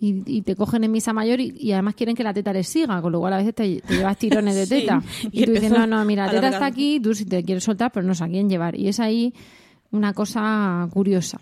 y, 0.00 0.22
y 0.26 0.42
te 0.42 0.54
cogen 0.56 0.84
en 0.84 0.92
misa 0.92 1.14
mayor 1.14 1.40
y, 1.40 1.54
y 1.58 1.72
además 1.72 1.94
quieren 1.94 2.14
que 2.14 2.22
la 2.24 2.34
teta 2.34 2.52
les 2.52 2.68
siga, 2.68 3.00
con 3.00 3.10
lo 3.10 3.20
cual 3.20 3.32
a 3.32 3.36
veces 3.38 3.54
te, 3.54 3.80
te 3.80 3.94
llevas 3.96 4.18
tirones 4.18 4.54
de 4.54 4.66
teta. 4.80 5.02
Y 5.32 5.40
Y, 5.42 5.46
tú 5.46 5.52
dices, 5.52 5.70
no, 5.70 5.86
no, 5.86 6.04
mira, 6.04 6.26
la 6.26 6.32
teta 6.32 6.48
está 6.50 6.66
aquí, 6.66 7.00
tú 7.00 7.14
si 7.14 7.24
te 7.24 7.42
quieres 7.42 7.64
soltar, 7.64 7.90
pero 7.90 8.06
no 8.06 8.14
sé 8.14 8.22
a 8.22 8.28
quién 8.28 8.50
llevar. 8.50 8.78
Y 8.78 8.86
es 8.88 9.00
ahí 9.00 9.32
una 9.90 10.12
cosa 10.12 10.88
curiosa. 10.92 11.40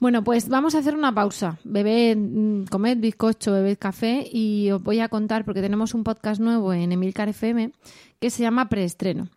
Bueno, 0.00 0.24
pues 0.24 0.48
vamos 0.48 0.74
a 0.74 0.78
hacer 0.78 0.94
una 0.94 1.14
pausa. 1.14 1.58
Bebed, 1.62 2.16
mm, 2.16 2.64
comed 2.70 2.98
bizcocho, 2.98 3.52
bebed 3.52 3.76
café 3.78 4.26
y 4.32 4.70
os 4.70 4.82
voy 4.82 5.00
a 5.00 5.10
contar 5.10 5.44
porque 5.44 5.60
tenemos 5.60 5.92
un 5.92 6.04
podcast 6.04 6.40
nuevo 6.40 6.72
en 6.72 6.90
Emilcar 6.90 7.28
FM 7.28 7.70
que 8.18 8.30
se 8.30 8.42
llama 8.42 8.70
Preestreno. 8.70 9.28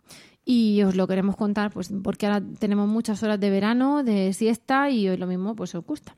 Y 0.46 0.82
os 0.82 0.96
lo 0.96 1.06
queremos 1.06 1.36
contar 1.36 1.70
pues 1.70 1.92
porque 2.02 2.26
ahora 2.26 2.42
tenemos 2.58 2.88
muchas 2.88 3.22
horas 3.22 3.38
de 3.40 3.50
verano, 3.50 4.02
de 4.02 4.32
siesta 4.32 4.88
y 4.88 5.06
hoy 5.08 5.18
lo 5.18 5.26
mismo 5.26 5.54
pues 5.54 5.74
os 5.74 5.84
gusta. 5.84 6.16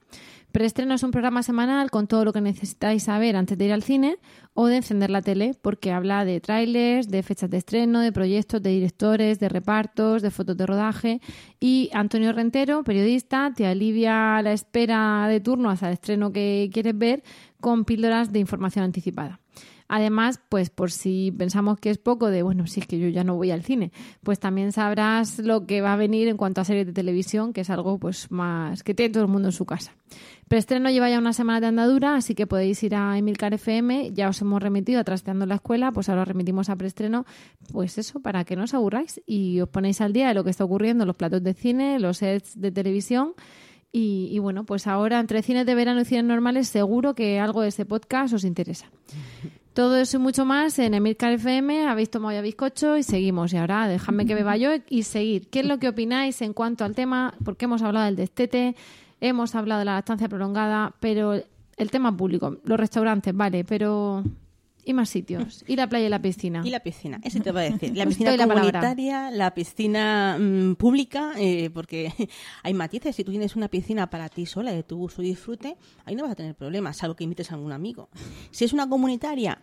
Preestreno 0.53 0.95
es 0.95 1.03
un 1.03 1.11
programa 1.11 1.43
semanal 1.43 1.91
con 1.91 2.07
todo 2.07 2.25
lo 2.25 2.33
que 2.33 2.41
necesitáis 2.41 3.03
saber 3.03 3.37
antes 3.37 3.59
de 3.59 3.67
ir 3.67 3.73
al 3.73 3.83
cine 3.83 4.19
o 4.55 4.67
de 4.67 4.77
encender 4.77 5.11
la 5.11 5.21
tele, 5.21 5.55
porque 5.61 5.93
habla 5.93 6.25
de 6.25 6.41
trailers, 6.41 7.09
de 7.09 7.23
fechas 7.23 7.51
de 7.51 7.59
estreno, 7.59 8.01
de 8.01 8.11
proyectos, 8.11 8.63
de 8.63 8.71
directores, 8.71 9.39
de 9.39 9.49
repartos, 9.51 10.23
de 10.23 10.31
fotos 10.31 10.57
de 10.57 10.67
rodaje. 10.67 11.21
Y 11.61 11.91
Antonio 11.93 12.33
Rentero, 12.33 12.85
periodista, 12.85 13.53
te 13.55 13.67
alivia 13.67 14.41
la 14.43 14.53
espera 14.53 15.27
de 15.29 15.41
turno 15.41 15.69
hasta 15.69 15.89
el 15.89 15.95
estreno 15.95 16.33
que 16.33 16.71
quieres 16.73 16.97
ver 16.97 17.23
con 17.61 17.85
píldoras 17.85 18.33
de 18.33 18.39
información 18.39 18.85
anticipada. 18.85 19.41
Además, 19.89 20.41
pues 20.49 20.71
por 20.71 20.91
si 20.91 21.33
pensamos 21.37 21.79
que 21.79 21.91
es 21.91 21.99
poco 21.99 22.31
de, 22.31 22.43
bueno, 22.43 22.67
si 22.67 22.81
es 22.81 22.87
que 22.87 22.99
yo 22.99 23.09
ya 23.09 23.25
no 23.25 23.37
voy 23.37 23.51
al 23.51 23.63
cine, 23.63 23.93
pues 24.23 24.41
también 24.41 24.73
sabrás 24.73 25.39
lo 25.39 25.67
que 25.67 25.81
va 25.81 25.93
a 25.93 25.97
venir 25.97 26.29
en 26.29 26.37
cuanto 26.37 26.61
a 26.61 26.65
series 26.65 26.87
de 26.87 26.93
televisión, 26.93 27.53
que 27.53 27.61
es 27.61 27.71
algo 27.71 27.99
pues 27.99 28.31
más 28.31 28.83
que 28.83 28.95
tiene 28.95 29.13
todo 29.13 29.23
el 29.23 29.29
mundo 29.29 29.49
en 29.49 29.53
su 29.53 29.65
casa. 29.65 29.95
Preestreno 30.49 30.91
lleva 30.91 31.11
ya 31.11 31.19
una 31.19 31.33
semana 31.33 31.61
de 31.61 31.67
andadura, 31.67 32.15
así 32.15 32.35
que 32.35 32.47
podéis 32.47 32.83
ir 32.83 32.95
a 32.95 33.19
Emilcar 33.19 33.53
FM, 33.55 34.13
ya 34.13 34.29
os 34.29 34.41
hemos 34.41 34.63
remitido 34.63 35.01
a 35.01 35.05
Trasteando 35.05 35.45
la 35.45 35.57
Escuela, 35.57 35.91
pues 35.91 36.09
ahora 36.09 36.23
os 36.23 36.29
remitimos 36.29 36.69
a 36.69 36.77
Preestreno, 36.77 37.27
pues 37.73 37.99
eso, 37.99 38.21
para 38.21 38.45
que 38.45 38.55
no 38.55 38.65
os 38.65 38.75
aburráis 38.75 39.21
y 39.27 39.61
os 39.61 39.69
ponéis 39.69 40.01
al 40.01 40.13
día 40.13 40.29
de 40.29 40.35
lo 40.35 40.45
que 40.45 40.51
está 40.51 40.65
ocurriendo 40.65 41.03
en 41.03 41.09
los 41.09 41.17
platos 41.17 41.43
de 41.43 41.55
cine, 41.55 41.99
los 41.99 42.19
sets 42.19 42.61
de 42.61 42.71
televisión 42.71 43.35
y, 43.91 44.29
y 44.31 44.39
bueno, 44.39 44.65
pues 44.65 44.87
ahora 44.87 45.19
entre 45.19 45.43
cines 45.43 45.67
de 45.67 45.75
verano 45.75 46.01
y 46.01 46.05
cines 46.05 46.25
normales 46.25 46.69
seguro 46.69 47.15
que 47.15 47.41
algo 47.41 47.63
de 47.63 47.69
ese 47.69 47.85
podcast 47.85 48.35
os 48.35 48.45
interesa. 48.45 48.87
Todo 49.77 49.99
eso 49.99 50.17
y 50.17 50.21
mucho 50.21 50.47
más 50.47 50.79
en 50.79 50.95
Emilcar 50.95 51.33
FM, 51.33 51.87
habéis 51.87 52.09
tomado 52.09 52.33
ya 52.33 52.41
bizcocho 52.41 52.97
y 52.97 53.03
seguimos. 53.03 53.53
Y 53.53 53.59
ahora 53.59 53.87
dejadme 53.87 54.25
que 54.25 54.35
beba 54.35 54.57
yo 54.57 54.71
y 54.89 55.03
seguir. 55.03 55.51
¿Qué 55.51 55.61
es 55.61 55.67
lo 55.67 55.79
que 55.79 55.91
opináis 55.91 56.41
en 56.41 56.55
cuanto 56.55 56.87
al 56.87 56.95
tema? 56.95 57.35
Porque 57.45 57.67
hemos 57.67 57.83
hablado 57.83 58.07
del 58.07 58.17
destete, 58.17 58.75
hemos 59.21 59.55
hablado 59.55 59.81
de 59.81 59.85
la 59.85 59.97
lactancia 59.97 60.31
prolongada, 60.31 60.95
pero 60.99 61.35
el 61.35 61.91
tema 61.91 62.17
público, 62.17 62.57
los 62.65 62.81
restaurantes, 62.81 63.37
vale, 63.37 63.65
pero 63.65 64.25
y 64.87 64.95
más 64.95 65.09
sitios, 65.09 65.65
y 65.67 65.75
la 65.75 65.89
playa 65.89 66.07
y 66.07 66.09
la 66.09 66.23
piscina. 66.23 66.63
Y 66.65 66.71
la 66.71 66.79
piscina, 66.79 67.21
eso 67.25 67.41
te 67.41 67.51
va 67.51 67.61
a 67.61 67.65
decir. 67.65 67.97
La 67.97 68.05
Os 68.05 68.09
piscina 68.11 68.39
comunitaria, 68.39 69.33
la 69.33 69.53
piscina 69.53 70.39
mm, 70.39 70.77
pública, 70.77 71.33
eh, 71.37 71.71
porque 71.75 72.13
hay 72.63 72.73
matices. 72.73 73.17
Si 73.17 73.25
tú 73.25 73.33
tienes 73.33 73.57
una 73.57 73.67
piscina 73.67 74.09
para 74.09 74.29
ti 74.29 74.47
sola, 74.47 74.73
de 74.73 74.85
tu 74.85 75.03
uso 75.03 75.23
y 75.23 75.27
disfrute, 75.27 75.77
ahí 76.05 76.15
no 76.15 76.23
vas 76.23 76.33
a 76.33 76.37
tener 76.37 76.55
problemas, 76.55 76.99
salvo 76.99 77.17
que 77.17 77.25
invites 77.25 77.51
a 77.51 77.57
algún 77.57 77.73
amigo. 77.73 78.09
Si 78.53 78.65
es 78.65 78.73
una 78.73 78.89
comunitaria, 78.89 79.61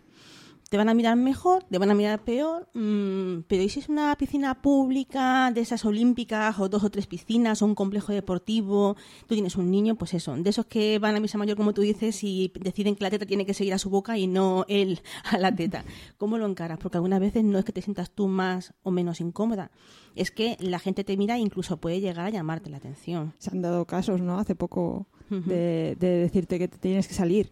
te 0.74 0.78
van 0.78 0.90
a 0.90 0.96
mirar 0.96 1.16
mejor, 1.16 1.64
te 1.66 1.78
van 1.78 1.92
a 1.92 1.94
mirar 1.94 2.24
peor, 2.24 2.68
mm, 2.74 3.44
pero 3.48 3.62
¿y 3.62 3.70
si 3.70 3.80
es 3.80 3.90
una 3.90 4.16
piscina 4.18 4.60
pública, 4.60 5.52
de 5.52 5.62
esas 5.62 5.86
olímpicas, 5.86 6.58
o 6.58 6.68
dos 6.68 6.84
o 6.84 6.90
tres 6.90 7.06
piscinas, 7.06 7.62
o 7.62 7.66
un 7.68 7.76
complejo 7.76 8.12
deportivo, 8.12 8.96
tú 9.28 9.36
tienes 9.36 9.56
un 9.56 9.70
niño, 9.70 9.94
pues 9.94 10.16
eso, 10.16 10.36
de 10.36 10.50
esos 10.50 10.66
que 10.66 10.98
van 10.98 11.16
a 11.16 11.20
misa 11.20 11.38
mayor, 11.38 11.58
como 11.58 11.74
tú 11.74 11.82
dices, 11.82 12.24
y 12.24 12.52
deciden 12.60 12.96
que 12.96 13.04
la 13.04 13.12
teta 13.12 13.28
tiene 13.28 13.46
que 13.46 13.54
seguir 13.54 13.72
a 13.76 13.78
su 13.78 13.92
boca 13.92 14.18
y 14.18 14.26
no 14.26 14.66
él 14.68 15.02
a 15.32 15.38
la 15.38 15.56
teta. 15.56 15.86
¿Cómo 16.18 16.40
lo 16.40 16.48
encaras? 16.48 16.80
Porque 16.80 16.98
algunas 16.98 17.20
veces 17.20 17.44
no 17.44 17.60
es 17.60 17.66
que 17.66 17.72
te 17.72 17.84
sientas 17.84 18.10
tú 18.10 18.28
más 18.28 18.74
o 18.82 18.90
menos 18.90 19.22
incómoda, 19.22 19.70
es 20.16 20.32
que 20.32 20.58
la 20.60 20.80
gente 20.80 21.04
te 21.04 21.16
mira 21.18 21.36
e 21.36 21.40
incluso 21.40 21.78
puede 21.78 22.02
llegar 22.02 22.26
a 22.26 22.30
llamarte 22.32 22.72
la 22.72 22.78
atención. 22.78 23.36
Se 23.38 23.52
han 23.52 23.62
dado 23.62 23.86
casos, 23.86 24.22
¿no? 24.22 24.40
Hace 24.40 24.56
poco 24.56 25.06
de, 25.30 25.96
de 26.00 26.08
decirte 26.08 26.58
que 26.58 26.68
te 26.68 26.80
tienes 26.80 27.08
que 27.08 27.14
salir. 27.14 27.52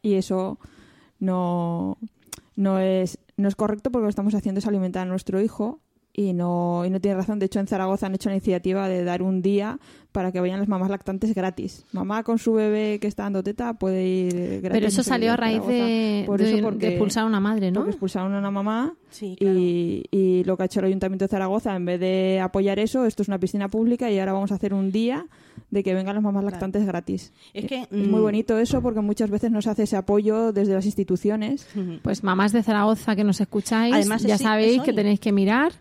Y 0.00 0.14
eso 0.14 0.60
no, 1.22 1.96
no, 2.56 2.78
es, 2.78 3.18
no 3.36 3.48
es 3.48 3.54
correcto 3.56 3.90
porque 3.90 4.02
lo 4.02 4.08
que 4.08 4.10
estamos 4.10 4.34
haciendo 4.34 4.58
es 4.58 4.66
alimentar 4.66 5.02
a 5.06 5.10
nuestro 5.10 5.40
hijo 5.40 5.80
y 6.14 6.34
no, 6.34 6.82
y 6.84 6.90
no 6.90 7.00
tiene 7.00 7.16
razón. 7.16 7.38
De 7.38 7.46
hecho, 7.46 7.58
en 7.58 7.66
Zaragoza 7.66 8.04
han 8.06 8.14
hecho 8.14 8.28
la 8.28 8.34
iniciativa 8.34 8.86
de 8.86 9.02
dar 9.02 9.22
un 9.22 9.40
día 9.40 9.78
para 10.12 10.30
que 10.30 10.40
vayan 10.40 10.58
las 10.58 10.68
mamás 10.68 10.90
lactantes 10.90 11.34
gratis. 11.34 11.86
Mamá 11.92 12.22
con 12.22 12.38
su 12.38 12.52
bebé 12.52 12.98
que 13.00 13.06
está 13.06 13.22
dando 13.22 13.42
teta 13.42 13.72
puede 13.78 14.04
ir 14.06 14.34
gratis. 14.60 14.70
pero 14.72 14.86
eso 14.88 15.02
salió 15.02 15.32
a 15.32 15.36
raíz 15.36 15.64
de, 15.66 16.24
Por 16.26 16.38
de- 16.40 16.48
eso, 16.48 16.56
de 16.56 16.62
porque- 16.62 16.88
expulsar 16.88 17.22
a 17.22 17.26
una 17.26 17.40
madre, 17.40 17.70
¿no? 17.70 17.80
Porque 17.80 17.92
expulsaron 17.92 18.34
a 18.34 18.38
una 18.40 18.50
mamá 18.50 18.92
Sí, 19.08 19.36
claro. 19.38 19.58
y, 19.58 20.04
y 20.10 20.44
lo 20.44 20.58
que 20.58 20.64
ha 20.64 20.66
hecho 20.66 20.80
el 20.80 20.86
Ayuntamiento 20.86 21.24
de 21.24 21.28
Zaragoza, 21.30 21.74
en 21.74 21.86
vez 21.86 21.98
de 21.98 22.40
apoyar 22.42 22.78
eso, 22.78 23.06
esto 23.06 23.22
es 23.22 23.28
una 23.28 23.38
piscina 23.38 23.68
pública 23.68 24.10
y 24.10 24.18
ahora 24.18 24.34
vamos 24.34 24.52
a 24.52 24.56
hacer 24.56 24.74
un 24.74 24.92
día 24.92 25.26
de 25.70 25.82
que 25.82 25.94
vengan 25.94 26.14
las 26.14 26.22
mamás 26.24 26.44
lactantes 26.44 26.84
gratis. 26.86 27.32
Es 27.54 27.66
que, 27.66 27.82
es 27.82 27.90
muy 27.92 28.20
mm, 28.20 28.22
bonito 28.22 28.58
eso 28.58 28.82
porque 28.82 29.00
muchas 29.00 29.30
veces 29.30 29.50
no 29.50 29.62
se 29.62 29.70
hace 29.70 29.84
ese 29.84 29.96
apoyo 29.96 30.52
desde 30.52 30.74
las 30.74 30.84
instituciones. 30.86 31.66
Pues 32.02 32.22
mamás 32.22 32.52
de 32.52 32.62
Zaragoza 32.62 33.16
que 33.16 33.24
nos 33.24 33.40
escucháis, 33.40 33.94
Además, 33.94 34.22
ya 34.22 34.34
es- 34.36 34.40
sabéis 34.42 34.78
es 34.78 34.82
que 34.82 34.92
tenéis 34.92 35.20
que 35.20 35.32
mirar 35.32 35.72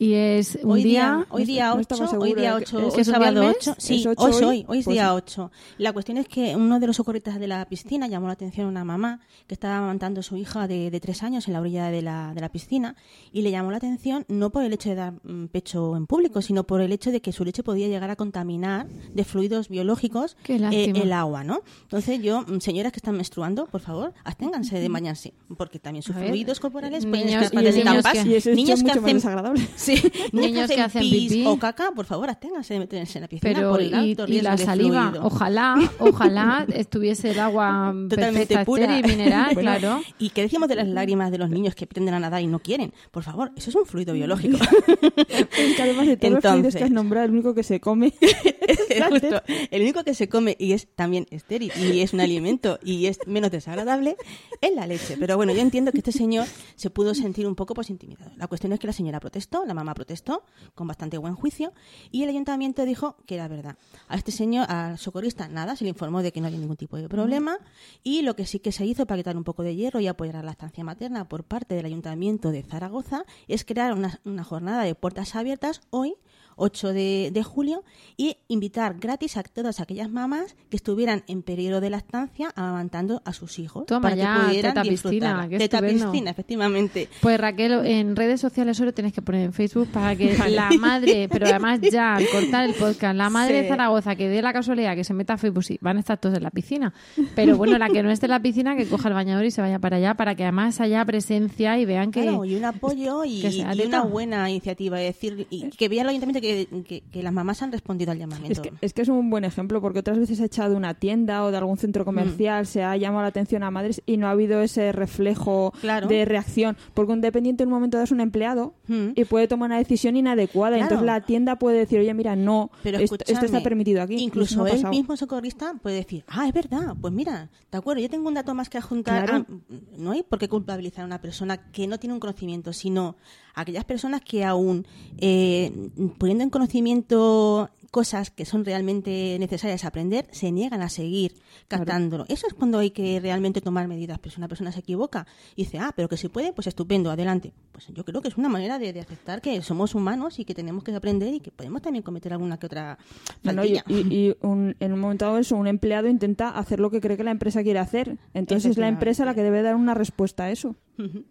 y 0.00 0.12
es 0.14 0.58
un 0.62 0.70
hoy 0.70 0.84
día, 0.84 1.02
día, 1.16 1.26
hoy 1.30 1.44
día 1.44 1.66
no 1.70 1.72
8, 1.74 1.80
estaba 1.80 2.18
hoy 2.18 2.34
día 2.34 2.54
de 2.56 2.64
que- 2.64 2.76
8, 2.76 2.88
¿es 2.88 2.94
hoy 2.94 3.04
sábado 3.04 3.40
al 3.40 3.46
mes? 3.48 3.56
8, 3.60 3.74
sí, 3.78 3.96
¿Es 3.96 4.06
ocho 4.06 4.22
hoy, 4.24 4.32
hoy? 4.34 4.44
hoy, 4.44 4.64
hoy 4.68 4.78
es 4.78 4.84
Pues 4.84 4.94
día 4.94 5.04
sí. 5.08 5.12
8. 5.16 5.50
La 5.78 5.92
cuestión 5.92 6.18
es 6.18 6.28
que 6.28 6.54
uno 6.54 6.78
de 6.78 6.86
los 6.86 6.96
socorristas 6.96 7.40
de 7.40 7.48
la 7.48 7.64
piscina 7.68 8.06
llamó 8.06 8.28
la 8.28 8.34
atención 8.34 8.66
a 8.66 8.68
una 8.68 8.84
mamá 8.84 9.20
que 9.48 9.54
estaba 9.54 9.78
amamantando 9.78 10.20
a 10.20 10.22
su 10.22 10.36
hija 10.36 10.68
de, 10.68 10.90
de 10.92 11.00
tres 11.00 11.22
años 11.24 11.48
en 11.48 11.54
la 11.54 11.60
orilla 11.60 11.90
de 11.90 12.02
la, 12.02 12.32
de 12.32 12.40
la 12.40 12.48
piscina 12.48 12.94
y 13.32 13.42
le 13.42 13.50
llamó 13.50 13.70
la 13.72 13.78
atención 13.78 14.24
no 14.28 14.50
por 14.50 14.62
el 14.62 14.72
hecho 14.72 14.88
de 14.88 14.94
dar 14.94 15.14
mm, 15.24 15.46
pecho 15.46 15.96
en 15.96 16.06
público, 16.06 16.42
sino 16.42 16.64
por 16.64 16.80
el 16.80 16.92
hecho 16.92 17.10
de 17.10 17.20
que 17.20 17.32
su 17.32 17.44
leche 17.44 17.64
podía 17.64 17.88
llegar 17.88 18.10
a 18.10 18.16
contaminar 18.16 18.86
de 18.88 19.24
fluidos 19.24 19.68
biológicos 19.68 20.36
eh, 20.46 20.92
el 20.94 21.12
agua, 21.12 21.42
¿no? 21.42 21.62
Entonces 21.82 22.22
yo, 22.22 22.42
mm, 22.42 22.60
señoras 22.60 22.92
que 22.92 22.98
están 22.98 23.16
menstruando, 23.16 23.66
por 23.66 23.80
favor, 23.80 24.14
absténganse 24.24 24.78
de 24.78 24.88
bañarse, 24.88 25.34
porque 25.56 25.80
también 25.80 26.02
sus 26.04 26.14
A 26.14 26.20
ver, 26.20 26.28
fluidos 26.28 26.60
corporales 26.60 27.04
pueden 27.04 27.26
niños- 27.26 27.42
estar 27.42 27.62
y 27.62 27.66
de 27.66 27.72
niños 27.84 28.04
que- 28.12 28.54
niños 28.54 28.82
que 28.84 28.90
hacen. 28.92 29.20
Sí, 29.96 30.12
niños, 30.32 30.68
que 30.68 30.74
que 30.76 30.80
hacen 30.82 31.00
pis 31.02 31.28
pipí. 31.32 31.44
o 31.46 31.58
caca, 31.58 31.90
por 31.94 32.06
favor, 32.06 32.28
absténganse 32.30 32.74
de 32.74 32.80
meterse 32.80 33.18
en 33.18 33.22
la 33.22 33.28
piscina 33.28 33.52
pero 33.54 33.70
por 33.70 33.80
el 33.80 33.94
alto 33.94 34.26
y 34.28 34.40
la 34.40 34.56
saliva, 34.58 35.08
fluido. 35.10 35.26
ojalá, 35.26 35.90
ojalá 35.98 36.66
estuviese 36.74 37.30
el 37.30 37.40
agua 37.40 37.94
Totalmente 38.08 38.54
perfecta, 38.54 38.64
pura. 38.64 38.98
y 38.98 39.02
mineral, 39.02 39.50
Bueno, 39.54 39.60
claro. 39.78 40.00
¿Y 40.18 40.30
qué 40.30 40.42
decimos 40.42 40.68
de 40.68 40.74
las 40.76 40.88
lágrimas 40.88 41.30
de 41.30 41.38
los 41.38 41.50
niños 41.50 41.74
que 41.74 41.86
pretenden 41.86 42.14
a 42.14 42.20
nadar 42.20 42.42
y 42.42 42.46
no 42.46 42.58
quieren? 42.60 42.92
Por 43.10 43.22
favor, 43.22 43.52
eso 43.56 43.70
es 43.70 43.76
un 43.76 43.86
fluido 43.86 44.14
biológico. 44.14 44.58
Es 44.58 45.76
que 45.76 45.82
además 45.82 46.06
de 46.06 46.16
todos 46.16 46.34
los 46.34 46.42
fluidos 46.42 46.74
que 46.74 46.84
has 46.84 46.90
Entonces- 46.90 46.90
nombrado, 46.90 47.26
el 47.26 47.32
único 47.32 47.54
que 47.54 47.62
se 47.62 47.80
come 47.80 48.12
Es 48.20 48.78
justo 49.08 49.42
el 49.70 49.82
único 49.82 50.04
que 50.04 50.14
se 50.14 50.28
come 50.28 50.56
y 50.58 50.72
es 50.72 50.88
también 50.94 51.26
estéril 51.30 51.72
y 51.80 52.00
es 52.00 52.12
un 52.12 52.20
alimento 52.20 52.78
y 52.84 53.06
es 53.06 53.18
menos 53.26 53.50
desagradable 53.50 54.16
es 54.60 54.74
la 54.74 54.86
leche. 54.86 55.16
Pero 55.18 55.36
bueno, 55.36 55.52
yo 55.52 55.60
entiendo 55.60 55.92
que 55.92 55.98
este 55.98 56.12
señor 56.12 56.46
se 56.76 56.90
pudo 56.90 57.14
sentir 57.14 57.46
un 57.46 57.54
poco 57.54 57.74
pues 57.74 57.90
intimidado. 57.90 58.30
La 58.36 58.46
cuestión 58.46 58.72
es 58.72 58.78
que 58.80 58.86
la 58.86 58.92
señora 58.92 59.20
protestó, 59.20 59.64
la 59.64 59.74
mamá 59.78 59.94
protestó 59.94 60.44
con 60.74 60.86
bastante 60.86 61.18
buen 61.18 61.34
juicio 61.34 61.72
y 62.10 62.22
el 62.22 62.28
ayuntamiento 62.28 62.84
dijo 62.84 63.16
que 63.26 63.34
era 63.34 63.48
verdad. 63.48 63.76
A 64.08 64.16
este 64.16 64.32
señor, 64.32 64.70
al 64.70 64.98
socorrista, 64.98 65.48
nada, 65.48 65.76
se 65.76 65.84
le 65.84 65.90
informó 65.90 66.22
de 66.22 66.32
que 66.32 66.40
no 66.40 66.46
había 66.46 66.58
ningún 66.58 66.76
tipo 66.76 66.96
de 66.96 67.08
problema 67.08 67.58
y 68.02 68.22
lo 68.22 68.36
que 68.36 68.46
sí 68.46 68.60
que 68.60 68.72
se 68.72 68.84
hizo 68.86 69.06
para 69.06 69.18
quitar 69.18 69.36
un 69.36 69.44
poco 69.44 69.62
de 69.62 69.74
hierro 69.74 70.00
y 70.00 70.06
apoyar 70.06 70.36
a 70.36 70.42
la 70.42 70.52
estancia 70.52 70.84
materna 70.84 71.28
por 71.28 71.44
parte 71.44 71.74
del 71.74 71.86
ayuntamiento 71.86 72.50
de 72.50 72.62
Zaragoza 72.62 73.24
es 73.46 73.64
crear 73.64 73.94
una, 73.94 74.20
una 74.24 74.44
jornada 74.44 74.82
de 74.82 74.94
puertas 74.94 75.34
abiertas 75.34 75.80
hoy 75.90 76.16
8 76.58 76.92
de, 76.92 77.30
de 77.32 77.42
julio 77.42 77.84
y 78.16 78.36
invitar 78.48 78.96
gratis 78.98 79.36
a 79.36 79.42
todas 79.42 79.80
aquellas 79.80 80.10
mamás 80.10 80.56
que 80.70 80.76
estuvieran 80.76 81.24
en 81.28 81.42
periodo 81.42 81.80
de 81.80 81.90
lactancia 81.90 82.52
amamantando 82.56 83.22
a 83.24 83.32
sus 83.32 83.58
hijos 83.58 83.86
Toma 83.86 84.00
para 84.02 84.16
ya, 84.16 84.34
que 84.40 84.46
pudieran 84.46 84.74
teta 84.74 84.82
disfrutarla. 84.82 85.48
piscina, 85.48 86.10
piscina, 86.10 86.30
efectivamente. 86.30 87.08
Pues 87.20 87.38
Raquel, 87.40 87.86
en 87.86 88.16
redes 88.16 88.40
sociales 88.40 88.76
solo 88.76 88.92
tienes 88.92 89.12
que 89.12 89.22
poner 89.22 89.42
en 89.44 89.52
Facebook 89.52 89.88
para 89.88 90.14
que 90.16 90.36
la 90.50 90.70
madre, 90.78 91.28
pero 91.30 91.46
además 91.46 91.80
ya 91.80 92.16
al 92.16 92.26
cortar 92.28 92.64
el 92.68 92.74
podcast, 92.74 93.16
la 93.16 93.30
madre 93.30 93.48
Sí. 93.58 93.62
de 93.62 93.68
Zaragoza 93.68 94.14
que 94.16 94.28
dé 94.28 94.42
la 94.42 94.52
casualidad 94.52 94.94
que 94.94 95.04
se 95.04 95.14
meta 95.14 95.34
a 95.34 95.38
Facebook, 95.38 95.64
sí, 95.64 95.78
van 95.80 95.96
a 95.96 96.00
estar 96.00 96.18
todos 96.18 96.36
en 96.36 96.42
la 96.42 96.50
piscina. 96.50 96.92
Pero 97.34 97.56
bueno, 97.56 97.78
la 97.78 97.88
que 97.88 98.02
no 98.02 98.10
esté 98.10 98.26
en 98.26 98.30
la 98.30 98.40
piscina, 98.40 98.76
que 98.76 98.86
coja 98.86 99.08
el 99.08 99.14
bañador 99.14 99.44
y 99.46 99.50
se 99.50 99.60
vaya 99.60 99.78
para 99.78 99.96
allá 99.96 100.14
para 100.14 100.34
que 100.34 100.42
además 100.42 100.80
haya 100.80 101.04
presencia 101.04 101.78
y 101.78 101.84
vean 101.84 102.10
que... 102.10 102.22
Claro, 102.22 102.44
y 102.44 102.56
un 102.56 102.64
apoyo 102.64 103.24
y, 103.24 103.46
y 103.46 103.82
una 103.86 104.02
buena 104.02 104.50
iniciativa. 104.50 105.00
Es 105.00 105.14
decir, 105.14 105.46
y 105.50 105.70
que 105.70 105.88
vea 105.88 106.02
el 106.02 106.08
ayuntamiento 106.08 106.40
que, 106.40 106.47
que- 106.86 107.02
que 107.10 107.22
las 107.22 107.32
mamás 107.32 107.62
han 107.62 107.72
respondido 107.72 108.12
al 108.12 108.18
llamamiento. 108.18 108.52
Es 108.52 108.60
que, 108.60 108.72
es 108.80 108.92
que 108.92 109.02
es 109.02 109.08
un 109.08 109.30
buen 109.30 109.44
ejemplo 109.44 109.80
porque 109.80 109.98
otras 110.00 110.18
veces 110.18 110.36
se 110.38 110.42
ha 110.42 110.46
echado 110.46 110.70
de 110.70 110.76
una 110.76 110.94
tienda 110.94 111.44
o 111.44 111.50
de 111.50 111.56
algún 111.58 111.76
centro 111.78 112.04
comercial, 112.04 112.66
se 112.66 112.82
ha 112.82 112.96
llamado 112.96 113.22
la 113.22 113.28
atención 113.28 113.62
a 113.62 113.70
madres 113.70 114.02
y 114.06 114.16
no 114.16 114.26
ha 114.26 114.30
habido 114.30 114.60
ese 114.62 114.92
reflejo 114.92 115.72
Claro. 115.80 116.08
de 116.08 116.24
reacción. 116.24 116.76
Porque 116.94 117.12
un 117.12 117.20
dependiente 117.20 117.62
en 117.62 117.68
un 117.68 117.74
momento 117.74 117.96
dado 117.96 118.04
es 118.04 118.12
un 118.12 118.20
empleado 118.20 118.74
Mm. 118.88 119.10
y 119.14 119.24
puede 119.24 119.48
tomar 119.48 119.68
una 119.68 119.78
decisión 119.78 120.16
inadecuada. 120.16 120.76
Y 120.76 120.80
Claro. 120.80 120.94
entonces 120.94 121.06
la 121.06 121.20
tienda 121.26 121.56
puede 121.56 121.78
decir, 121.78 121.98
oye, 122.00 122.14
mira, 122.14 122.36
no, 122.36 122.70
Pero 122.82 122.98
esto, 122.98 123.16
esto 123.26 123.44
está 123.46 123.62
permitido 123.62 124.02
aquí. 124.02 124.16
Incluso 124.16 124.64
pasado. 124.64 124.90
mismo 124.90 125.16
socorrista 125.16 125.74
puede 125.82 125.96
decir, 125.96 126.24
ah, 126.28 126.46
es 126.48 126.54
verdad, 126.54 126.94
pues 127.00 127.12
mira, 127.12 127.48
de 127.70 127.78
acuerdo, 127.78 128.00
yo 128.02 128.08
tengo 128.10 128.28
un 128.28 128.34
dato 128.34 128.54
más 128.54 128.68
que 128.68 128.78
adjuntar. 128.78 129.26
Claro. 129.28 129.46
Ah, 129.48 129.54
no 129.96 130.12
hay 130.12 130.22
por 130.22 130.38
qué 130.38 130.48
culpabilizar 130.48 131.02
a 131.02 131.06
una 131.06 131.20
persona 131.20 131.70
que 131.70 131.86
no 131.86 131.98
tiene 131.98 132.14
un 132.14 132.20
conocimiento, 132.20 132.72
sino 132.72 133.16
aquellas 133.60 133.84
personas 133.84 134.20
que 134.22 134.44
aún 134.44 134.86
eh, 135.18 135.72
poniendo 136.18 136.44
en 136.44 136.50
conocimiento 136.50 137.70
cosas 137.90 138.30
que 138.30 138.44
son 138.44 138.66
realmente 138.66 139.38
necesarias 139.40 139.84
aprender, 139.86 140.28
se 140.30 140.52
niegan 140.52 140.82
a 140.82 140.90
seguir 140.90 141.34
captándolo. 141.68 142.26
Eso 142.28 142.46
es 142.46 142.52
cuando 142.52 142.78
hay 142.80 142.90
que 142.90 143.18
realmente 143.18 143.62
tomar 143.62 143.88
medidas. 143.88 144.18
Pero 144.18 144.34
si 144.34 144.40
una 144.40 144.46
persona 144.48 144.72
se 144.72 144.80
equivoca 144.80 145.26
y 145.56 145.64
dice, 145.64 145.78
ah, 145.78 145.92
pero 145.96 146.06
que 146.06 146.18
se 146.18 146.28
puede, 146.28 146.52
pues 146.52 146.66
estupendo, 146.66 147.10
adelante. 147.10 147.54
Pues 147.72 147.86
yo 147.88 148.04
creo 148.04 148.20
que 148.20 148.28
es 148.28 148.36
una 148.36 148.50
manera 148.50 148.78
de, 148.78 148.92
de 148.92 149.00
aceptar 149.00 149.40
que 149.40 149.62
somos 149.62 149.94
humanos 149.94 150.38
y 150.38 150.44
que 150.44 150.54
tenemos 150.54 150.84
que 150.84 150.94
aprender 150.94 151.32
y 151.32 151.40
que 151.40 151.50
podemos 151.50 151.80
también 151.80 152.02
cometer 152.02 152.32
alguna 152.34 152.58
que 152.58 152.66
otra 152.66 152.98
No, 153.42 153.52
no, 153.54 153.64
y 153.64 153.72
y- 153.88 154.14
y 154.28 154.36
un- 154.42 154.76
en 154.80 154.92
un 154.92 155.00
momento 155.00 155.24
dado 155.24 155.38
eso, 155.38 155.56
un 155.56 155.66
empleado 155.66 156.08
intenta 156.08 156.50
hacer 156.50 156.80
lo 156.80 156.90
que 156.90 157.00
cree 157.00 157.16
que 157.16 157.24
la 157.24 157.30
empresa 157.30 157.62
quiere 157.62 157.78
hacer. 157.78 158.18
Entonces 158.34 158.72
es 158.72 158.76
la 158.76 158.88
empresa 158.88 159.24
la 159.24 159.34
que 159.34 159.42
debe 159.42 159.62
dar 159.62 159.76
una 159.76 159.94
respuesta 159.94 160.44
a 160.44 160.50
eso. 160.50 160.76
Ujú. 160.98 161.24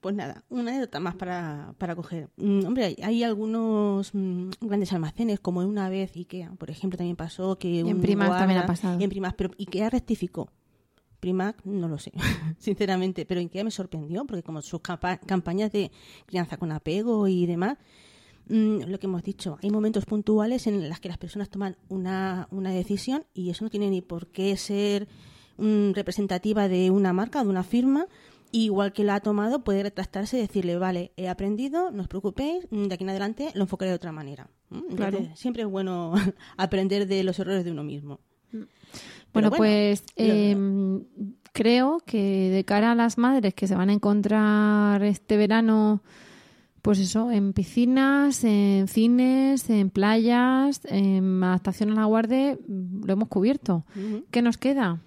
Pues 0.00 0.14
nada, 0.14 0.44
una 0.48 0.70
anécdota 0.70 0.98
más 0.98 1.14
para, 1.14 1.74
para 1.76 1.94
coger. 1.94 2.30
Mm, 2.36 2.64
hombre, 2.64 2.84
hay, 2.86 2.96
hay 3.02 3.22
algunos 3.22 4.14
mm, 4.14 4.48
grandes 4.62 4.92
almacenes, 4.94 5.40
como 5.40 5.60
una 5.60 5.90
vez 5.90 6.16
Ikea, 6.16 6.52
por 6.52 6.70
ejemplo, 6.70 6.96
también 6.96 7.16
pasó 7.16 7.58
que 7.58 7.80
en 7.80 7.86
un 7.86 8.00
Primark 8.00 8.38
también 8.38 8.60
ha 8.60 8.66
pasado. 8.66 8.98
y 8.98 9.04
en 9.04 9.10
Primark, 9.10 9.36
pero 9.36 9.50
Ikea 9.58 9.90
rectificó. 9.90 10.50
Primark 11.20 11.64
no 11.66 11.86
lo 11.86 11.98
sé, 11.98 12.12
sinceramente, 12.58 13.26
pero 13.26 13.40
Ikea 13.40 13.62
me 13.62 13.70
sorprendió 13.70 14.24
porque 14.24 14.42
como 14.42 14.62
sus 14.62 14.80
campañas 14.80 15.70
de 15.70 15.90
crianza 16.24 16.56
con 16.56 16.72
apego 16.72 17.28
y 17.28 17.44
demás, 17.44 17.76
mm, 18.48 18.84
lo 18.86 18.98
que 18.98 19.06
hemos 19.06 19.22
dicho, 19.22 19.58
hay 19.62 19.70
momentos 19.70 20.06
puntuales 20.06 20.66
en 20.66 20.88
los 20.88 20.98
que 20.98 21.08
las 21.08 21.18
personas 21.18 21.50
toman 21.50 21.76
una, 21.90 22.48
una 22.50 22.70
decisión 22.70 23.26
y 23.34 23.50
eso 23.50 23.64
no 23.64 23.70
tiene 23.70 23.90
ni 23.90 24.00
por 24.00 24.28
qué 24.28 24.56
ser 24.56 25.08
mm, 25.58 25.92
representativa 25.92 26.68
de 26.68 26.90
una 26.90 27.12
marca, 27.12 27.44
de 27.44 27.50
una 27.50 27.64
firma. 27.64 28.06
Igual 28.52 28.92
que 28.92 29.04
la 29.04 29.14
ha 29.16 29.20
tomado, 29.20 29.62
puede 29.62 29.82
retractarse 29.84 30.36
y 30.36 30.40
decirle, 30.40 30.76
vale, 30.76 31.12
he 31.16 31.28
aprendido, 31.28 31.90
no 31.92 32.02
os 32.02 32.08
preocupéis, 32.08 32.66
mm, 32.70 32.84
de 32.88 32.94
aquí 32.94 33.04
en 33.04 33.10
adelante 33.10 33.50
lo 33.54 33.62
enfocaré 33.62 33.90
de 33.90 33.96
otra 33.96 34.10
manera. 34.12 34.50
¿Mm? 34.70 34.76
Entonces, 34.90 34.96
Claro. 34.96 35.36
siempre 35.36 35.62
es 35.62 35.68
bueno 35.68 36.12
aprender 36.56 37.06
de 37.06 37.22
los 37.22 37.38
errores 37.38 37.64
de 37.64 37.70
uno 37.70 37.84
mismo. 37.84 38.18
Pero 38.50 38.66
Bueno, 39.32 39.50
pues 39.52 40.02
lo- 40.16 40.24
eh, 40.24 40.56
creo 41.52 42.00
que 42.04 42.50
de 42.50 42.64
cara 42.64 42.90
a 42.92 42.94
las 42.96 43.18
madres 43.18 43.54
que 43.54 43.68
se 43.68 43.76
van 43.76 43.90
a 43.90 43.92
encontrar 43.92 45.02
este 45.04 45.36
verano, 45.36 46.02
pues 46.82 46.98
eso, 46.98 47.30
en 47.30 47.52
piscinas, 47.52 48.42
en 48.42 48.88
cines, 48.88 49.70
en 49.70 49.90
playas, 49.90 50.80
en 50.86 51.44
adaptación 51.44 51.92
a 51.92 51.94
la 51.94 52.04
guardia, 52.06 52.54
mm, 52.66 53.04
lo 53.04 53.12
hemos 53.12 53.28
cubierto. 53.28 53.84
¿Qué 54.32 54.42
nos 54.42 54.56
queda? 54.58 54.98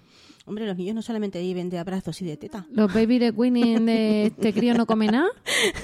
Hombre, 0.45 0.65
los 0.67 0.75
niños 0.75 0.93
no 0.95 1.01
solamente 1.01 1.39
viven 1.39 1.69
de 1.69 1.79
abrazos 1.79 2.21
y 2.21 2.25
de 2.25 2.35
teta. 2.35 2.65
¿Los 2.69 2.93
baby 2.93 3.17
de 3.17 3.29
Winnie 3.31 3.79
de 3.79 4.25
este 4.25 4.51
crío 4.53 4.73
no 4.73 4.85
come 4.85 5.07
nada? 5.07 5.29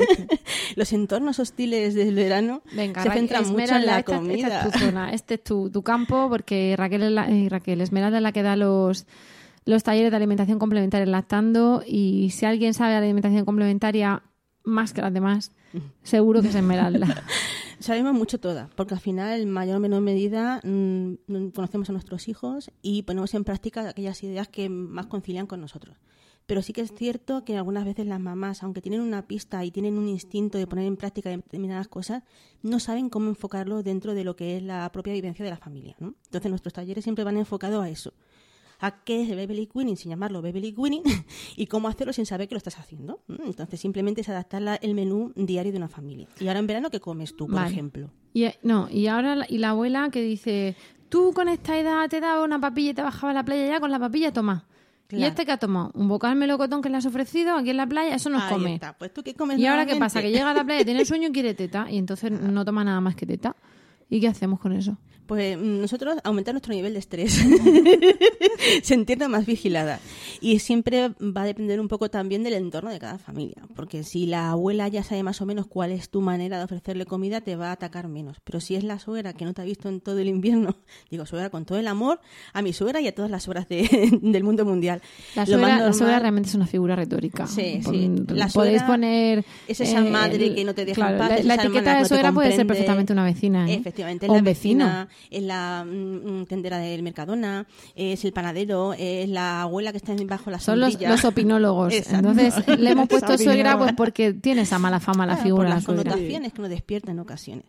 Los 0.76 0.92
entornos 0.92 1.40
hostiles 1.40 1.94
del 1.96 2.14
verano 2.16 2.62
Venga, 2.74 3.02
se 3.04 3.08
Ra- 3.10 3.16
centran 3.16 3.50
mucho 3.50 3.76
en 3.76 3.86
la 3.86 4.00
esta- 4.00 4.00
esta 4.00 4.18
comida. 4.18 4.66
es 4.66 4.72
tu 4.72 4.80
zona, 4.80 5.14
este 5.14 5.36
es 5.36 5.44
tu, 5.44 5.70
tu 5.70 5.82
campo, 5.82 6.28
porque 6.30 6.76
Raquel, 6.78 7.04
es 7.04 7.12
la, 7.12 7.30
eh, 7.30 7.48
Raquel 7.50 7.80
Esmeralda 7.80 8.18
es 8.18 8.24
la 8.24 8.34
que 8.34 8.44
da 8.44 8.58
los, 8.58 9.06
los 9.64 9.84
talleres 9.84 10.12
de 10.12 10.18
alimentación 10.18 10.60
complementaria 10.60 11.04
en 11.06 11.12
lactando 11.12 11.82
y 11.88 12.32
si 12.32 12.46
alguien 12.46 12.74
sabe 12.74 12.92
de 12.92 12.98
alimentación 12.98 13.46
complementaria 13.46 14.24
más 14.66 14.92
que 14.92 15.02
las 15.02 15.14
demás, 15.14 15.54
seguro 16.04 16.42
que 16.42 16.50
es 16.50 16.56
Esmeralda. 16.56 17.24
Sabemos 17.80 18.14
mucho 18.14 18.42
todas, 18.42 18.70
porque 18.76 18.94
al 18.94 19.00
final, 19.00 19.40
en 19.40 19.52
mayor 19.52 19.78
o 19.78 19.80
menor 19.80 20.02
medida, 20.02 20.60
mm, 20.66 21.14
mm, 21.28 21.50
conocemos 21.52 21.90
a 21.90 21.94
nuestros 21.94 22.28
hijos 22.28 22.72
y 22.82 23.04
ponemos 23.04 23.34
en 23.34 23.46
práctica 23.46 23.88
aquellas 23.88 24.22
ideas 24.22 24.50
que 24.50 24.68
más 24.68 25.06
concilian 25.06 25.48
con 25.48 25.62
nosotros. 25.62 25.96
Pero 26.46 26.62
sí 26.62 26.74
que 26.74 26.82
es 26.82 26.92
cierto 26.92 27.46
que 27.46 27.56
algunas 27.56 27.86
veces 27.86 28.06
las 28.06 28.20
mamás, 28.20 28.64
aunque 28.64 28.82
tienen 28.82 29.02
una 29.02 29.28
pista 29.28 29.64
y 29.64 29.72
tienen 29.72 29.98
un 29.98 30.10
instinto 30.10 30.58
de 30.58 30.68
poner 30.68 30.88
en 30.88 30.98
práctica 30.98 31.30
determinadas 31.30 31.88
cosas, 31.88 32.24
no 32.64 32.80
saben 32.80 33.10
cómo 33.10 33.30
enfocarlo 33.30 33.82
dentro 33.82 34.14
de 34.14 34.24
lo 34.24 34.36
que 34.36 34.58
es 34.58 34.64
la 34.64 34.92
propia 34.92 35.14
vivencia 35.14 35.46
de 35.46 35.52
la 35.52 35.58
familia. 35.58 35.96
¿no? 36.00 36.16
Entonces 36.26 36.50
nuestros 36.50 36.74
talleres 36.74 37.04
siempre 37.04 37.24
van 37.24 37.38
enfocados 37.38 37.82
a 37.82 37.88
eso. 37.88 38.14
A 38.80 39.04
qué 39.04 39.24
es 39.24 39.30
el 39.30 39.36
baby 39.38 39.68
winning 39.74 39.98
sin 39.98 40.10
llamarlo 40.10 40.42
baby 40.42 40.74
winning 40.78 41.04
y 41.58 41.68
cómo 41.68 41.88
hacerlo 41.88 42.14
sin 42.14 42.26
saber 42.26 42.48
que 42.48 42.56
lo 42.56 42.60
estás 42.60 42.80
haciendo. 42.80 43.22
¿no? 43.28 43.38
Entonces 43.46 43.80
simplemente 43.80 44.22
es 44.22 44.30
adaptar 44.30 44.80
el 44.82 44.94
menú 44.96 45.34
diario 45.36 45.72
de 45.72 45.78
una 45.78 45.90
familia. 45.90 46.28
Y 46.40 46.48
ahora 46.48 46.60
en 46.60 46.68
verano, 46.68 46.90
¿qué 46.90 47.00
comes 47.00 47.36
tú, 47.36 47.46
por 47.48 47.56
Vale. 47.56 47.72
ejemplo? 47.72 48.10
Y, 48.34 48.44
eh, 48.44 48.58
no, 48.64 48.88
y 48.90 49.08
ahora 49.08 49.36
la, 49.36 49.46
y 49.50 49.58
la 49.58 49.72
abuela 49.72 50.10
que 50.12 50.22
dice, 50.22 50.76
tú 51.10 51.34
con 51.34 51.50
esta 51.50 51.78
edad 51.78 52.08
te 52.10 52.22
daba 52.22 52.44
una 52.44 52.60
papilla 52.62 52.92
y 52.92 52.94
te 52.94 53.02
bajaba 53.02 53.32
a 53.32 53.34
la 53.34 53.44
playa 53.44 53.68
ya 53.68 53.80
con 53.80 53.92
la 53.92 54.00
papilla, 54.00 54.32
toma. 54.32 54.66
¿Y 55.12 55.16
Claro. 55.16 55.26
este 55.26 55.44
que 55.46 55.52
ha 55.52 55.58
tomado? 55.58 55.92
¿Un 55.96 56.08
bocal 56.08 56.36
melocotón 56.36 56.84
que 56.84 56.90
le 56.90 56.98
has 56.98 57.06
ofrecido 57.08 57.56
aquí 57.56 57.72
en 57.72 57.78
la 57.78 57.88
playa? 57.88 58.14
Eso 58.14 58.30
no 58.30 58.40
Ahí 58.40 58.54
come. 58.54 58.76
está. 58.76 58.96
Pues 58.96 59.12
tú 59.12 59.24
qué 59.24 59.34
comes 59.34 59.58
¿Y 59.58 59.66
ahora 59.66 59.88
qué 59.88 59.96
pasa? 59.96 60.22
Que 60.22 60.30
llega 60.32 60.52
a 60.52 60.54
la 60.54 60.64
playa, 60.64 60.86
tiene 60.86 61.04
sueño 61.04 61.30
y 61.30 61.32
quiere 61.32 61.56
teta 61.56 61.88
y 61.90 61.98
entonces 61.98 62.32
no 62.40 62.64
toma 62.64 62.84
nada 62.84 63.02
más 63.02 63.16
que 63.16 63.26
teta. 63.26 63.56
¿Y 64.08 64.20
qué 64.22 64.28
hacemos 64.28 64.60
con 64.60 64.72
eso? 64.72 64.98
Pues 65.30 65.58
mm, 65.58 65.82
nosotros 65.82 66.16
aumentar 66.24 66.54
nuestro 66.56 66.74
nivel 66.74 66.94
de 66.94 67.00
estrés, 67.00 67.40
sentirnos 68.84 69.30
más 69.30 69.46
vigilada. 69.46 70.00
Y 70.42 70.60
siempre 70.60 71.10
va 71.10 71.44
a 71.44 71.46
depender 71.46 71.80
un 71.80 71.88
poco 71.88 72.10
también 72.10 72.44
del 72.44 72.54
entorno 72.54 72.90
de 72.90 73.00
cada 73.00 73.18
familia, 73.20 73.62
porque 73.76 74.04
si 74.04 74.26
la 74.26 74.52
abuela 74.52 74.88
ya 74.88 75.04
sabe 75.04 75.24
más 75.24 75.42
o 75.42 75.46
menos 75.46 75.68
cuál 75.68 75.92
es 75.92 76.10
tu 76.10 76.22
manera 76.22 76.58
de 76.58 76.64
ofrecerle 76.64 77.06
comida, 77.06 77.42
te 77.42 77.56
va 77.56 77.70
a 77.70 77.72
atacar 77.74 78.08
menos. 78.08 78.38
Pero 78.44 78.60
si 78.60 78.76
es 78.76 78.84
la 78.84 79.00
suegra 79.00 79.34
que 79.34 79.46
no 79.46 79.54
te 79.54 79.62
ha 79.62 79.66
visto 79.66 79.88
en 79.90 80.02
todo 80.02 80.20
el 80.20 80.28
invierno, 80.28 80.76
digo 81.12 81.26
suegra 81.26 81.50
con 81.50 81.66
todo 81.66 81.78
el 81.78 81.88
amor, 81.88 82.20
a 82.54 82.62
mi 82.62 82.74
suegra 82.74 83.02
y 83.02 83.08
a 83.08 83.14
todas 83.16 83.32
las 83.32 83.44
suegras 83.44 83.68
de- 83.70 84.10
del 84.22 84.44
mundo 84.44 84.66
mundial. 84.66 85.02
La 85.36 85.46
suegra, 85.46 85.78
la 85.80 85.94
suegra 85.94 86.20
realmente 86.20 86.50
es 86.50 86.56
una 86.56 86.68
figura 86.68 86.96
retórica. 86.96 87.48
Sí, 87.48 87.82
sí. 87.88 88.10
La 88.30 88.48
Podéis 88.48 88.84
poner... 88.84 89.46
es 89.68 89.80
esa 89.80 90.00
eh, 90.00 90.10
madre 90.10 90.48
el- 90.48 90.56
que 90.56 90.64
no 90.64 90.74
te 90.74 90.86
deja 90.86 90.96
claro, 90.96 91.14
en 91.14 91.20
paz, 91.20 91.46
La, 91.46 91.56
la 91.56 91.64
etiqueta 91.64 91.94
de 91.96 92.00
no 92.02 92.06
suegra 92.08 92.32
puede 92.32 92.56
ser 92.56 92.66
perfectamente 92.68 93.14
una 93.14 93.24
vecina. 93.24 93.70
¿eh? 93.70 93.76
Efectivamente, 93.76 94.28
o 94.30 94.36
la 94.36 94.42
vecina, 94.42 95.08
es 95.30 95.44
la 95.44 95.86
mm, 95.86 96.42
mm, 96.42 96.46
tendera 96.46 96.78
del 96.78 97.04
Mercadona, 97.04 97.68
es 97.96 98.24
el 98.26 98.34
panadero, 98.34 98.94
es 98.94 99.30
la 99.30 99.64
abuela 99.64 99.92
que 99.92 99.98
está 99.98 100.14
bajo 100.26 100.50
la 100.52 100.60
Son 100.60 100.80
los, 100.80 100.96
opinólogos. 101.26 101.94
Exacto. 101.94 102.30
Entonces 102.32 102.80
le 102.80 102.90
hemos 102.92 103.08
puesto 103.08 103.38
suegra 103.38 103.78
pues 103.78 103.94
porque 103.94 104.34
tiene 104.34 104.62
esa 104.62 104.80
mala 104.80 105.00
fama 105.00 105.26
la 105.26 105.34
Claro, 105.34 105.44
figura. 105.44 105.64
por 105.64 105.70
la 105.70 105.76
las 105.76 105.84
suegra. 105.84 106.04
connotaciones 106.12 106.54
que 106.54 106.62
nos 106.62 106.70
despierta 106.70 107.12
en 107.12 107.20
ocasiones. 107.20 107.66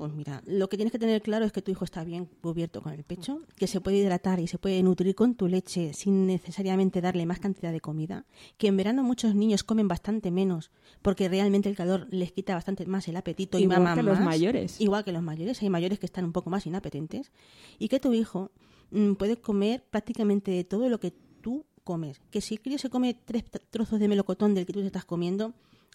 Pues 0.00 0.14
mira, 0.14 0.42
lo 0.46 0.70
que 0.70 0.78
tienes 0.78 0.92
que 0.92 0.98
tener 0.98 1.20
claro 1.20 1.44
es 1.44 1.52
que 1.52 1.60
tu 1.60 1.70
hijo 1.70 1.84
está 1.84 2.04
bien 2.04 2.24
cubierto 2.40 2.80
con 2.80 2.94
el 2.94 3.04
pecho, 3.04 3.42
que 3.56 3.66
se 3.66 3.82
puede 3.82 3.98
hidratar 3.98 4.40
y 4.40 4.46
se 4.46 4.56
puede 4.56 4.82
nutrir 4.82 5.14
con 5.14 5.34
tu 5.34 5.46
leche 5.46 5.92
sin 5.92 6.26
necesariamente 6.26 7.02
darle 7.02 7.26
más 7.26 7.38
cantidad 7.38 7.70
de 7.70 7.82
comida, 7.82 8.24
que 8.56 8.68
en 8.68 8.78
verano 8.78 9.02
muchos 9.02 9.34
niños 9.34 9.62
comen 9.62 9.88
bastante 9.88 10.30
menos 10.30 10.70
porque 11.02 11.28
realmente 11.28 11.68
el 11.68 11.76
calor 11.76 12.06
les 12.10 12.32
quita 12.32 12.54
bastante 12.54 12.86
más 12.86 13.08
el 13.08 13.16
apetito 13.16 13.58
y 13.58 13.64
Igual 13.64 13.80
maman 13.80 13.96
que 13.98 14.02
los 14.02 14.16
más. 14.16 14.24
mayores. 14.24 14.80
Igual 14.80 15.04
que 15.04 15.12
los 15.12 15.22
mayores, 15.22 15.60
hay 15.60 15.68
mayores 15.68 15.98
que 15.98 16.06
están 16.06 16.24
un 16.24 16.32
poco 16.32 16.48
más 16.48 16.64
inapetentes 16.64 17.30
y 17.78 17.88
que 17.88 18.00
tu 18.00 18.14
hijo 18.14 18.52
mm, 18.92 19.16
puede 19.16 19.36
comer 19.36 19.84
prácticamente 19.90 20.64
todo 20.64 20.88
lo 20.88 20.98
que 20.98 21.12
tú 21.42 21.66
comes. 21.84 22.22
Que 22.30 22.40
si 22.40 22.54
el 22.54 22.62
crío 22.62 22.78
se 22.78 22.88
come 22.88 23.12
tres 23.22 23.44
trozos 23.68 24.00
de 24.00 24.08
melocotón 24.08 24.54
del 24.54 24.64
que 24.64 24.72
tú 24.72 24.80
te 24.80 24.86
estás 24.86 25.04
comiendo, 25.04 25.52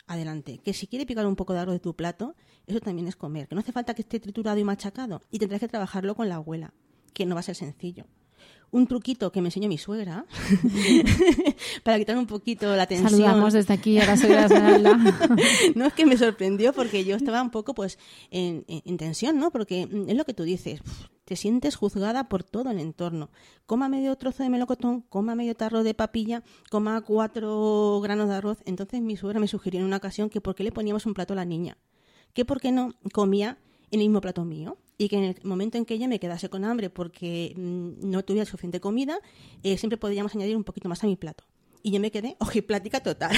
adelante. 0.07 0.59
Que 0.63 0.73
si 0.73 0.87
quiere 0.87 1.05
picar 1.05 1.25
un 1.25 1.35
poco 1.35 1.53
de 1.53 1.59
arroz 1.59 1.75
de 1.75 1.79
tu 1.79 1.95
plato, 1.95 2.35
eso 2.67 2.79
también 2.79 3.07
es 3.07 3.15
comer. 3.15 3.47
Que 3.47 3.55
no 3.55 3.61
hace 3.61 3.71
falta 3.71 3.93
que 3.93 4.01
esté 4.01 4.19
triturado 4.19 4.57
y 4.57 4.63
machacado 4.63 5.21
y 5.31 5.39
tendrás 5.39 5.59
que 5.59 5.67
trabajarlo 5.67 6.15
con 6.15 6.29
la 6.29 6.35
abuela, 6.35 6.73
que 7.13 7.25
no 7.25 7.35
va 7.35 7.39
a 7.39 7.43
ser 7.43 7.55
sencillo. 7.55 8.05
Un 8.75 8.87
truquito 8.87 9.31
que 9.31 9.41
me 9.41 9.47
enseñó 9.47 9.69
mi 9.69 9.77
suegra 9.77 10.25
para 11.83 11.97
quitar 11.97 12.17
un 12.17 12.25
poquito 12.27 12.75
la 12.75 12.85
tensión. 12.87 13.09
Saludamos 13.09 13.53
desde 13.53 13.73
aquí 13.73 13.97
a 13.99 14.05
la 14.05 14.17
suegra 14.17 14.45
Esmeralda. 14.45 14.97
no 15.75 15.85
es 15.85 15.93
que 15.93 16.05
me 16.05 16.17
sorprendió 16.17 16.73
porque 16.73 17.05
yo 17.05 17.15
estaba 17.15 17.41
un 17.41 17.51
poco 17.51 17.73
pues 17.73 17.97
en, 18.31 18.65
en- 18.67 18.81
en 18.85 18.97
tensión, 18.97 19.39
¿no? 19.39 19.51
Porque 19.51 19.87
mm, 19.87 20.09
es 20.09 20.15
lo 20.17 20.25
que 20.25 20.33
tú 20.33 20.43
dices, 20.43 20.81
uf, 20.81 21.07
te 21.25 21.35
sientes 21.35 21.75
juzgada 21.75 22.27
por 22.29 22.43
todo 22.43 22.69
el 22.71 22.79
entorno. 22.79 23.29
Coma 23.65 23.89
medio 23.89 24.15
trozo 24.15 24.43
de 24.43 24.49
melocotón, 24.49 25.01
coma 25.01 25.35
medio 25.35 25.55
tarro 25.55 25.83
de 25.83 25.93
papilla, 25.93 26.43
coma 26.69 27.01
cuatro 27.01 27.99
granos 28.01 28.29
de 28.29 28.35
arroz. 28.35 28.57
Entonces 28.65 29.01
mi 29.01 29.15
suegra 29.17 29.39
me 29.39 29.47
sugirió 29.47 29.79
en 29.79 29.85
una 29.85 29.97
ocasión 29.97 30.29
que 30.29 30.41
por 30.41 30.55
qué 30.55 30.63
le 30.63 30.71
poníamos 30.71 31.05
un 31.05 31.13
plato 31.13 31.33
a 31.33 31.37
la 31.37 31.45
niña, 31.45 31.77
que 32.33 32.45
por 32.45 32.59
qué 32.59 32.71
no 32.71 32.93
comía 33.13 33.57
en 33.91 34.01
el 34.01 34.07
mismo 34.07 34.21
plato 34.21 34.43
mío 34.45 34.77
y 34.97 35.09
que 35.09 35.17
en 35.17 35.23
el 35.23 35.35
momento 35.43 35.77
en 35.77 35.85
que 35.85 35.93
ella 35.93 36.07
me 36.07 36.19
quedase 36.19 36.49
con 36.49 36.63
hambre 36.63 36.89
porque 36.89 37.53
mm, 37.55 38.09
no 38.09 38.23
tuviera 38.23 38.45
suficiente 38.45 38.79
comida, 38.79 39.19
eh, 39.63 39.77
siempre 39.77 39.97
podríamos 39.97 40.33
añadir 40.35 40.55
un 40.55 40.63
poquito 40.63 40.89
más 40.89 41.03
a 41.03 41.07
mi 41.07 41.15
plato. 41.15 41.43
Y 41.83 41.91
yo 41.91 41.99
me 41.99 42.09
quedé 42.11 42.35
ojiplática 42.39 43.01
total. 43.01 43.35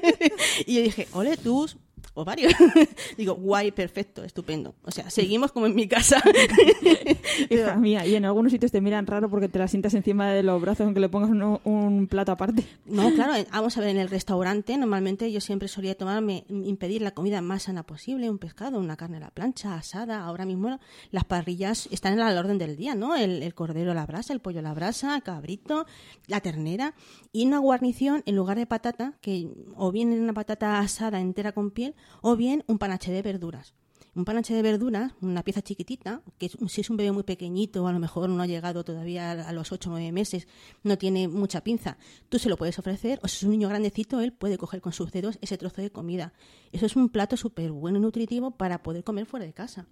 y 0.66 0.74
yo 0.74 0.82
dije, 0.82 1.08
ole, 1.12 1.36
tus 1.36 1.76
ovarios. 2.14 2.52
Digo, 3.18 3.34
guay, 3.34 3.70
perfecto, 3.72 4.24
estupendo. 4.24 4.74
O 4.84 4.90
sea, 4.90 5.10
seguimos 5.10 5.52
como 5.52 5.66
en 5.66 5.74
mi 5.74 5.86
casa. 5.88 6.22
Hija 7.50 7.76
mía, 7.76 8.06
y 8.06 8.14
en 8.14 8.24
algunos 8.24 8.52
sitios 8.52 8.72
te 8.72 8.80
miran 8.80 9.06
raro 9.06 9.28
porque 9.28 9.48
te 9.48 9.58
la 9.58 9.68
sientas 9.68 9.94
encima 9.94 10.30
de 10.30 10.42
los 10.42 10.60
brazos 10.60 10.84
aunque 10.84 11.00
le 11.00 11.08
pongas 11.08 11.30
uno- 11.30 11.60
un 11.64 12.06
plato 12.06 12.32
aparte. 12.32 12.64
No, 12.86 13.10
claro, 13.14 13.32
vamos 13.52 13.76
a 13.76 13.80
ver, 13.80 13.90
en 13.90 13.98
el 13.98 14.08
restaurante 14.08 14.76
normalmente 14.76 15.30
yo 15.32 15.40
siempre 15.40 15.68
solía 15.68 15.96
tomarme, 15.96 16.44
impedir 16.48 17.02
la 17.02 17.12
comida 17.12 17.40
más 17.40 17.64
sana 17.64 17.82
posible, 17.82 18.30
un 18.30 18.38
pescado, 18.38 18.78
una 18.78 18.96
carne 18.96 19.16
a 19.18 19.20
la 19.20 19.30
plancha, 19.30 19.74
asada, 19.74 20.24
ahora 20.24 20.44
mismo 20.46 20.78
las 21.10 21.24
parrillas 21.24 21.88
están 21.90 22.18
al 22.20 22.38
orden 22.38 22.58
del 22.58 22.76
día, 22.76 22.94
¿no? 22.94 23.16
El, 23.16 23.42
el 23.42 23.54
cordero 23.54 23.90
a 23.90 23.94
la 23.94 24.06
brasa, 24.06 24.32
el 24.32 24.40
pollo 24.40 24.60
a 24.60 24.62
la 24.62 24.74
brasa, 24.74 25.16
el 25.16 25.22
cabrito, 25.22 25.86
la 26.26 26.40
ternera 26.40 26.94
y 27.32 27.46
una 27.46 27.58
guarnición 27.58 28.22
en 28.26 28.36
lugar 28.36 28.56
de 28.56 28.66
patata, 28.66 29.14
que 29.20 29.48
o 29.76 29.90
bien 29.92 30.12
una 30.12 30.32
patata 30.32 30.78
asada 30.78 31.20
entera 31.20 31.52
con 31.52 31.70
piel 31.70 31.94
o 32.22 32.36
bien 32.36 32.64
un 32.66 32.78
panache 32.78 33.12
de 33.12 33.22
verduras. 33.22 33.74
Un 34.16 34.24
panache 34.24 34.54
de 34.54 34.62
verduras, 34.62 35.12
una 35.22 35.42
pieza 35.42 35.60
chiquitita, 35.60 36.22
que 36.38 36.48
si 36.48 36.80
es 36.80 36.88
un 36.88 36.96
bebé 36.96 37.10
muy 37.10 37.24
pequeñito, 37.24 37.84
a 37.88 37.92
lo 37.92 37.98
mejor 37.98 38.28
no 38.28 38.40
ha 38.42 38.46
llegado 38.46 38.84
todavía 38.84 39.32
a 39.32 39.52
los 39.52 39.72
8 39.72 39.90
o 39.90 39.92
9 39.92 40.12
meses, 40.12 40.46
no 40.84 40.96
tiene 40.96 41.26
mucha 41.26 41.64
pinza, 41.64 41.98
tú 42.28 42.38
se 42.38 42.48
lo 42.48 42.56
puedes 42.56 42.78
ofrecer, 42.78 43.18
o 43.24 43.28
si 43.28 43.38
es 43.38 43.42
un 43.42 43.50
niño 43.50 43.68
grandecito, 43.68 44.20
él 44.20 44.32
puede 44.32 44.56
coger 44.56 44.80
con 44.80 44.92
sus 44.92 45.10
dedos 45.10 45.38
ese 45.40 45.58
trozo 45.58 45.82
de 45.82 45.90
comida. 45.90 46.32
Eso 46.70 46.86
es 46.86 46.94
un 46.94 47.08
plato 47.08 47.36
súper 47.36 47.72
bueno 47.72 47.98
y 47.98 48.02
nutritivo 48.02 48.52
para 48.52 48.84
poder 48.84 49.02
comer 49.02 49.26
fuera 49.26 49.46
de 49.46 49.52
casa. 49.52 49.86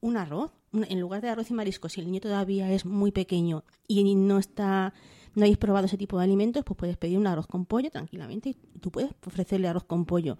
Un 0.00 0.16
arroz, 0.16 0.52
en 0.72 0.98
lugar 0.98 1.20
de 1.20 1.28
arroz 1.28 1.50
y 1.50 1.54
marisco, 1.54 1.90
si 1.90 2.00
el 2.00 2.06
niño 2.06 2.20
todavía 2.20 2.72
es 2.72 2.86
muy 2.86 3.12
pequeño 3.12 3.62
y 3.86 4.14
no 4.14 4.38
está 4.38 4.94
no 5.36 5.42
habéis 5.42 5.58
probado 5.58 5.84
ese 5.84 5.98
tipo 5.98 6.16
de 6.16 6.24
alimentos, 6.24 6.64
pues 6.64 6.78
puedes 6.78 6.96
pedir 6.96 7.18
un 7.18 7.26
arroz 7.26 7.46
con 7.46 7.66
pollo 7.66 7.90
tranquilamente 7.90 8.48
y 8.48 8.54
tú 8.80 8.90
puedes 8.90 9.10
ofrecerle 9.26 9.68
arroz 9.68 9.84
con 9.84 10.06
pollo. 10.06 10.38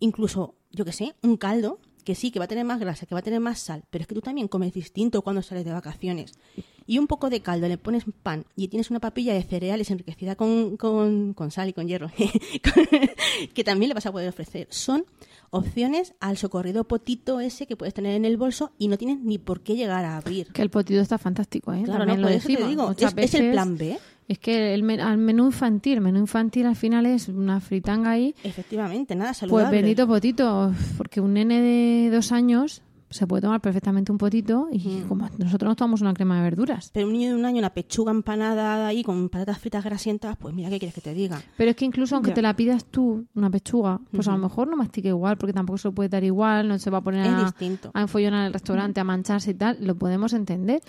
Incluso, 0.00 0.54
yo 0.72 0.84
qué 0.84 0.92
sé, 0.92 1.14
un 1.22 1.36
caldo 1.36 1.78
que 2.04 2.14
sí, 2.14 2.30
que 2.30 2.38
va 2.38 2.44
a 2.44 2.48
tener 2.48 2.64
más 2.64 2.78
grasa, 2.78 3.04
que 3.06 3.14
va 3.16 3.18
a 3.18 3.22
tener 3.22 3.40
más 3.40 3.58
sal, 3.58 3.82
pero 3.90 4.02
es 4.02 4.06
que 4.08 4.14
tú 4.14 4.20
también 4.20 4.46
comes 4.46 4.72
distinto 4.72 5.22
cuando 5.22 5.42
sales 5.42 5.64
de 5.64 5.72
vacaciones. 5.72 6.32
Y 6.86 6.98
un 6.98 7.08
poco 7.08 7.30
de 7.30 7.40
caldo, 7.40 7.66
le 7.66 7.78
pones 7.78 8.04
pan 8.22 8.44
y 8.54 8.68
tienes 8.68 8.90
una 8.90 9.00
papilla 9.00 9.34
de 9.34 9.42
cereales 9.42 9.90
enriquecida 9.90 10.36
con, 10.36 10.76
con, 10.76 11.34
con 11.34 11.50
sal 11.50 11.68
y 11.68 11.72
con 11.72 11.88
hierro, 11.88 12.08
que 13.54 13.64
también 13.64 13.88
le 13.88 13.94
vas 13.94 14.06
a 14.06 14.12
poder 14.12 14.28
ofrecer. 14.28 14.68
Son 14.70 15.04
opciones 15.50 16.14
al 16.20 16.36
socorrido 16.36 16.84
potito 16.84 17.40
ese 17.40 17.66
que 17.66 17.76
puedes 17.76 17.94
tener 17.94 18.14
en 18.14 18.24
el 18.24 18.36
bolso 18.36 18.70
y 18.78 18.86
no 18.88 18.98
tienes 18.98 19.18
ni 19.20 19.38
por 19.38 19.60
qué 19.62 19.74
llegar 19.74 20.04
a 20.04 20.16
abrir. 20.16 20.52
Que 20.52 20.62
el 20.62 20.70
potido 20.70 21.02
está 21.02 21.18
fantástico, 21.18 21.72
¿eh? 21.72 21.82
Claro, 21.84 22.04
no, 22.06 22.16
lo 22.16 22.28
eso 22.28 22.46
te 22.46 22.68
digo, 22.68 22.84
es- 23.08 23.14
es 23.24 23.34
el 23.34 23.50
plan 23.52 23.76
B. 23.76 23.98
Es 24.28 24.38
que 24.38 24.74
el, 24.74 24.82
men- 24.82 25.00
al 25.00 25.18
menú 25.18 25.46
infantil, 25.46 26.00
menú 26.00 26.18
infantil 26.18 26.66
al 26.66 26.76
final 26.76 27.06
es 27.06 27.28
una 27.28 27.60
fritanga 27.60 28.10
ahí. 28.10 28.34
Efectivamente, 28.42 29.14
nada 29.14 29.34
saludable. 29.34 29.66
Pues 29.68 29.70
bendito 29.82 30.06
potito, 30.06 30.72
porque 30.96 31.20
un 31.20 31.34
nene 31.34 31.60
de 31.60 32.10
dos 32.10 32.32
años 32.32 32.82
se 33.08 33.24
puede 33.24 33.40
tomar 33.42 33.60
perfectamente 33.60 34.10
un 34.10 34.18
potito 34.18 34.66
y 34.72 34.80
Mm. 34.80 35.02
como 35.08 35.28
nosotros 35.38 35.68
nos 35.68 35.76
tomamos 35.76 36.00
una 36.00 36.12
crema 36.12 36.36
de 36.38 36.42
verduras. 36.42 36.90
Pero 36.92 37.06
un 37.06 37.12
niño 37.12 37.28
de 37.28 37.34
un 37.36 37.44
año, 37.44 37.58
una 37.60 37.70
pechuga 37.72 38.10
empanada 38.10 38.84
ahí 38.84 39.04
con 39.04 39.28
patatas 39.28 39.58
fritas 39.60 39.84
grasientas, 39.84 40.36
pues 40.36 40.52
mira, 40.52 40.68
¿qué 40.70 40.80
quieres 40.80 40.92
que 40.94 41.00
te 41.00 41.14
diga? 41.14 41.40
Pero 41.56 41.70
es 41.70 41.76
que 41.76 41.84
incluso 41.84 42.16
aunque 42.16 42.32
te 42.32 42.42
la 42.42 42.56
pidas 42.56 42.84
tú, 42.84 43.24
una 43.36 43.48
pechuga, 43.48 44.00
pues 44.10 44.26
a 44.26 44.32
lo 44.32 44.38
mejor 44.38 44.66
no 44.66 44.76
mastique 44.76 45.08
igual, 45.08 45.38
porque 45.38 45.52
tampoco 45.52 45.78
se 45.78 45.86
lo 45.86 45.94
puede 45.94 46.08
dar 46.08 46.24
igual, 46.24 46.66
no 46.66 46.80
se 46.80 46.90
va 46.90 46.98
a 46.98 47.00
poner 47.00 47.24
Es 47.26 47.32
a, 47.32 47.44
distinto. 47.44 47.92
a 47.94 48.00
enfollonar 48.00 48.48
el 48.48 48.52
restaurante, 48.52 48.98
a 48.98 49.04
mancharse 49.04 49.52
y 49.52 49.54
tal, 49.54 49.78
lo 49.80 49.94
podemos 49.94 50.32
entender. 50.32 50.82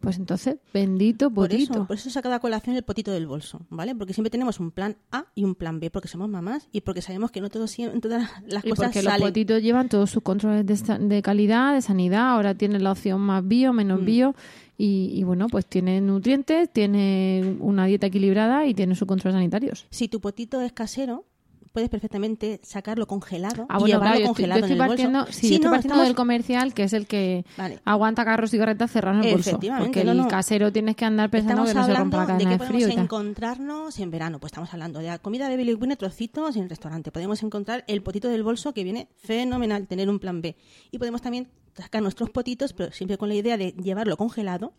Pues 0.00 0.16
entonces, 0.16 0.56
bendito 0.72 1.30
Por 1.30 1.48
potito. 1.50 1.72
eso, 1.74 1.86
por 1.86 1.96
eso 1.96 2.08
saca 2.08 2.34
a 2.34 2.38
colación 2.40 2.74
el 2.74 2.82
potito 2.82 3.12
del 3.12 3.26
bolso, 3.26 3.60
¿vale? 3.68 3.94
Porque 3.94 4.14
siempre 4.14 4.30
tenemos 4.30 4.58
un 4.58 4.70
plan 4.70 4.96
A 5.12 5.26
y 5.34 5.44
un 5.44 5.54
plan 5.54 5.78
B, 5.78 5.90
porque 5.90 6.08
somos 6.08 6.28
mamás 6.28 6.68
y 6.72 6.80
porque 6.80 7.02
sabemos 7.02 7.30
que 7.30 7.42
no 7.42 7.50
todo, 7.50 7.64
siem- 7.66 8.00
todas 8.00 8.30
las 8.48 8.64
Y 8.64 8.70
cosas 8.70 8.86
porque 8.86 9.02
los 9.02 9.12
salen. 9.12 9.28
potitos 9.28 9.62
llevan 9.62 9.90
todos 9.90 10.10
sus 10.10 10.22
controles 10.22 10.64
de, 10.66 11.20
calidad, 11.22 11.74
de 11.74 11.82
sanidad. 11.82 12.30
Ahora 12.30 12.54
tienen 12.54 12.82
la 12.82 12.92
opción 12.92 13.20
más 13.20 13.46
bio, 13.46 13.72
Mm. 13.72 13.76
menos 13.76 14.04
bio. 14.04 14.34
Y, 14.78 15.10
y 15.14 15.24
bueno, 15.24 15.48
pues 15.48 15.66
tiene 15.66 16.00
nutrientes, 16.00 16.72
tiene 16.72 17.56
una 17.60 17.84
dieta 17.84 18.06
equilibrada 18.06 18.64
y 18.66 18.72
tiene 18.72 18.94
sus 18.94 19.06
controles 19.06 19.34
sanitarios. 19.36 19.86
Si 19.90 20.08
tu 20.08 20.20
potito 20.22 20.62
es 20.62 20.72
casero, 20.72 21.26
puedes 21.72 21.88
perfectamente 21.88 22.60
sacarlo 22.62 23.06
congelado 23.06 23.66
Ah, 23.68 23.78
y 23.80 23.84
llevarlo 23.86 24.00
claro, 24.00 24.18
yo 24.18 24.24
estoy, 24.24 24.26
congelado 24.26 24.60
yo 24.60 24.66
estoy 24.66 24.76
en 24.76 24.82
el 24.82 24.88
bolso. 25.16 25.32
sí, 25.32 25.48
yo 25.48 25.54
estoy 25.54 25.64
no, 25.66 25.70
partiendo 25.70 25.78
estamos- 25.94 26.06
del 26.06 26.14
comercial, 26.16 26.74
que 26.74 26.82
es 26.84 26.92
el 26.92 27.06
que 27.06 27.44
Vale. 27.56 27.80
aguanta 27.84 28.24
carros 28.24 28.52
y 28.54 28.58
carretas 28.58 28.90
cerrados 28.90 29.20
en 29.22 29.28
el 29.28 29.34
bolso. 29.36 29.60
Porque 29.78 30.04
no, 30.04 30.12
el 30.12 30.18
no. 30.18 30.28
casero 30.28 30.72
tienes 30.72 30.96
que 30.96 31.04
andar 31.04 31.30
pensando 31.30 31.62
Estamos 31.64 31.68
que 31.70 31.74
no 31.74 31.84
se 31.84 31.90
hablando 31.92 32.16
rompa 32.18 32.32
la 32.32 32.38
de 32.38 32.44
que 32.44 32.50
de, 32.50 32.58
frío 32.58 32.86
podemos 32.88 33.04
encontrarnos 33.04 33.98
en 33.98 34.10
verano. 34.10 34.40
Pues 34.40 34.50
estamos 34.52 34.72
hablando 34.72 34.98
de 34.98 35.06
la 35.06 35.18
comida 35.18 35.48
de 35.48 35.56
bilingüe 35.56 35.96
trocitos 35.96 36.56
en 36.56 36.64
el 36.64 36.68
restaurante. 36.70 37.12
Podemos 37.12 37.42
encontrar 37.42 37.84
el 37.86 38.02
potito 38.02 38.28
del 38.28 38.42
bolso 38.42 38.72
que 38.74 38.82
viene 38.84 39.08
fenomenal, 39.16 39.86
tener 39.86 40.08
un 40.08 40.18
plan 40.18 40.40
B. 40.42 40.56
Y 40.90 40.98
podemos 40.98 41.22
también 41.22 41.48
sacar 41.76 42.02
nuestros 42.02 42.30
potitos, 42.30 42.72
pero 42.72 42.92
siempre 42.92 43.16
con 43.16 43.28
la 43.28 43.36
idea 43.36 43.56
de 43.56 43.72
llevarlo 43.72 44.16
congelado, 44.16 44.72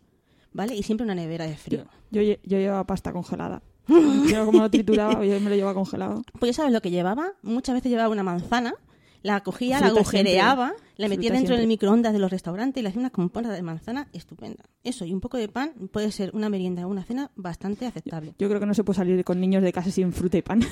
¿vale? 0.52 0.76
Y 0.76 0.82
siempre 0.82 1.04
una 1.04 1.14
nevera 1.14 1.46
de 1.46 1.56
frío. 1.56 1.86
Yo, 2.10 2.20
lle- 2.20 2.38
yo 2.44 2.58
llevaba 2.58 2.84
pasta 2.86 3.12
congelada. 3.12 3.62
Yo 4.30 4.46
como 4.46 4.60
lo 4.60 4.70
trituraba, 4.70 5.24
yo 5.24 5.40
me 5.40 5.50
lo 5.50 5.56
llevaba 5.56 5.74
congelado. 5.74 6.22
Pues 6.38 6.50
ya 6.50 6.62
sabes 6.62 6.72
lo 6.72 6.80
que 6.80 6.90
llevaba. 6.90 7.32
Muchas 7.42 7.74
veces 7.74 7.90
llevaba 7.90 8.08
una 8.08 8.22
manzana, 8.22 8.74
la 9.22 9.40
cogía, 9.42 9.80
la 9.80 9.88
agujereaba, 9.88 10.68
siempre. 10.68 10.88
la 10.96 11.08
metía 11.08 11.28
Fruta 11.30 11.38
dentro 11.38 11.56
del 11.56 11.66
microondas 11.66 12.12
de 12.12 12.18
los 12.18 12.30
restaurantes 12.30 12.80
y 12.80 12.82
le 12.82 12.88
hacía 12.88 13.00
una 13.00 13.10
composta 13.10 13.52
de 13.52 13.62
manzana 13.62 14.08
estupenda. 14.12 14.64
Eso 14.84 15.04
y 15.04 15.12
un 15.12 15.20
poco 15.20 15.36
de 15.36 15.48
pan 15.48 15.72
puede 15.92 16.10
ser 16.10 16.30
una 16.34 16.48
merienda 16.48 16.86
o 16.86 16.90
una 16.90 17.04
cena 17.04 17.30
bastante 17.36 17.86
aceptable. 17.86 18.34
Yo 18.38 18.48
creo 18.48 18.60
que 18.60 18.66
no 18.66 18.74
se 18.74 18.84
puede 18.84 18.96
salir 18.96 19.24
con 19.24 19.40
niños 19.40 19.62
de 19.62 19.72
casa 19.72 19.90
sin 19.90 20.12
fruta 20.12 20.38
y 20.38 20.42
pan. 20.42 20.62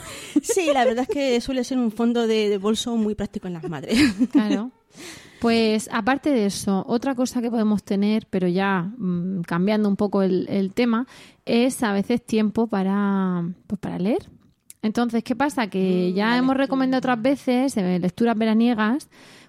Sí, 0.42 0.70
la 0.72 0.84
verdad 0.84 1.06
es 1.08 1.14
que 1.14 1.40
suele 1.40 1.64
ser 1.64 1.78
un 1.78 1.92
fondo 1.92 2.26
de, 2.26 2.48
de 2.48 2.58
bolso 2.58 2.96
muy 2.96 3.14
práctico 3.14 3.46
en 3.48 3.54
las 3.54 3.68
madres. 3.68 3.98
Claro. 4.32 4.70
Pues 5.41 5.88
aparte 5.93 6.30
de 6.30 6.47
eso, 6.47 6.84
otra 6.86 7.14
cosa 7.14 7.41
que 7.41 7.51
podemos 7.51 7.82
tener, 7.82 8.26
pero 8.28 8.47
ya 8.47 8.91
mm, 8.97 9.41
cambiando 9.43 9.88
un 9.88 9.97
poco 9.97 10.22
el, 10.22 10.47
el 10.49 10.72
tema, 10.72 11.07
es 11.47 11.82
a 11.82 11.93
veces 11.93 12.24
tiempo 12.24 12.66
para, 12.66 13.43
pues 13.66 13.80
para 13.80 13.99
leer. 13.99 14.28
Entonces, 14.82 15.22
¿qué 15.22 15.36
pasa? 15.36 15.66
Que 15.68 16.12
ya 16.12 16.36
hemos 16.38 16.57
recomendado 16.57 16.99
otras 16.99 17.20
veces 17.20 17.76
eh, 17.76 17.99
lecturas 17.99 18.36
veraniegas, 18.36 19.09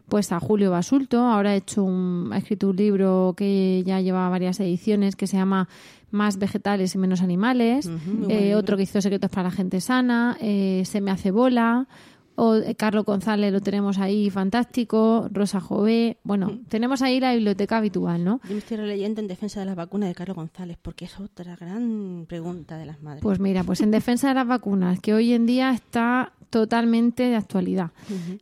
pues 0.09 0.31
a 0.33 0.39
Julio 0.41 0.71
Basulto, 0.71 1.19
ahora 1.21 1.51
ha 1.51 1.55
hecho 1.55 1.83
un, 1.83 2.31
ha 2.33 2.37
escrito 2.37 2.69
un 2.69 2.75
libro 2.75 3.33
que 3.37 3.81
ya 3.85 4.01
lleva 4.01 4.27
varias 4.27 4.59
ediciones 4.59 5.15
que 5.15 5.27
se 5.27 5.37
llama 5.37 5.69
Más 6.09 6.37
vegetales 6.37 6.95
y 6.95 6.97
menos 6.97 7.21
animales, 7.21 7.89
Eh, 8.27 8.55
otro 8.55 8.75
que 8.75 8.83
hizo 8.83 8.99
Secretos 8.99 9.29
para 9.29 9.43
la 9.43 9.51
gente 9.51 9.79
sana, 9.79 10.37
eh, 10.41 10.83
Se 10.85 10.99
me 10.99 11.11
hace 11.11 11.31
bola, 11.31 11.87
o 12.35 12.55
eh, 12.55 12.75
Carlos 12.75 13.05
González 13.05 13.51
lo 13.51 13.61
tenemos 13.61 13.97
ahí, 13.99 14.29
fantástico, 14.29 15.27
Rosa 15.31 15.59
Jové, 15.59 16.17
bueno, 16.23 16.47
Mm. 16.47 16.65
tenemos 16.69 17.01
ahí 17.01 17.19
la 17.19 17.33
biblioteca 17.33 17.77
habitual, 17.77 18.23
¿no? 18.23 18.39
Yo 18.45 18.51
me 18.53 18.59
estoy 18.59 18.77
releyendo 18.77 19.21
en 19.21 19.27
defensa 19.27 19.59
de 19.59 19.65
las 19.65 19.75
vacunas 19.75 20.09
de 20.09 20.15
Carlos 20.15 20.35
González, 20.37 20.77
porque 20.81 21.05
es 21.05 21.19
otra 21.19 21.55
gran 21.55 22.25
pregunta 22.27 22.77
de 22.77 22.85
las 22.85 23.01
madres. 23.01 23.21
Pues 23.21 23.39
mira, 23.39 23.63
pues 23.63 23.81
en 23.81 23.91
defensa 23.91 24.29
de 24.29 24.33
las 24.35 24.47
vacunas, 24.47 24.99
que 24.99 25.13
hoy 25.13 25.33
en 25.33 25.45
día 25.45 25.71
está 25.71 26.33
totalmente 26.49 27.23
de 27.23 27.35
actualidad. 27.37 27.91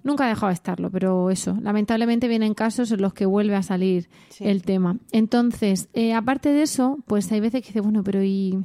Nunca 0.04 0.26
ha 0.26 0.30
dejado 0.30 0.48
de 0.48 0.56
estarlo, 0.56 0.90
pero 0.90 1.30
eso, 1.30 1.58
lamentablemente 1.62 2.28
vienen 2.28 2.56
casos 2.56 2.92
en 2.92 3.02
los 3.02 3.14
que 3.14 3.26
vuelve 3.28 3.56
a 3.56 3.62
salir 3.62 4.10
Sí. 4.30 4.46
el 4.46 4.64
tema. 4.64 4.98
Entonces, 5.12 5.90
eh, 5.94 6.14
aparte 6.14 6.50
de 6.52 6.64
eso, 6.64 6.98
pues 7.06 7.32
hay 7.32 7.40
veces 7.40 7.62
que 7.62 7.68
dice, 7.68 7.82
bueno, 7.82 8.04
pero 8.04 8.24
¿y, 8.24 8.64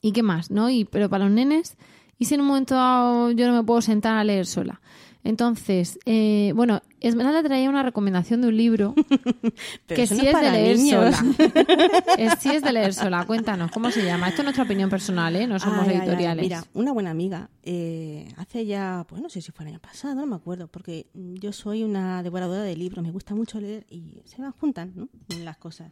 ¿y 0.00 0.12
qué 0.12 0.22
más? 0.22 0.50
¿no? 0.52 0.70
Y, 0.70 0.84
pero 0.84 1.08
para 1.10 1.24
los 1.24 1.34
nenes, 1.34 1.76
¿y 2.18 2.24
si 2.26 2.34
en 2.34 2.40
un 2.42 2.46
momento 2.48 2.74
dado 2.74 3.30
yo 3.32 3.46
no 3.46 3.54
me 3.54 3.62
puedo 3.64 3.80
sentar 3.80 4.16
a 4.16 4.24
leer 4.24 4.46
sola? 4.46 4.80
Entonces, 5.24 5.98
eh, 6.06 6.52
bueno, 6.54 6.82
Esmeralda 7.00 7.42
traía 7.42 7.68
una 7.68 7.82
recomendación 7.82 8.42
de 8.42 8.48
un 8.48 8.56
libro 8.56 8.94
que 9.88 10.06
sí 10.06 10.18
no 10.18 10.22
es 10.22 10.40
de 10.40 10.50
leer 10.52 10.76
niños. 10.78 11.16
sola. 11.16 11.34
Es- 12.16 12.38
sí 12.38 12.50
es 12.50 12.62
de 12.62 12.72
leer 12.72 12.94
sola. 12.94 13.24
Cuéntanos, 13.26 13.72
¿cómo 13.72 13.90
se 13.90 14.04
llama? 14.04 14.28
Esto 14.28 14.42
es 14.42 14.44
nuestra 14.44 14.62
opinión 14.62 14.88
personal, 14.88 15.34
¿eh? 15.34 15.48
No 15.48 15.58
somos 15.58 15.80
Ay, 15.80 15.88
ay, 15.88 15.94
ay. 15.96 16.00
editoriales. 16.06 16.42
Mira, 16.44 16.64
una 16.74 16.92
buena 16.92 17.10
amiga, 17.10 17.50
eh, 17.64 18.28
hace 18.36 18.66
ya, 18.66 19.04
pues 19.08 19.20
no 19.20 19.28
sé 19.28 19.42
si 19.42 19.50
fue 19.50 19.64
el 19.64 19.72
año 19.72 19.80
pasado, 19.80 20.14
no 20.14 20.26
me 20.26 20.36
acuerdo, 20.36 20.68
porque 20.68 21.08
yo 21.14 21.52
soy 21.52 21.82
una 21.82 22.22
devoradora 22.22 22.62
de 22.62 22.76
libros, 22.76 23.04
me 23.04 23.10
gusta 23.10 23.34
mucho 23.34 23.60
leer 23.60 23.84
y 23.90 24.22
se 24.26 24.40
me 24.40 24.48
juntan 24.52 24.92
¿no? 24.94 25.08
las 25.42 25.56
cosas. 25.56 25.90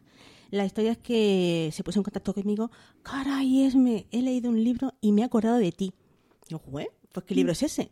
La 0.49 0.63
historia 0.65 0.93
es 0.93 0.97
que 0.99 1.71
se 1.73 1.83
puso 1.83 1.99
en 1.99 2.03
contacto 2.03 2.33
conmigo, 2.33 2.71
caray, 3.03 3.63
Esme, 3.65 4.05
he 4.11 4.21
leído 4.21 4.49
un 4.49 4.63
libro 4.63 4.93
y 5.01 5.11
me 5.11 5.21
he 5.21 5.25
acordado 5.25 5.57
de 5.57 5.73
ti. 5.73 5.93
Yo, 6.47 6.59
"Jue, 6.59 6.91
pues 7.11 7.25
¿qué 7.25 7.35
libro 7.35 7.51
es 7.53 7.63
ese? 7.63 7.91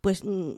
Pues, 0.00 0.24
mm, 0.24 0.52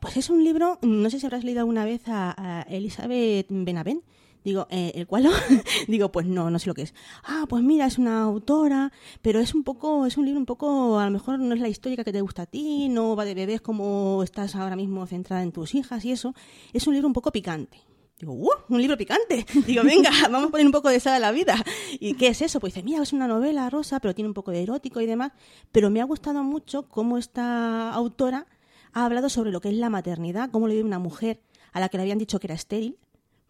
pues 0.00 0.16
es 0.16 0.30
un 0.30 0.42
libro, 0.42 0.78
no 0.82 1.08
sé 1.10 1.20
si 1.20 1.26
habrás 1.26 1.44
leído 1.44 1.60
alguna 1.60 1.84
vez 1.84 2.02
a, 2.08 2.34
a 2.36 2.62
Elizabeth 2.62 3.46
Benavent. 3.50 4.02
Digo, 4.44 4.66
"Eh, 4.70 4.92
¿el 4.94 5.06
cual? 5.06 5.24
Digo, 5.88 6.10
pues 6.10 6.26
no, 6.26 6.50
no 6.50 6.58
sé 6.58 6.68
lo 6.68 6.74
que 6.74 6.82
es. 6.82 6.94
Ah, 7.24 7.44
pues 7.48 7.62
mira, 7.62 7.86
es 7.86 7.98
una 7.98 8.22
autora, 8.22 8.92
pero 9.20 9.40
es 9.40 9.54
un 9.54 9.62
poco, 9.64 10.06
es 10.06 10.16
un 10.16 10.24
libro 10.24 10.38
un 10.40 10.46
poco, 10.46 10.98
a 10.98 11.04
lo 11.04 11.10
mejor 11.10 11.38
no 11.38 11.54
es 11.54 11.60
la 11.60 11.68
historia 11.68 12.02
que 12.04 12.12
te 12.12 12.20
gusta 12.20 12.42
a 12.42 12.46
ti, 12.46 12.88
no 12.88 13.14
va 13.16 13.24
de 13.24 13.34
bebés 13.34 13.60
como 13.60 14.22
estás 14.22 14.54
ahora 14.56 14.76
mismo 14.76 15.06
centrada 15.06 15.42
en 15.42 15.52
tus 15.52 15.74
hijas 15.74 16.04
y 16.04 16.12
eso. 16.12 16.34
Es 16.72 16.86
un 16.86 16.94
libro 16.94 17.08
un 17.08 17.12
poco 17.14 17.30
picante. 17.32 17.78
Digo, 18.18 18.32
¡uh! 18.32 18.48
Un 18.68 18.80
libro 18.80 18.96
picante. 18.96 19.46
Digo, 19.66 19.82
venga, 19.84 20.10
vamos 20.30 20.48
a 20.48 20.50
poner 20.50 20.66
un 20.66 20.72
poco 20.72 20.88
de 20.88 20.98
sal 21.00 21.14
a 21.14 21.18
la 21.18 21.30
vida. 21.32 21.56
¿Y 22.00 22.14
qué 22.14 22.28
es 22.28 22.42
eso? 22.42 22.58
Pues 22.60 22.74
dice, 22.74 22.84
mira, 22.84 23.02
es 23.02 23.12
una 23.12 23.28
novela 23.28 23.70
rosa, 23.70 24.00
pero 24.00 24.14
tiene 24.14 24.28
un 24.28 24.34
poco 24.34 24.50
de 24.50 24.62
erótico 24.62 25.00
y 25.00 25.06
demás. 25.06 25.32
Pero 25.72 25.88
me 25.90 26.00
ha 26.00 26.04
gustado 26.04 26.42
mucho 26.42 26.88
cómo 26.88 27.16
esta 27.18 27.92
autora 27.92 28.46
ha 28.92 29.04
hablado 29.04 29.28
sobre 29.28 29.50
lo 29.52 29.60
que 29.60 29.68
es 29.68 29.74
la 29.76 29.90
maternidad, 29.90 30.50
cómo 30.50 30.66
lo 30.66 30.72
vive 30.72 30.84
una 30.84 30.98
mujer 30.98 31.40
a 31.72 31.80
la 31.80 31.88
que 31.88 31.98
le 31.98 32.02
habían 32.02 32.18
dicho 32.18 32.40
que 32.40 32.46
era 32.48 32.54
estéril, 32.54 32.96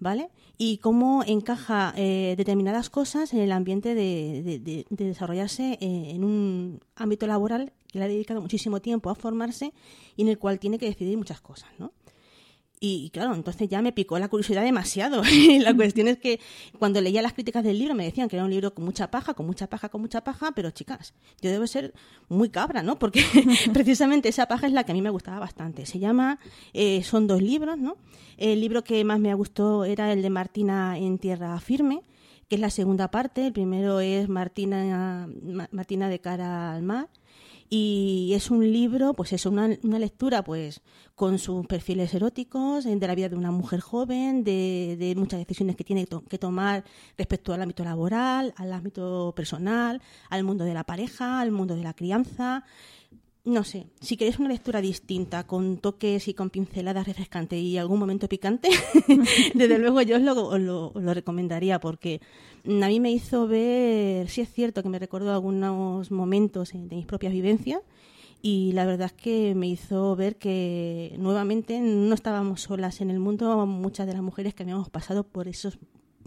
¿vale? 0.00 0.28
Y 0.58 0.78
cómo 0.78 1.22
encaja 1.26 1.94
eh, 1.96 2.34
determinadas 2.36 2.90
cosas 2.90 3.32
en 3.32 3.38
el 3.40 3.52
ambiente 3.52 3.94
de, 3.94 4.42
de- 4.44 4.58
de- 4.58 4.86
de 4.90 5.04
desarrollarse 5.04 5.78
eh, 5.80 6.10
en 6.10 6.24
un 6.24 6.80
ámbito 6.96 7.26
laboral 7.26 7.72
que 7.90 7.98
le 8.00 8.04
ha 8.04 8.08
dedicado 8.08 8.42
muchísimo 8.42 8.80
tiempo 8.82 9.08
a 9.08 9.14
formarse 9.14 9.72
y 10.16 10.22
en 10.22 10.28
el 10.28 10.38
cual 10.38 10.58
tiene 10.58 10.78
que 10.78 10.86
decidir 10.86 11.16
muchas 11.16 11.40
cosas, 11.40 11.70
¿no? 11.78 11.92
Y 12.80 13.10
claro, 13.10 13.34
entonces 13.34 13.68
ya 13.68 13.82
me 13.82 13.90
picó 13.92 14.18
la 14.20 14.28
curiosidad 14.28 14.62
demasiado. 14.62 15.22
Y 15.32 15.58
la 15.58 15.74
cuestión 15.74 16.06
es 16.08 16.18
que 16.18 16.38
cuando 16.78 17.00
leía 17.00 17.22
las 17.22 17.32
críticas 17.32 17.64
del 17.64 17.78
libro 17.78 17.94
me 17.94 18.04
decían 18.04 18.28
que 18.28 18.36
era 18.36 18.44
un 18.44 18.50
libro 18.50 18.72
con 18.74 18.84
mucha 18.84 19.10
paja, 19.10 19.34
con 19.34 19.46
mucha 19.46 19.66
paja, 19.68 19.88
con 19.88 20.00
mucha 20.00 20.22
paja, 20.22 20.52
pero 20.54 20.70
chicas, 20.70 21.14
yo 21.40 21.50
debo 21.50 21.66
ser 21.66 21.92
muy 22.28 22.50
cabra, 22.50 22.82
¿no? 22.82 22.98
Porque 22.98 23.22
precisamente 23.72 24.28
esa 24.28 24.46
paja 24.46 24.66
es 24.68 24.72
la 24.72 24.84
que 24.84 24.92
a 24.92 24.94
mí 24.94 25.02
me 25.02 25.10
gustaba 25.10 25.40
bastante. 25.40 25.86
Se 25.86 25.98
llama, 25.98 26.38
eh, 26.72 27.02
son 27.02 27.26
dos 27.26 27.42
libros, 27.42 27.78
¿no? 27.78 27.96
El 28.36 28.60
libro 28.60 28.84
que 28.84 29.02
más 29.04 29.18
me 29.18 29.34
gustó 29.34 29.84
era 29.84 30.12
el 30.12 30.22
de 30.22 30.30
Martina 30.30 30.96
en 30.98 31.18
Tierra 31.18 31.58
Firme, 31.60 32.02
que 32.48 32.54
es 32.54 32.60
la 32.60 32.70
segunda 32.70 33.10
parte. 33.10 33.46
El 33.46 33.52
primero 33.52 33.98
es 34.00 34.28
Martina, 34.28 35.28
Ma- 35.42 35.68
Martina 35.72 36.08
de 36.08 36.20
cara 36.20 36.72
al 36.74 36.82
mar 36.82 37.08
y 37.70 38.32
es 38.34 38.50
un 38.50 38.72
libro, 38.72 39.14
pues 39.14 39.32
es 39.32 39.44
una, 39.44 39.68
una 39.82 39.98
lectura 39.98 40.42
pues 40.42 40.80
con 41.14 41.38
sus 41.38 41.66
perfiles 41.66 42.14
eróticos, 42.14 42.84
de 42.84 43.06
la 43.06 43.14
vida 43.14 43.28
de 43.28 43.36
una 43.36 43.50
mujer 43.50 43.80
joven, 43.80 44.44
de, 44.44 44.96
de 44.98 45.14
muchas 45.14 45.40
decisiones 45.40 45.76
que 45.76 45.84
tiene 45.84 46.06
que 46.06 46.38
tomar 46.38 46.84
respecto 47.16 47.52
al 47.52 47.62
ámbito 47.62 47.84
laboral, 47.84 48.54
al 48.56 48.72
ámbito 48.72 49.32
personal, 49.36 50.00
al 50.30 50.44
mundo 50.44 50.64
de 50.64 50.74
la 50.74 50.84
pareja, 50.84 51.40
al 51.40 51.50
mundo 51.50 51.74
de 51.74 51.82
la 51.82 51.94
crianza. 51.94 52.64
No 53.48 53.64
sé, 53.64 53.86
si 54.00 54.18
queréis 54.18 54.38
una 54.38 54.50
lectura 54.50 54.82
distinta, 54.82 55.46
con 55.46 55.78
toques 55.78 56.28
y 56.28 56.34
con 56.34 56.50
pinceladas 56.50 57.06
refrescantes 57.06 57.58
y 57.58 57.78
algún 57.78 57.98
momento 57.98 58.28
picante, 58.28 58.68
desde 59.54 59.78
luego 59.78 60.02
yo 60.02 60.16
os 60.16 60.22
lo, 60.22 60.58
lo- 60.58 61.14
recomendaría 61.14 61.80
porque 61.80 62.20
a 62.66 62.88
mí 62.88 63.00
me 63.00 63.10
hizo 63.10 63.46
ver, 63.46 64.28
sí 64.28 64.42
es 64.42 64.52
cierto 64.52 64.82
que 64.82 64.90
me 64.90 64.98
recordó 64.98 65.32
algunos 65.32 66.10
momentos 66.10 66.72
de 66.74 66.94
mis 66.94 67.06
propias 67.06 67.32
vivencias 67.32 67.80
y 68.42 68.72
la 68.72 68.84
verdad 68.84 69.06
es 69.06 69.12
que 69.14 69.54
me 69.54 69.66
hizo 69.66 70.14
ver 70.14 70.36
que 70.36 71.14
nuevamente 71.18 71.80
no 71.80 72.14
estábamos 72.14 72.60
solas 72.60 73.00
en 73.00 73.10
el 73.10 73.18
mundo, 73.18 73.64
muchas 73.64 74.06
de 74.06 74.12
las 74.12 74.22
mujeres 74.22 74.52
que 74.52 74.64
habíamos 74.64 74.90
pasado 74.90 75.24
por 75.24 75.48
esos 75.48 75.78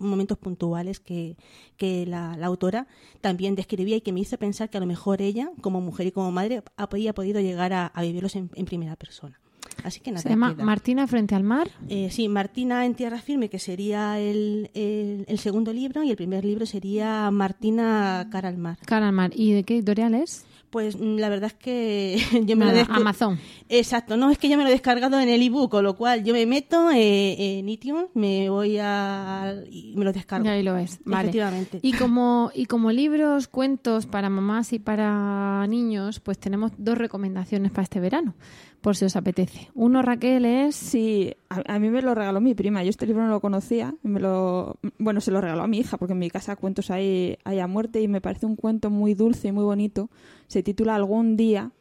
momentos 0.02 0.38
puntuales 0.38 0.99
que, 0.99 1.38
que 1.78 2.06
la, 2.06 2.36
la 2.38 2.47
autora 2.47 2.88
también 3.22 3.56
describía 3.56 3.95
y 3.97 4.02
que 4.02 4.12
me 4.12 4.20
hizo 4.22 4.38
pensar 4.38 4.70
que 4.70 4.78
a 4.78 4.82
lo 4.82 4.88
mejor 4.88 5.22
ella, 5.22 5.52
como 5.62 5.82
mujer 5.82 6.08
y 6.08 6.12
como 6.12 6.32
madre, 6.32 6.64
había 6.78 7.14
podido 7.14 7.39
llegar 7.41 7.74
a, 7.74 7.88
a 7.88 8.02
vivirlos 8.02 8.36
en, 8.36 8.49
en 8.56 8.66
primera 8.66 8.95
persona. 8.95 9.39
Así 9.84 9.99
que 9.99 10.12
nada, 10.12 10.22
Se 10.22 10.30
llama 10.30 10.54
queda. 10.54 10.64
Martina 10.66 11.08
frente 11.08 11.34
al 11.34 11.43
mar. 11.43 11.70
Eh, 11.89 12.10
sí, 12.12 12.28
Martina 12.28 12.86
en 12.86 12.93
Tierra 12.93 13.20
Firme, 13.20 13.49
que 13.49 13.58
sería 13.58 14.20
el, 14.20 14.70
el- 14.74 15.26
el 15.28 15.39
segundo 15.39 15.74
libro, 15.74 16.04
y 16.04 16.12
el 16.12 16.16
primer 16.18 16.45
libro 16.45 16.66
sería 16.66 17.32
Martina 17.32 18.28
Cara 18.32 18.49
al 18.49 18.58
Mar. 18.58 18.78
Cara 18.86 19.08
al 19.08 19.14
mar. 19.14 19.32
¿Y 19.34 19.54
de 19.54 19.64
qué 19.64 19.76
editorial 19.76 20.14
es? 20.14 20.45
Pues 20.72 20.95
mm, 20.97 21.17
la 21.17 21.30
verdad 21.30 21.47
es 21.51 21.53
que 21.53 22.17
yo 22.45 22.57
me 22.57 22.65
lo 22.65 22.72
Nada, 22.72 22.86
descu- 22.88 22.95
Amazon. 22.95 23.38
Exacto, 23.69 24.17
no 24.17 24.32
es 24.32 24.38
que 24.38 24.49
yo 24.49 24.57
me 24.57 24.63
lo 24.63 24.69
he 24.69 24.72
descargado 24.74 25.19
en 25.19 25.30
el 25.30 25.41
ebook, 25.41 25.69
con 25.69 25.84
lo 25.84 25.95
cual 25.95 26.24
yo 26.24 26.34
me 26.34 26.45
meto 26.45 26.89
eh, 26.91 27.59
en 27.59 27.69
iTunes, 27.69 28.05
me 28.15 28.49
voy 28.49 28.78
a 28.80 29.53
y 29.69 29.93
me 29.95 30.03
lo 30.05 30.11
descargo. 30.13 30.45
Y 30.45 30.49
ahí 30.49 30.63
lo 30.63 30.74
ves. 30.74 30.99
Vale. 31.05 31.30
Efectivamente. 31.30 31.80
Y 31.82 31.93
como, 31.93 32.51
y 32.55 32.65
como 32.65 32.91
libros, 32.91 33.47
cuentos 33.47 34.05
para 34.07 34.30
mamás 34.30 34.74
y 34.74 34.80
para 34.80 35.67
niños, 35.67 36.19
pues 36.19 36.38
tenemos 36.39 36.72
dos 36.78 36.97
recomendaciones 36.97 37.72
para 37.72 37.84
este 37.84 37.99
verano, 37.99 38.34
por 38.82 38.95
si 38.95 39.05
os 39.05 39.15
apetece. 39.15 39.69
Uno, 39.75 40.01
Raquel, 40.01 40.45
es... 40.45 40.75
Sí, 40.75 41.34
a, 41.49 41.79
mí 41.79 41.89
me 41.89 42.01
lo 42.01 42.15
regaló 42.15 42.41
mi 42.41 42.55
prima. 42.55 42.84
Yo 42.84 42.89
este 42.89 43.05
libro 43.05 43.23
no 43.23 43.29
lo 43.29 43.39
conocía. 43.39 43.93
Me 44.01 44.19
lo, 44.19 44.77
bueno, 44.97 45.21
se 45.21 45.32
lo 45.32 45.39
regaló 45.39 45.63
a 45.63 45.67
mi 45.67 45.79
hija 45.79 45.97
porque 45.97 46.13
en 46.13 46.19
mi 46.19 46.29
casa 46.29 46.55
cuentos 46.55 46.89
hay, 46.89 47.38
hay 47.43 47.59
a 47.59 47.67
muerte 47.67 48.01
y 48.01 48.07
me 48.07 48.21
parece 48.21 48.47
un 48.47 48.55
cuento 48.55 48.89
muy 48.89 49.13
dulce 49.13 49.49
y 49.49 49.51
muy 49.51 49.63
bonito. 49.63 50.09
Se 50.47 50.63
titula 50.63 50.95
Algún 50.95 51.38
día, 51.38 51.71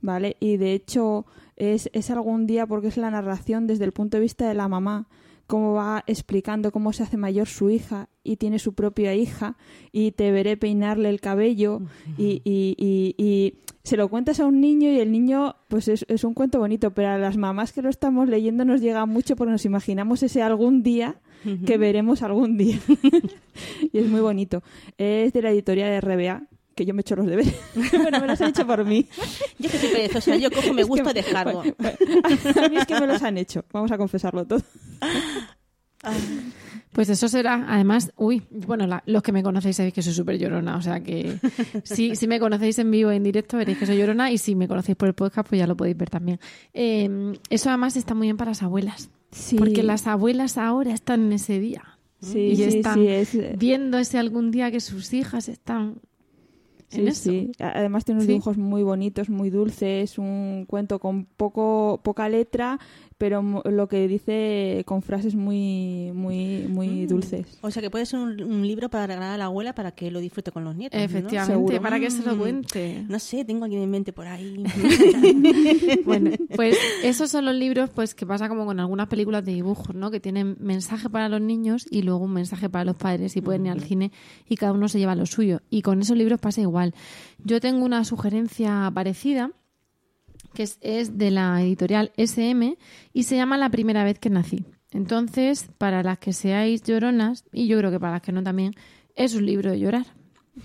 ¿vale? 0.00 0.36
Y 0.38 0.56
de 0.56 0.72
hecho 0.74 1.26
es, 1.56 1.90
es 1.92 2.10
algún 2.10 2.46
día 2.46 2.66
porque 2.66 2.88
es 2.88 2.96
la 2.96 3.10
narración 3.10 3.66
desde 3.66 3.84
el 3.84 3.92
punto 3.92 4.16
de 4.16 4.22
vista 4.22 4.48
de 4.48 4.54
la 4.54 4.68
mamá 4.68 5.08
cómo 5.46 5.74
va 5.74 6.04
explicando 6.06 6.72
cómo 6.72 6.92
se 6.92 7.02
hace 7.02 7.16
mayor 7.16 7.46
su 7.48 7.70
hija 7.70 8.08
y 8.22 8.36
tiene 8.36 8.58
su 8.58 8.72
propia 8.74 9.14
hija 9.14 9.56
y 9.92 10.12
te 10.12 10.30
veré 10.32 10.56
peinarle 10.56 11.08
el 11.10 11.20
cabello 11.20 11.82
y, 12.16 12.40
y- 12.44 12.74
y- 12.78 13.14
y 13.22 13.54
se 13.82 13.96
lo 13.98 14.08
cuentas 14.08 14.40
a 14.40 14.46
un 14.46 14.60
niño 14.62 14.90
y 14.90 14.98
el 15.00 15.12
niño 15.12 15.56
pues 15.68 15.88
es, 15.88 16.06
es 16.08 16.24
un 16.24 16.32
cuento 16.32 16.58
bonito, 16.58 16.92
pero 16.94 17.08
a 17.10 17.18
las 17.18 17.36
mamás 17.36 17.72
que 17.72 17.82
lo 17.82 17.90
estamos 17.90 18.28
leyendo 18.28 18.64
nos 18.64 18.80
llega 18.80 19.04
mucho 19.04 19.36
porque 19.36 19.50
nos 19.52 19.64
imaginamos 19.66 20.22
ese 20.22 20.40
algún 20.42 20.82
día 20.82 21.16
que 21.66 21.76
veremos 21.76 22.22
algún 22.22 22.56
día. 22.56 22.78
Y 23.92 23.98
es 23.98 24.08
muy 24.08 24.20
bonito. 24.20 24.62
Es 24.98 25.32
de 25.32 25.42
la 25.42 25.50
editorial 25.50 25.90
de 25.90 26.00
RBA 26.00 26.48
que 26.74 26.84
yo 26.84 26.94
me 26.94 27.00
echo 27.02 27.16
los 27.16 27.26
deberes. 27.26 27.54
bueno, 27.92 28.20
me 28.20 28.26
los 28.26 28.40
han 28.40 28.50
hecho 28.50 28.66
por 28.66 28.84
mí. 28.84 29.06
Yo 29.58 29.66
es 29.66 29.72
que 29.72 29.78
soy 29.78 29.88
perezosa, 29.90 30.36
yo 30.36 30.50
cojo, 30.50 30.72
me 30.72 30.82
Es 30.82 30.86
que- 30.86 30.90
gusta, 30.90 31.12
descargo. 31.12 31.60
A 31.60 32.68
mí 32.68 32.76
es 32.76 32.86
que 32.86 33.00
me 33.00 33.06
los 33.06 33.22
han 33.22 33.38
hecho, 33.38 33.64
vamos 33.72 33.90
a 33.92 33.98
confesarlo 33.98 34.44
todo. 34.46 34.62
Pues 36.92 37.08
eso 37.08 37.26
será, 37.26 37.64
además, 37.68 38.12
uy, 38.16 38.42
bueno, 38.50 38.86
la- 38.86 39.02
los 39.06 39.20
que 39.22 39.32
me 39.32 39.42
conocéis 39.42 39.74
sabéis 39.76 39.94
que 39.94 40.02
soy 40.02 40.12
súper 40.12 40.38
llorona, 40.38 40.76
o 40.76 40.82
sea 40.82 41.00
que 41.02 41.38
si, 41.82 42.14
si 42.14 42.28
me 42.28 42.38
conocéis 42.38 42.78
en 42.78 42.88
vivo, 42.90 43.10
en 43.10 43.24
directo, 43.24 43.56
veréis 43.56 43.78
que 43.78 43.86
soy 43.86 43.98
llorona 43.98 44.30
y 44.30 44.38
si 44.38 44.54
me 44.54 44.68
conocéis 44.68 44.96
por 44.96 45.08
el 45.08 45.14
podcast, 45.14 45.48
pues 45.48 45.58
ya 45.58 45.66
lo 45.66 45.76
podéis 45.76 45.96
ver 45.96 46.08
también. 46.08 46.38
Eh, 46.72 47.32
eso 47.50 47.68
además 47.68 47.96
está 47.96 48.14
muy 48.14 48.28
bien 48.28 48.36
para 48.36 48.52
las 48.52 48.62
abuelas, 48.62 49.10
Sí. 49.32 49.56
porque 49.56 49.82
las 49.82 50.06
abuelas 50.06 50.56
ahora 50.56 50.92
están 50.94 51.24
en 51.26 51.32
ese 51.32 51.58
día 51.58 51.82
Sí, 52.20 52.38
y 52.38 52.56
sí, 52.56 52.62
están 52.62 52.94
sí, 52.94 53.08
es- 53.08 53.58
viendo 53.58 53.98
ese 53.98 54.18
algún 54.18 54.52
día 54.52 54.70
que 54.70 54.78
sus 54.78 55.12
hijas 55.14 55.48
están 55.48 55.96
en 56.90 57.00
Sí, 57.00 57.06
eso. 57.06 57.30
sí. 57.30 57.52
Además 57.58 58.04
tiene 58.04 58.18
unos 58.18 58.26
Sí. 58.26 58.32
dibujos 58.32 58.56
muy 58.58 58.82
bonitos, 58.82 59.28
muy 59.28 59.50
dulces, 59.50 60.18
un 60.18 60.64
cuento 60.68 60.98
con 60.98 61.24
poco 61.24 62.00
poca 62.02 62.28
letra, 62.28 62.78
pero 63.18 63.42
lo 63.64 63.88
que 63.88 64.06
dice 64.08 64.82
con 64.86 65.02
frases 65.02 65.34
muy 65.34 66.10
muy 66.14 66.66
muy 66.68 67.06
dulces. 67.06 67.58
O 67.62 67.70
sea 67.70 67.80
que 67.82 67.90
puede 67.90 68.06
ser 68.06 68.20
un, 68.20 68.42
un 68.42 68.66
libro 68.66 68.88
para 68.90 69.06
regalar 69.06 69.34
a 69.34 69.38
la 69.38 69.44
abuela 69.46 69.74
para 69.74 69.92
que 69.92 70.10
lo 70.10 70.20
disfrute 70.20 70.50
con 70.50 70.64
los 70.64 70.74
nietos. 70.76 71.00
Efectivamente, 71.00 71.80
para 71.80 71.98
que 72.00 72.10
se 72.10 72.22
lo 72.22 72.34
Mm. 72.34 72.38
cuente. 72.38 73.04
No 73.08 73.18
sé, 73.18 73.44
tengo 73.44 73.64
alguien 73.64 73.82
en 73.82 73.90
mente 73.90 74.12
por 74.12 74.26
ahí. 74.26 74.64
Bueno, 76.04 76.30
pues 76.56 76.76
esos 77.02 77.30
son 77.30 77.44
los 77.44 77.54
libros 77.54 77.90
pues 77.90 78.14
que 78.14 78.26
pasa 78.26 78.48
como 78.48 78.66
con 78.66 78.80
algunas 78.80 79.08
películas 79.08 79.44
de 79.44 79.52
dibujos, 79.52 79.94
¿no? 79.94 80.10
Que 80.10 80.20
tienen 80.20 80.56
mensaje 80.60 81.08
para 81.08 81.28
los 81.28 81.40
niños 81.40 81.86
y 81.90 82.02
luego 82.02 82.24
un 82.24 82.32
mensaje 82.32 82.68
para 82.68 82.84
los 82.84 82.96
padres 82.96 83.36
y 83.36 83.40
pueden 83.40 83.66
ir 83.66 83.72
al 83.72 83.80
cine 83.80 84.12
y 84.48 84.56
cada 84.56 84.72
uno 84.72 84.88
se 84.88 84.98
lleva 84.98 85.14
lo 85.14 85.26
suyo. 85.26 85.60
Y 85.70 85.82
con 85.82 86.00
esos 86.00 86.16
libros 86.16 86.40
pasa 86.40 86.60
igual. 86.60 86.94
Yo 87.44 87.60
tengo 87.60 87.84
una 87.84 88.04
sugerencia 88.04 88.90
parecida 88.94 89.50
que 90.54 90.62
es, 90.62 91.18
de 91.18 91.30
la 91.30 91.60
editorial 91.60 92.12
SM 92.16 92.78
y 93.12 93.22
se 93.24 93.36
llama 93.36 93.58
La 93.58 93.68
primera 93.68 94.04
vez 94.04 94.18
que 94.18 94.30
nací. 94.30 94.64
Entonces, 94.92 95.68
para 95.76 96.02
las 96.02 96.18
que 96.18 96.32
seáis 96.32 96.82
lloronas, 96.82 97.44
y 97.52 97.66
yo 97.66 97.78
creo 97.78 97.90
que 97.90 98.00
para 98.00 98.14
las 98.14 98.22
que 98.22 98.32
no 98.32 98.42
también, 98.42 98.74
es 99.16 99.34
un 99.34 99.44
libro 99.44 99.70
de 99.70 99.80
llorar. 99.80 100.06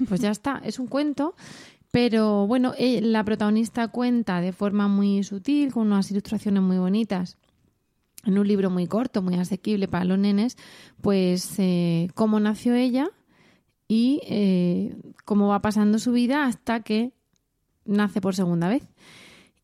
Pues 0.08 0.22
ya 0.22 0.30
está, 0.30 0.62
es 0.64 0.78
un 0.78 0.86
cuento 0.86 1.34
Pero 1.90 2.46
bueno, 2.46 2.74
eh, 2.78 3.02
la 3.02 3.24
protagonista 3.24 3.88
cuenta 3.88 4.40
de 4.40 4.54
forma 4.54 4.88
muy 4.88 5.24
sutil, 5.24 5.74
con 5.74 5.88
unas 5.88 6.12
ilustraciones 6.12 6.62
muy 6.62 6.78
bonitas, 6.78 7.38
en 8.26 8.38
un 8.38 8.48
libro 8.48 8.70
muy 8.70 8.86
corto, 8.86 9.22
muy 9.22 9.36
asequible 9.36 9.88
para 9.88 10.06
los 10.06 10.20
nenes, 10.20 10.58
pues 11.02 11.56
eh, 11.58 12.10
cómo 12.14 12.40
nació 12.40 12.76
ella 12.76 13.10
y 13.88 14.22
eh, 14.28 14.96
cómo 15.26 15.48
va 15.48 15.62
pasando 15.62 15.98
su 15.98 16.12
vida 16.12 16.46
hasta 16.46 16.82
que 16.82 17.12
nace 17.86 18.22
por 18.22 18.36
segunda 18.36 18.68
vez. 18.68 18.84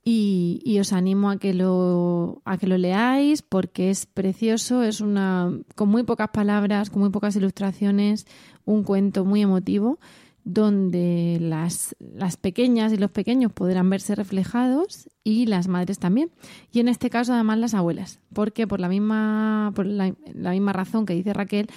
Y, 0.08 0.62
y 0.64 0.78
os 0.78 0.94
animo 0.94 1.32
a 1.32 1.38
que 1.38 1.56
lo 1.56 2.44
a 2.46 2.60
que 2.60 2.68
lo 2.68 2.78
leáis 2.78 3.42
porque 3.42 3.90
es 3.90 4.06
precioso, 4.06 4.84
es 4.84 5.02
una 5.02 5.52
con 5.74 5.90
muy 5.90 6.04
pocas 6.04 6.30
palabras, 6.30 6.92
con 6.92 7.02
muy 7.02 7.10
pocas 7.10 7.36
ilustraciones, 7.36 8.28
un 8.66 8.84
cuento 8.84 9.26
muy 9.26 9.42
emotivo 9.42 9.98
donde 10.46 11.40
las, 11.42 11.96
las 12.00 12.38
pequeñas 12.38 12.94
y 12.94 12.98
los 12.98 13.10
pequeños 13.10 13.52
podrán 13.52 13.90
verse 13.90 14.14
reflejados 14.14 15.10
y 15.24 15.48
las 15.48 15.68
madres 15.68 15.98
también. 15.98 16.30
Y 16.72 16.80
en 16.80 16.88
este 16.88 17.10
caso, 17.10 17.34
además, 17.34 17.58
las 17.58 17.74
abuelas, 17.74 18.20
porque 18.32 18.68
por 18.68 18.80
la 18.80 18.88
misma, 18.88 19.72
por 19.76 19.88
la, 19.88 20.14
la 20.34 20.52
misma 20.52 20.72
razón 20.72 21.08
que 21.08 21.16
dice 21.16 21.34
Raquel, 21.34 21.68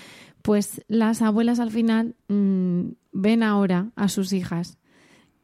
pues 0.43 0.85
las 0.87 1.23
abuelas 1.23 1.61
al 1.61 1.71
final 1.71 2.15
mm, 2.29 2.91
ven 3.13 3.43
ahora 3.43 3.91
a 3.97 4.09
sus 4.09 4.33
hijas 4.35 4.78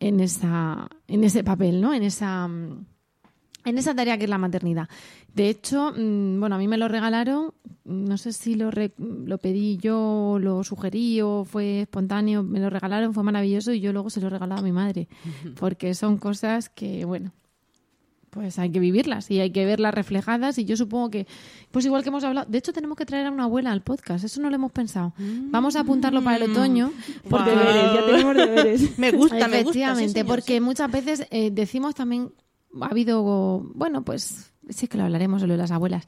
en 0.09 0.21
esa, 0.21 0.89
en 1.09 1.25
ese 1.25 1.43
papel, 1.45 1.81
¿no? 1.81 1.95
En 1.95 2.03
esa 2.03 2.47
mm, 2.49 2.87
en 3.67 3.79
esa 3.79 3.95
tarea 3.95 4.19
que 4.19 4.25
es 4.25 4.31
la 4.31 4.37
maternidad. 4.37 4.89
De 5.35 5.49
hecho, 5.49 5.93
mm, 5.97 6.39
bueno, 6.39 6.57
a 6.57 6.59
mí 6.59 6.69
me 6.69 6.77
lo 6.77 6.87
regalaron, 6.87 7.55
no 7.87 8.19
sé 8.19 8.33
si 8.35 8.57
lo, 8.57 8.71
re- 8.71 8.93
lo 8.99 9.39
pedí 9.39 9.79
yo, 9.79 10.37
lo 10.39 10.63
sugerí 10.65 11.23
o 11.23 11.45
fue 11.47 11.81
espontáneo, 11.81 12.43
me 12.43 12.61
lo 12.61 12.69
regalaron, 12.69 13.15
fue 13.15 13.23
maravilloso 13.23 13.73
y 13.73 13.81
yo 13.81 13.93
luego 13.95 14.11
se 14.11 14.21
lo 14.21 14.27
he 14.27 14.31
regalado 14.31 14.61
a 14.61 14.65
mi 14.65 14.73
madre, 14.73 15.09
porque 15.59 15.95
son 15.95 16.19
cosas 16.19 16.69
que, 16.69 17.07
bueno, 17.07 17.33
pues 18.35 18.59
hay 18.59 18.71
que 18.71 18.81
vivirlas 18.81 19.31
y 19.31 19.39
hay 19.39 19.51
que 19.51 19.65
verlas 19.65 19.95
reflejadas 19.95 20.59
y 20.59 20.65
yo 20.65 20.77
supongo 20.77 21.09
que, 21.11 21.27
pues 21.71 21.87
igual 21.87 22.03
que 22.03 22.09
hemos 22.09 22.25
hablado, 22.25 22.51
de 22.51 22.59
hecho 22.59 22.73
tenemos 22.73 22.99
que 22.99 23.07
traer 23.07 23.29
a 23.29 23.31
una 23.31 23.45
abuela 23.45 23.71
al 23.71 23.83
podcast, 23.83 24.25
eso 24.25 24.41
no 24.41 24.51
lo 24.51 24.57
hemos 24.57 24.73
pensado. 24.73 25.15
Vamos 25.19 25.77
a 25.77 25.81
apuntarlo 25.81 26.23
para 26.23 26.39
el 26.39 26.51
otoño. 26.51 26.93
Por 27.31 27.45
deberes, 27.45 27.95
ya 27.95 28.07
tenemos 28.07 28.37
deberes. 28.37 28.99
Me 28.99 29.13
gusta, 29.13 29.37
me 29.37 29.43
gusta. 29.43 29.59
Efectivamente, 29.61 30.25
porque 30.25 30.61
muchas 30.61 30.91
veces 30.91 31.27
eh, 31.31 31.51
decimos 31.53 31.95
también, 31.95 32.33
ha 32.81 32.87
habido, 32.87 33.63
bueno, 33.75 34.05
pues 34.05 34.53
sí 34.69 34.89
que 34.89 34.99
lo 34.99 35.05
hablaremos 35.05 35.41
de 35.41 35.49
lo 35.49 35.55
de 35.55 35.59
las 35.59 35.71
abuelas, 35.71 36.07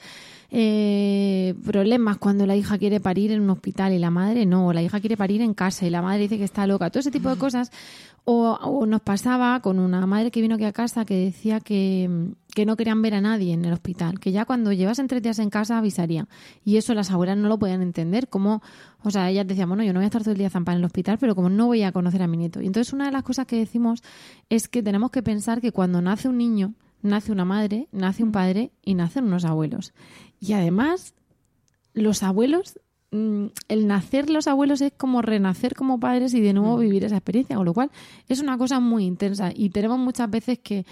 eh, 0.51 1.55
problemas 1.65 2.19
cuando 2.19 2.47
la 2.47 2.57
hija 2.57 2.79
quiere 2.79 3.01
parir 3.01 3.33
en 3.33 3.41
un 3.41 3.51
hospital 3.51 3.93
y 3.93 3.99
la 3.99 4.11
madre 4.11 4.47
no, 4.47 4.69
o 4.69 4.73
la 4.73 4.83
hija 4.83 5.01
quiere 5.01 5.17
parir 5.17 5.41
en 5.41 5.55
casa 5.55 5.87
y 5.87 5.91
la 5.91 6.03
madre 6.03 6.21
dice 6.21 6.39
que 6.39 6.45
está 6.45 6.67
loca, 6.67 6.91
todo 6.91 7.01
ese 7.01 7.11
tipo 7.11 7.29
de 7.29 7.37
cosas. 7.37 7.71
O, 8.29 8.59
o 8.61 8.87
nos 8.87 9.03
pasaba 9.03 9.61
con 9.61 9.79
una 9.79 10.05
madre 10.05 10.33
que 10.33 10.41
vino 10.41 10.57
aquí 10.57 10.65
a 10.65 10.73
casa 10.73 11.05
que 11.05 11.15
decía 11.15 11.61
que, 11.61 12.33
que 12.57 12.67
no 12.67 12.77
querían 12.77 13.01
ver 13.01 13.15
a 13.15 13.21
nadie 13.21 13.53
en 13.53 13.65
el 13.65 13.73
hospital, 13.73 14.19
que 14.19 14.33
ya 14.33 14.45
cuando 14.45 14.73
llevasen 14.73 15.07
tres 15.07 15.23
días 15.23 15.39
en 15.39 15.49
casa 15.49 15.79
avisaría. 15.79 16.27
Y 16.65 16.77
eso 16.77 16.93
las 16.95 17.13
abuelas 17.13 17.37
no 17.37 17.49
lo 17.49 17.57
podían 17.57 17.83
entender, 17.83 18.29
como, 18.29 18.63
o 19.05 19.11
sea, 19.13 19.31
ellas 19.31 19.47
decían, 19.47 19.69
bueno, 19.69 19.85
yo 19.85 19.93
no 19.93 20.01
voy 20.01 20.05
a 20.05 20.07
estar 20.07 20.23
todo 20.23 20.33
el 20.33 20.39
día 20.39 20.51
zampada 20.51 20.75
en 20.75 20.81
el 20.81 20.87
hospital, 20.87 21.19
pero 21.21 21.37
como 21.37 21.51
no 21.51 21.67
voy 21.67 21.85
a 21.85 21.93
conocer 21.93 22.21
a 22.21 22.27
mi 22.27 22.37
nieto. 22.37 22.61
Y 22.61 22.67
entonces 22.67 22.93
una 22.93 23.07
de 23.07 23.13
las 23.13 23.23
cosas 23.23 23.47
que 23.47 23.59
decimos 23.59 24.03
es 24.49 24.67
que 24.67 24.83
tenemos 24.83 25.13
que 25.13 25.23
pensar 25.23 25.61
que 25.61 25.71
cuando 25.71 26.03
nace 26.03 26.29
un 26.29 26.39
niño, 26.39 26.75
nace 27.07 27.33
una 27.33 27.45
madre, 27.45 27.89
nace 27.93 28.23
un 28.23 28.33
padre 28.33 28.71
y 28.83 28.95
nacen 28.95 29.25
unos 29.25 29.45
abuelos. 29.45 29.93
Y 30.41 30.53
además, 30.53 31.15
los 31.95 32.23
abuelos, 32.23 32.79
mm, 33.11 33.47
el 33.69 33.87
nacer 33.87 34.31
los 34.31 34.47
abuelos 34.47 34.81
es 34.81 34.93
como 34.97 35.23
renacer 35.23 35.75
como 35.75 35.99
padres 35.99 36.35
y 36.35 36.41
de 36.41 36.53
nuevo 36.53 36.79
vivir 36.79 37.05
esa 37.05 37.17
experiencia, 37.17 37.57
con 37.57 37.65
lo 37.65 37.75
cual 37.75 37.91
es 38.29 38.41
una 38.41 38.59
cosa 38.59 38.81
muy 38.81 39.05
intensa. 39.05 39.51
Y 39.55 39.71
tenemos 39.71 39.99
muchas 39.99 40.31
veces 40.31 40.59
que 40.59 40.85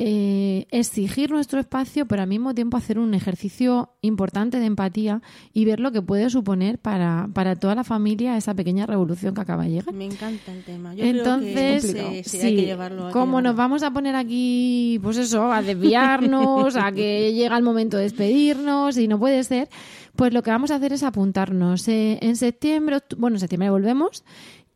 eh, 0.00 0.68
exigir 0.70 1.32
nuestro 1.32 1.58
espacio, 1.58 2.06
pero 2.06 2.22
al 2.22 2.28
mismo 2.28 2.54
tiempo 2.54 2.76
hacer 2.76 3.00
un 3.00 3.14
ejercicio 3.14 3.90
importante 4.00 4.60
de 4.60 4.66
empatía 4.66 5.22
y 5.52 5.64
ver 5.64 5.80
lo 5.80 5.90
que 5.90 6.00
puede 6.00 6.30
suponer 6.30 6.78
para, 6.78 7.28
para 7.34 7.56
toda 7.56 7.74
la 7.74 7.82
familia 7.82 8.36
esa 8.36 8.54
pequeña 8.54 8.86
revolución 8.86 9.34
que 9.34 9.40
acaba 9.40 9.64
de 9.64 9.70
llegar. 9.70 9.92
Me 9.92 10.04
encanta 10.04 10.52
el 10.52 10.62
tema. 10.62 10.94
Yo 10.94 11.04
Entonces, 11.04 11.90
creo 11.90 12.10
que 12.10 12.22
sí, 12.22 12.30
sí, 12.30 12.38
sí, 12.38 12.46
hay 12.46 12.56
que 12.56 12.66
llevarlo. 12.66 13.10
como 13.10 13.42
nos 13.42 13.56
vamos 13.56 13.82
a 13.82 13.90
poner 13.90 14.14
aquí, 14.14 15.00
pues 15.02 15.16
eso, 15.16 15.50
a 15.52 15.62
desviarnos, 15.62 16.76
a 16.76 16.92
que 16.92 17.32
llega 17.34 17.56
el 17.56 17.64
momento 17.64 17.96
de 17.96 18.04
despedirnos 18.04 18.96
y 18.98 19.08
no 19.08 19.18
puede 19.18 19.42
ser, 19.42 19.68
pues 20.14 20.32
lo 20.32 20.44
que 20.44 20.52
vamos 20.52 20.70
a 20.70 20.76
hacer 20.76 20.92
es 20.92 21.02
apuntarnos. 21.02 21.88
Eh, 21.88 22.18
en 22.22 22.36
septiembre, 22.36 22.98
bueno, 23.16 23.34
en 23.34 23.40
septiembre 23.40 23.70
volvemos 23.70 24.22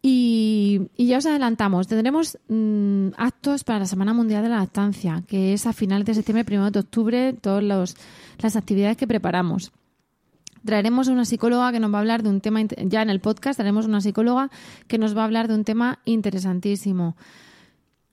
y, 0.05 0.91
y 0.97 1.07
ya 1.07 1.19
os 1.19 1.27
adelantamos, 1.27 1.87
tendremos 1.87 2.37
mm, 2.49 3.11
actos 3.17 3.63
para 3.63 3.79
la 3.79 3.87
Semana 3.87 4.13
Mundial 4.13 4.43
de 4.43 4.49
la 4.49 4.59
Lactancia, 4.59 5.23
que 5.29 5.53
es 5.53 5.65
a 5.65 5.73
finales 5.73 6.05
de 6.07 6.15
septiembre, 6.15 6.45
primero 6.45 6.73
de 6.73 6.81
octubre, 6.81 7.33
todas 7.35 7.63
las 7.63 8.57
actividades 8.57 8.97
que 8.97 9.07
preparamos. 9.07 9.71
Traeremos 10.65 11.07
una 11.07 11.25
psicóloga 11.25 11.71
que 11.71 11.79
nos 11.79 11.93
va 11.93 11.99
a 11.99 12.01
hablar 12.01 12.25
de 12.25 12.31
un 12.31 12.41
tema, 12.41 12.63
ya 12.63 13.03
en 13.03 13.11
el 13.11 13.21
podcast 13.21 13.57
traeremos 13.57 13.87
una 13.87 14.01
psicóloga 14.01 14.51
que 14.89 14.99
nos 14.99 15.17
va 15.17 15.23
a 15.23 15.25
hablar 15.25 15.47
de 15.47 15.55
un 15.55 15.65
tema 15.65 16.01
interesantísimo. 16.05 17.17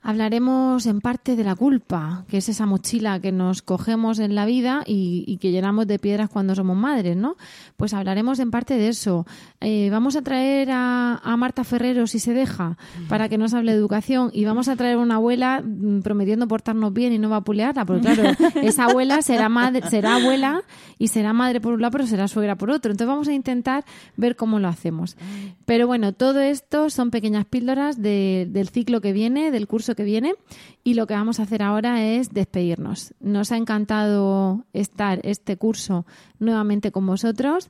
Hablaremos 0.02 0.86
en 0.86 1.02
parte 1.02 1.36
de 1.36 1.44
la 1.44 1.56
culpa, 1.56 2.24
que 2.30 2.38
es 2.38 2.48
esa 2.50 2.66
mochila 2.66 3.20
que 3.20 3.32
nos 3.34 3.62
cogemos 3.62 4.20
en 4.20 4.34
la 4.34 4.46
vida 4.46 4.82
y, 4.88 5.26
y 5.28 5.38
que 5.38 5.52
llenamos 5.52 5.88
de 5.88 6.00
piedras 6.00 6.30
cuando 6.30 6.56
somos 6.56 6.78
madres, 6.78 7.18
¿no? 7.18 7.36
Pues 7.76 7.94
hablaremos 7.94 8.40
en 8.40 8.50
parte 8.50 8.76
de 8.76 8.88
eso. 8.88 9.28
Eh, 9.60 9.90
vamos 9.92 10.16
a 10.16 10.22
traer 10.22 10.72
a, 10.72 11.16
a 11.18 11.38
Marta 11.38 11.64
Ferrero, 11.66 12.08
si 12.08 12.20
se 12.20 12.34
deja, 12.34 12.78
para 13.10 13.28
que 13.28 13.38
nos 13.38 13.54
hable 13.54 13.74
de 13.74 13.78
educación 13.78 14.32
y 14.34 14.46
vamos 14.46 14.70
a 14.70 14.76
traer 14.78 14.98
una 14.98 15.16
abuela 15.16 15.62
mm, 15.64 16.00
prometiendo 16.02 16.48
portarnos 16.48 16.94
bien 16.94 17.12
y 17.12 17.20
no 17.20 17.28
vapulearla, 17.30 17.86
porque 17.86 18.02
claro, 18.14 18.24
esa 18.64 18.86
abuela 18.86 19.22
será 19.22 19.50
madre, 19.50 19.82
será 19.90 20.16
abuela 20.16 20.62
y 20.98 21.10
será 21.10 21.34
madre 21.34 21.60
por 21.60 21.74
un 21.74 21.82
lado, 21.82 21.92
pero 21.92 22.08
será 22.08 22.28
suegra 22.30 22.56
por 22.56 22.72
otro. 22.72 22.92
Entonces 22.92 23.08
vamos 23.14 23.28
a 23.28 23.34
intentar 23.34 23.84
ver 24.16 24.36
cómo 24.38 24.60
lo 24.60 24.70
hacemos. 24.70 25.18
Pero 25.66 25.88
bueno, 25.88 26.14
todo 26.14 26.40
esto 26.40 26.90
son 26.90 27.12
pequeñas 27.12 27.46
píldoras 27.46 28.02
de- 28.02 28.48
del 28.50 28.70
ciclo 28.70 29.02
que 29.02 29.12
viene, 29.14 29.52
del 29.52 29.68
curso 29.68 29.89
que 29.96 30.04
viene, 30.04 30.34
y 30.84 30.94
lo 30.94 31.08
que 31.08 31.14
vamos 31.14 31.40
a 31.40 31.44
hacer 31.44 31.64
ahora 31.64 32.04
es 32.04 32.34
despedirnos. 32.34 33.14
Nos 33.20 33.52
ha 33.52 33.58
encantado 33.58 34.66
estar 34.74 35.20
este 35.24 35.58
curso 35.58 36.06
nuevamente 36.40 36.92
con 36.92 37.06
vosotros. 37.06 37.70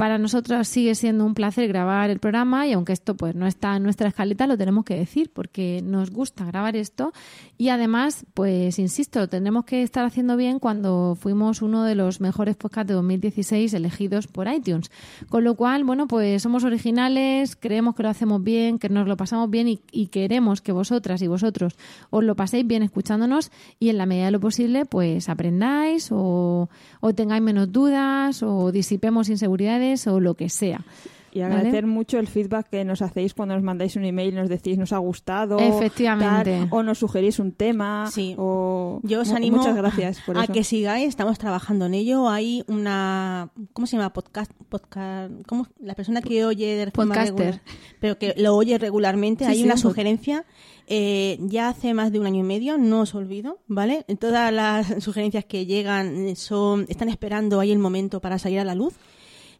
Para 0.00 0.16
nosotros 0.16 0.66
sigue 0.66 0.94
siendo 0.94 1.26
un 1.26 1.34
placer 1.34 1.68
grabar 1.68 2.08
el 2.08 2.20
programa 2.20 2.66
y 2.66 2.72
aunque 2.72 2.94
esto 2.94 3.18
pues 3.18 3.34
no 3.34 3.46
está 3.46 3.76
en 3.76 3.82
nuestra 3.82 4.08
escaleta, 4.08 4.46
lo 4.46 4.56
tenemos 4.56 4.86
que 4.86 4.96
decir 4.96 5.30
porque 5.30 5.82
nos 5.84 6.10
gusta 6.10 6.46
grabar 6.46 6.74
esto 6.74 7.12
y 7.58 7.68
además, 7.68 8.24
pues 8.32 8.78
insisto, 8.78 9.20
lo 9.20 9.28
tendremos 9.28 9.66
que 9.66 9.82
estar 9.82 10.06
haciendo 10.06 10.38
bien 10.38 10.58
cuando 10.58 11.18
fuimos 11.20 11.60
uno 11.60 11.84
de 11.84 11.96
los 11.96 12.22
mejores 12.22 12.56
podcasts 12.56 12.88
de 12.88 12.94
2016 12.94 13.74
elegidos 13.74 14.26
por 14.26 14.50
iTunes. 14.50 14.90
Con 15.28 15.44
lo 15.44 15.54
cual, 15.54 15.84
bueno, 15.84 16.08
pues 16.08 16.42
somos 16.42 16.64
originales, 16.64 17.54
creemos 17.56 17.94
que 17.94 18.02
lo 18.02 18.08
hacemos 18.08 18.42
bien, 18.42 18.78
que 18.78 18.88
nos 18.88 19.06
lo 19.06 19.18
pasamos 19.18 19.50
bien 19.50 19.68
y, 19.68 20.06
queremos 20.06 20.62
que 20.62 20.72
vosotras 20.72 21.20
y 21.20 21.26
vosotros 21.26 21.76
os 22.08 22.24
lo 22.24 22.36
paséis 22.36 22.66
bien 22.66 22.82
escuchándonos 22.82 23.52
y 23.78 23.90
en 23.90 23.98
la 23.98 24.06
medida 24.06 24.24
de 24.24 24.30
lo 24.30 24.40
posible, 24.40 24.86
pues 24.86 25.28
aprendáis 25.28 26.08
o 26.10 26.70
tengáis 27.14 27.42
menos 27.42 27.70
dudas 27.70 28.42
o 28.42 28.72
disipemos 28.72 29.28
inseguridades 29.28 29.89
o 30.06 30.20
lo 30.20 30.34
que 30.34 30.48
sea. 30.48 30.84
Y 31.32 31.42
¿Vale? 31.42 31.54
agradecer 31.54 31.86
mucho 31.86 32.18
el 32.18 32.26
feedback 32.26 32.70
que 32.70 32.84
nos 32.84 33.02
hacéis 33.02 33.34
cuando 33.34 33.54
nos 33.54 33.62
mandáis 33.62 33.94
un 33.94 34.04
email 34.04 34.32
y 34.32 34.36
nos 34.36 34.48
decís 34.48 34.76
nos 34.76 34.92
ha 34.92 34.98
gustado. 34.98 35.60
Efectivamente. 35.60 36.58
tal, 36.58 36.68
o 36.72 36.82
nos 36.82 36.98
sugerís 36.98 37.38
un 37.38 37.52
tema. 37.52 38.10
Sí. 38.10 38.34
O... 38.36 38.98
Yo 39.04 39.20
os 39.20 39.30
animo 39.30 39.58
Muchas 39.58 39.76
gracias 39.76 40.20
por 40.26 40.36
a 40.36 40.42
eso. 40.42 40.52
que 40.52 40.64
sigáis, 40.64 41.06
estamos 41.08 41.38
trabajando 41.38 41.86
en 41.86 41.94
ello. 41.94 42.28
Hay 42.28 42.64
una, 42.66 43.50
¿cómo 43.72 43.86
se 43.86 43.96
llama? 43.96 44.12
Podcast, 44.12 44.50
podcast, 44.68 45.30
¿cómo? 45.46 45.68
La 45.78 45.94
persona 45.94 46.20
que 46.20 46.44
oye 46.44 46.74
de 46.74 46.86
regular, 46.86 47.62
pero 48.00 48.18
que 48.18 48.34
lo 48.36 48.56
oye 48.56 48.76
regularmente. 48.78 49.44
Sí, 49.44 49.50
Hay 49.52 49.58
sí, 49.58 49.64
una 49.64 49.76
sugerencia. 49.76 50.44
eh, 50.88 51.38
ya 51.42 51.68
hace 51.68 51.94
más 51.94 52.10
de 52.10 52.18
un 52.18 52.26
año 52.26 52.40
y 52.40 52.42
medio, 52.42 52.76
no 52.76 53.02
os 53.02 53.14
olvido, 53.14 53.60
¿vale? 53.68 54.04
Todas 54.18 54.52
las 54.52 54.88
sugerencias 55.04 55.44
que 55.44 55.64
llegan 55.64 56.26
eh, 56.26 56.34
son, 56.34 56.86
están 56.88 57.08
esperando 57.08 57.60
ahí 57.60 57.70
el 57.70 57.78
momento 57.78 58.20
para 58.20 58.36
salir 58.40 58.58
a 58.58 58.64
la 58.64 58.74
luz. 58.74 58.94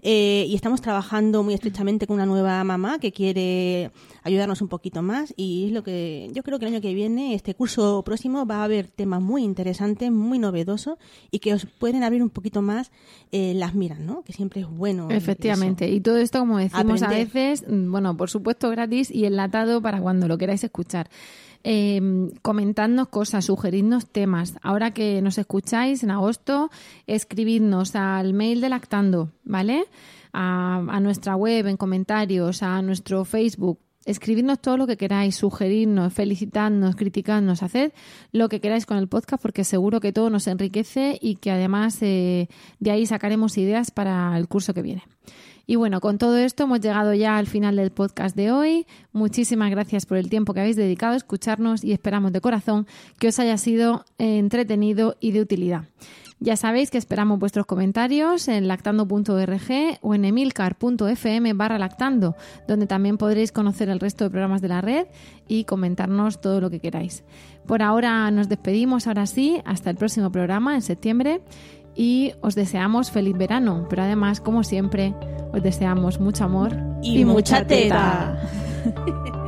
Eh, 0.02 0.46
y 0.48 0.54
estamos 0.54 0.80
trabajando 0.80 1.42
muy 1.42 1.54
estrechamente 1.54 2.06
con 2.06 2.14
una 2.14 2.26
nueva 2.26 2.62
mamá 2.64 2.98
que 2.98 3.12
quiere 3.12 3.90
ayudarnos 4.22 4.62
un 4.62 4.68
poquito 4.68 5.02
más 5.02 5.34
y 5.36 5.66
es 5.66 5.72
lo 5.72 5.82
que 5.82 6.30
yo 6.32 6.42
creo 6.42 6.58
que 6.58 6.66
el 6.66 6.72
año 6.74 6.80
que 6.80 6.94
viene, 6.94 7.34
este 7.34 7.54
curso 7.54 8.02
próximo, 8.04 8.46
va 8.46 8.56
a 8.56 8.64
haber 8.64 8.88
temas 8.88 9.20
muy 9.20 9.42
interesantes, 9.42 10.10
muy 10.10 10.38
novedosos 10.38 10.98
y 11.30 11.40
que 11.40 11.54
os 11.54 11.66
pueden 11.66 12.02
abrir 12.02 12.22
un 12.22 12.30
poquito 12.30 12.62
más 12.62 12.90
eh, 13.32 13.52
las 13.54 13.74
miras, 13.74 14.00
¿no? 14.00 14.22
Que 14.22 14.32
siempre 14.32 14.62
es 14.62 14.68
bueno. 14.68 15.10
Efectivamente. 15.10 15.88
Y 15.88 16.00
todo 16.00 16.16
esto, 16.16 16.38
como 16.40 16.58
decimos 16.58 17.02
a 17.02 17.08
veces, 17.08 17.64
mm, 17.68 17.90
bueno, 17.90 18.16
por 18.16 18.30
supuesto 18.30 18.70
gratis 18.70 19.10
y 19.10 19.24
enlatado 19.24 19.82
para 19.82 20.00
cuando 20.00 20.28
lo 20.28 20.38
queráis 20.38 20.64
escuchar. 20.64 21.10
Eh, 21.62 22.00
comentadnos 22.42 23.08
cosas, 23.08 23.44
sugeridnos 23.44 24.06
temas. 24.06 24.54
Ahora 24.62 24.92
que 24.92 25.20
nos 25.20 25.36
escucháis 25.38 26.02
en 26.02 26.10
agosto, 26.10 26.70
escribidnos 27.06 27.94
al 27.96 28.32
mail 28.32 28.60
de 28.60 28.70
Lactando, 28.70 29.30
¿vale? 29.44 29.84
A, 30.32 31.00
nuestra 31.02 31.34
web, 31.36 31.66
en 31.66 31.76
comentarios, 31.76 32.62
a 32.62 32.80
nuestro 32.82 33.24
Facebook, 33.24 33.78
escribidnos 34.06 34.60
todo 34.60 34.76
lo 34.76 34.86
que 34.86 34.96
queráis, 34.96 35.36
sugerirnos, 35.36 36.14
felicitarnos, 36.14 36.96
criticarnos, 36.96 37.62
haced 37.62 37.92
lo 38.32 38.48
que 38.48 38.60
queráis 38.60 38.86
con 38.86 38.96
el 38.96 39.08
podcast 39.08 39.42
porque 39.42 39.64
seguro 39.64 40.00
que 40.00 40.12
todo 40.12 40.30
nos 40.30 40.46
enriquece 40.46 41.18
y 41.20 41.34
que 41.36 41.50
además 41.50 41.98
eh, 42.00 42.48
de 42.78 42.90
ahí 42.90 43.06
sacaremos 43.06 43.58
ideas 43.58 43.90
para 43.90 44.36
el 44.38 44.48
curso 44.48 44.72
que 44.72 44.82
viene. 44.82 45.02
Y 45.70 45.76
bueno, 45.76 46.00
con 46.00 46.18
todo 46.18 46.36
esto 46.36 46.64
hemos 46.64 46.80
llegado 46.80 47.14
ya 47.14 47.38
al 47.38 47.46
final 47.46 47.76
del 47.76 47.92
podcast 47.92 48.34
de 48.34 48.50
hoy. 48.50 48.88
Muchísimas 49.12 49.70
gracias 49.70 50.04
por 50.04 50.16
el 50.16 50.28
tiempo 50.28 50.52
que 50.52 50.58
habéis 50.58 50.74
dedicado 50.74 51.12
a 51.12 51.16
escucharnos 51.16 51.84
y 51.84 51.92
esperamos 51.92 52.32
de 52.32 52.40
corazón 52.40 52.88
que 53.20 53.28
os 53.28 53.38
haya 53.38 53.56
sido 53.56 54.04
entretenido 54.18 55.16
y 55.20 55.30
de 55.30 55.42
utilidad. 55.42 55.84
Ya 56.40 56.56
sabéis 56.56 56.90
que 56.90 56.98
esperamos 56.98 57.38
vuestros 57.38 57.66
comentarios 57.66 58.48
en 58.48 58.66
lactando.org 58.66 59.98
o 60.00 60.14
en 60.14 60.24
emilcar.fm 60.24 61.52
barra 61.52 61.78
lactando, 61.78 62.34
donde 62.66 62.86
también 62.88 63.16
podréis 63.16 63.52
conocer 63.52 63.90
el 63.90 64.00
resto 64.00 64.24
de 64.24 64.30
programas 64.30 64.62
de 64.62 64.68
la 64.68 64.80
red 64.80 65.06
y 65.46 65.64
comentarnos 65.64 66.40
todo 66.40 66.60
lo 66.60 66.70
que 66.70 66.80
queráis. 66.80 67.22
Por 67.66 67.82
ahora 67.82 68.28
nos 68.32 68.48
despedimos, 68.48 69.06
ahora 69.06 69.26
sí, 69.26 69.60
hasta 69.64 69.90
el 69.90 69.96
próximo 69.96 70.32
programa 70.32 70.74
en 70.74 70.82
septiembre 70.82 71.42
y 71.94 72.32
os 72.40 72.54
deseamos 72.54 73.10
feliz 73.10 73.36
verano, 73.36 73.86
pero 73.88 74.02
además, 74.02 74.40
como 74.40 74.64
siempre, 74.64 75.14
os 75.52 75.62
deseamos 75.62 76.20
mucho 76.20 76.44
amor 76.44 76.76
y, 77.02 77.24
mucha 77.24 77.66
teta. 77.66 78.40